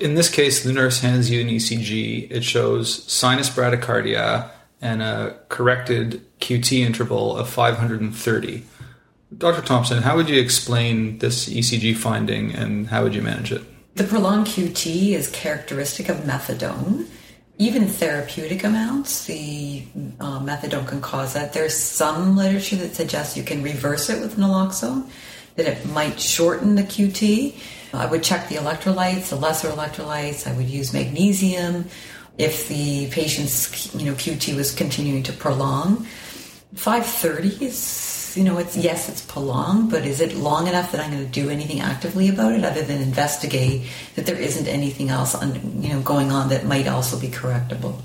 [0.00, 2.30] In this case, the nurse hands you an ECG.
[2.30, 4.50] It shows sinus bradycardia
[4.80, 8.64] and a corrected QT interval of 530.
[9.38, 9.62] Dr.
[9.62, 13.62] Thompson, how would you explain this ECG finding and how would you manage it?
[13.94, 17.06] The prolonged QT is characteristic of methadone.
[17.58, 19.84] Even therapeutic amounts, the
[20.18, 21.52] uh, methadone can cause that.
[21.52, 25.08] There's some literature that suggests you can reverse it with naloxone,
[25.54, 27.54] that it might shorten the QT.
[27.92, 30.50] I would check the electrolytes, the lesser electrolytes.
[30.50, 31.84] I would use magnesium
[32.36, 36.04] if the patient's you know QT was continuing to prolong.
[36.74, 37.78] 530 is
[38.36, 41.30] you know it's yes it's prolonged, but is it long enough that I'm going to
[41.30, 43.86] do anything actively about it other than investigate
[44.16, 48.00] that there isn't anything else on, you know going on that might also be correctable.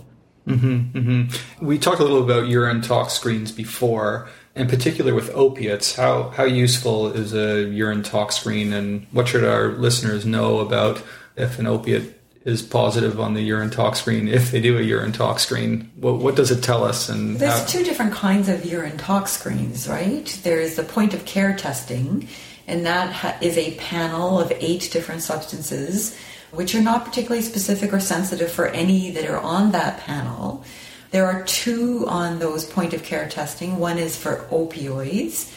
[0.48, 1.66] mm-hmm, mm-hmm.
[1.66, 5.96] We talked a little about urine tox screens before, in particular with opiates.
[5.96, 11.02] How how useful is a urine tox screen, and what should our listeners know about
[11.36, 12.19] if an opiate
[12.50, 14.28] is positive on the urine tox screen?
[14.28, 17.08] If they do a urine tox screen, what what does it tell us?
[17.08, 20.26] And There's how- two different kinds of urine tox screens, right?
[20.44, 22.28] There's the point of care testing,
[22.68, 26.16] and that ha- is a panel of eight different substances,
[26.52, 30.64] which are not particularly specific or sensitive for any that are on that panel.
[31.12, 33.78] There are two on those point of care testing.
[33.80, 35.52] One is for opioids,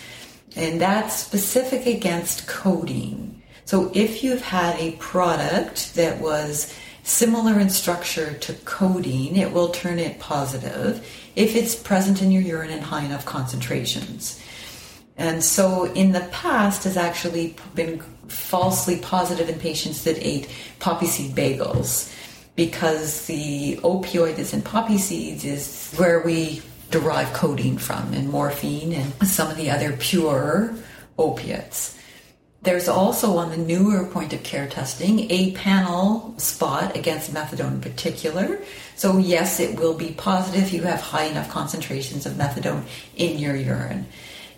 [0.56, 3.42] and that's specific against codeine.
[3.64, 9.68] So if you've had a product that was similar in structure to codeine, it will
[9.68, 14.40] turn it positive if it's present in your urine in high enough concentrations.
[15.16, 20.48] And so in the past has actually been falsely positive in patients that ate
[20.78, 22.12] poppy seed bagels
[22.56, 28.92] because the opioid that's in poppy seeds is where we derive codeine from and morphine
[28.92, 30.74] and some of the other pure
[31.18, 31.98] opiates.
[32.62, 37.80] There's also on the newer point of care testing a panel spot against methadone in
[37.80, 38.60] particular.
[38.94, 42.84] So, yes, it will be positive if you have high enough concentrations of methadone
[43.16, 44.06] in your urine.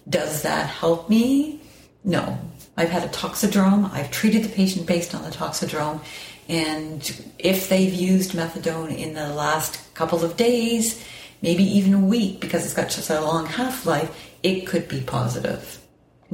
[0.07, 1.63] Does that help me?
[2.05, 2.39] No.
[2.77, 3.91] I've had a toxidrome.
[3.91, 6.01] I've treated the patient based on the toxidrome.
[6.47, 7.01] And
[7.39, 11.03] if they've used methadone in the last couple of days,
[11.41, 15.01] maybe even a week, because it's got such a long half life, it could be
[15.01, 15.81] positive.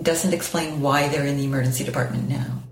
[0.01, 2.63] It doesn't explain why they're in the emergency department now.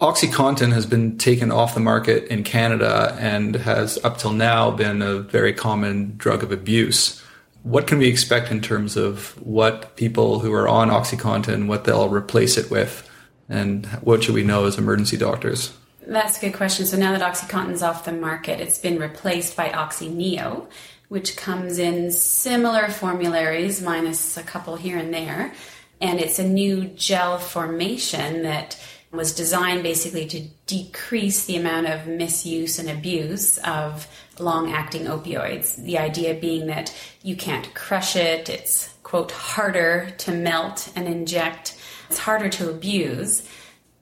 [0.00, 5.02] OxyContin has been taken off the market in Canada and has up till now been
[5.02, 7.22] a very common drug of abuse.
[7.62, 12.08] What can we expect in terms of what people who are on OxyContin, what they'll
[12.08, 13.06] replace it with,
[13.50, 15.76] and what should we know as emergency doctors?
[16.06, 16.86] That's a good question.
[16.86, 20.68] So now that OxyContin's off the market, it's been replaced by OxyNeo,
[21.08, 25.52] which comes in similar formularies, minus a couple here and there.
[26.00, 28.78] And it's a new gel formation that
[29.12, 34.06] was designed basically to decrease the amount of misuse and abuse of
[34.38, 35.76] long acting opioids.
[35.76, 41.76] The idea being that you can't crush it, it's, quote, harder to melt and inject,
[42.08, 43.48] it's harder to abuse.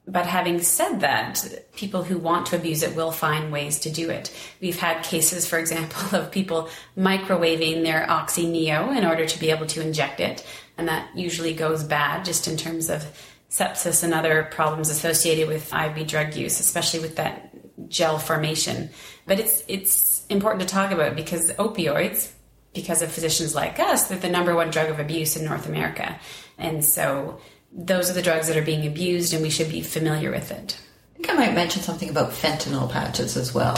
[0.06, 4.10] But having said that, people who want to abuse it will find ways to do
[4.10, 4.34] it.
[4.60, 9.66] We've had cases, for example, of people microwaving their OxyNeo in order to be able
[9.66, 10.44] to inject it,
[10.76, 13.04] and that usually goes bad just in terms of
[13.50, 17.50] sepsis and other problems associated with IV drug use, especially with that
[17.88, 18.90] gel formation.
[19.26, 22.32] But it's it's important to talk about because opioids,
[22.74, 26.18] because of physicians like us, they're the number one drug of abuse in North America.
[26.58, 27.40] And so
[27.72, 30.78] those are the drugs that are being abused and we should be familiar with it.
[31.12, 33.76] I think I might mention something about fentanyl patches as well.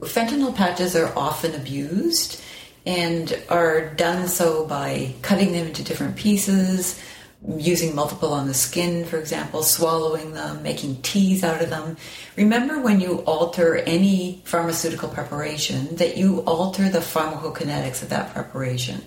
[0.00, 2.42] Fentanyl patches are often abused
[2.88, 6.98] and are done so by cutting them into different pieces,
[7.46, 11.98] using multiple on the skin, for example, swallowing them, making teas out of them.
[12.34, 19.02] Remember when you alter any pharmaceutical preparation that you alter the pharmacokinetics of that preparation.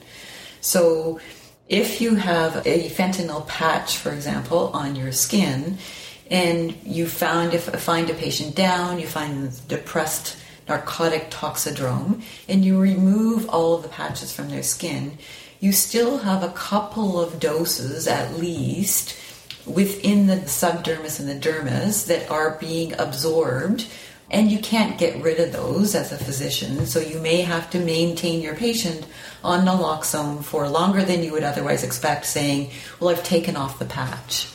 [0.62, 1.20] So
[1.68, 5.80] if you have a fentanyl patch, for example, on your skin,
[6.30, 10.38] and you found if find a patient down, you find depressed
[10.72, 15.18] narcotic toxidrome, and you remove all of the patches from their skin,
[15.60, 19.18] you still have a couple of doses at least
[19.66, 23.86] within the subdermis and the dermis that are being absorbed
[24.32, 27.78] and you can't get rid of those as a physician so you may have to
[27.80, 29.06] maintain your patient
[29.44, 33.86] on naloxone for longer than you would otherwise expect saying well i've taken off the
[33.86, 34.48] patch.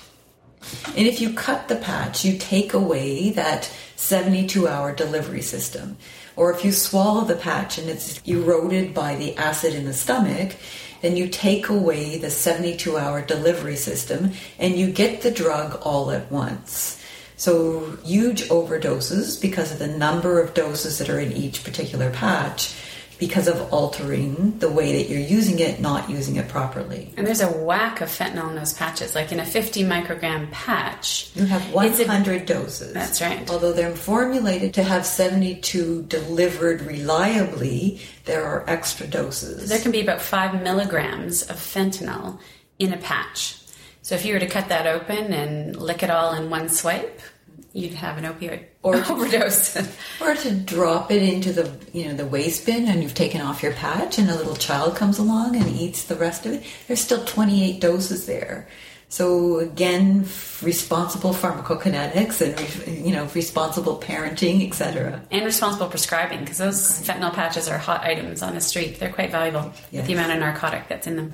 [0.96, 5.96] And if you cut the patch you take away that 72 hour delivery system
[6.36, 10.56] or if you swallow the patch and it's eroded by the acid in the stomach
[11.00, 16.10] then you take away the 72 hour delivery system and you get the drug all
[16.10, 17.02] at once.
[17.38, 22.74] So, huge overdoses because of the number of doses that are in each particular patch
[23.18, 27.12] because of altering the way that you're using it, not using it properly.
[27.16, 29.14] And there's a whack of fentanyl in those patches.
[29.14, 32.92] Like in a 50 microgram patch, You have It's a- 100 doses.
[32.92, 33.48] That's right.
[33.50, 39.68] Although they're formulated to have 72 delivered reliably, there are extra doses.
[39.68, 42.38] there can be about five milligrams of fentanyl
[42.78, 43.56] in a patch.
[44.02, 47.20] So if you were to cut that open and lick it all in one swipe,
[47.72, 49.76] you'd have an opioid Or- overdose.
[50.20, 53.62] or to drop it into the you know the waste bin and you've taken off
[53.62, 57.00] your patch and a little child comes along and eats the rest of it there's
[57.00, 58.68] still 28 doses there
[59.08, 62.58] so again f- responsible pharmacokinetics and
[62.88, 68.02] re- you know responsible parenting etc and responsible prescribing because those fentanyl patches are hot
[68.04, 68.98] items on the street.
[68.98, 70.00] They're quite valuable Yes.
[70.02, 71.32] with the amount of narcotic that's in them.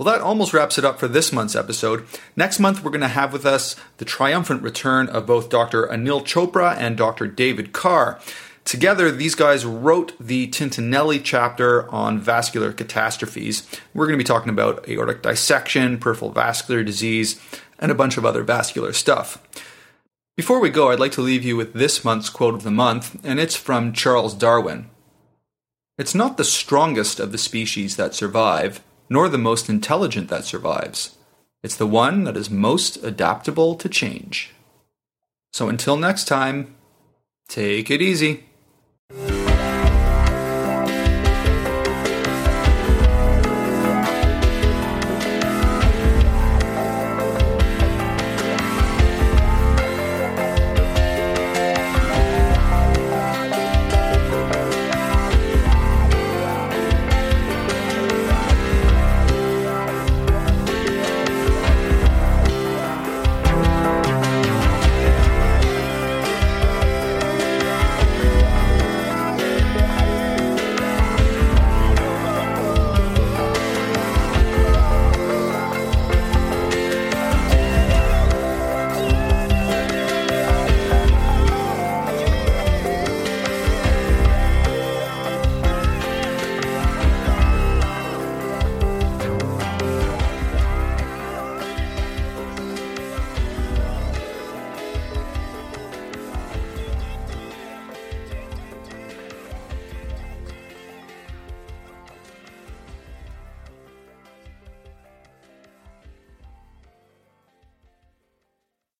[0.00, 2.06] Well, that almost wraps it up for this month's episode.
[2.34, 5.86] Next month, we're going to have with us the triumphant return of both Dr.
[5.88, 7.26] Anil Chopra and Dr.
[7.26, 8.18] David Carr.
[8.64, 13.68] Together, these guys wrote the Tintinalli chapter on vascular catastrophes.
[13.92, 17.38] We're going to be talking about aortic dissection, peripheral vascular disease,
[17.78, 19.46] and a bunch of other vascular stuff.
[20.34, 23.22] Before we go, I'd like to leave you with this month's quote of the month,
[23.22, 24.88] and it's from Charles Darwin.
[25.98, 31.16] It's not the strongest of the species that survive, nor the most intelligent that survives.
[31.62, 34.52] It's the one that is most adaptable to change.
[35.52, 36.76] So until next time,
[37.48, 38.44] take it easy.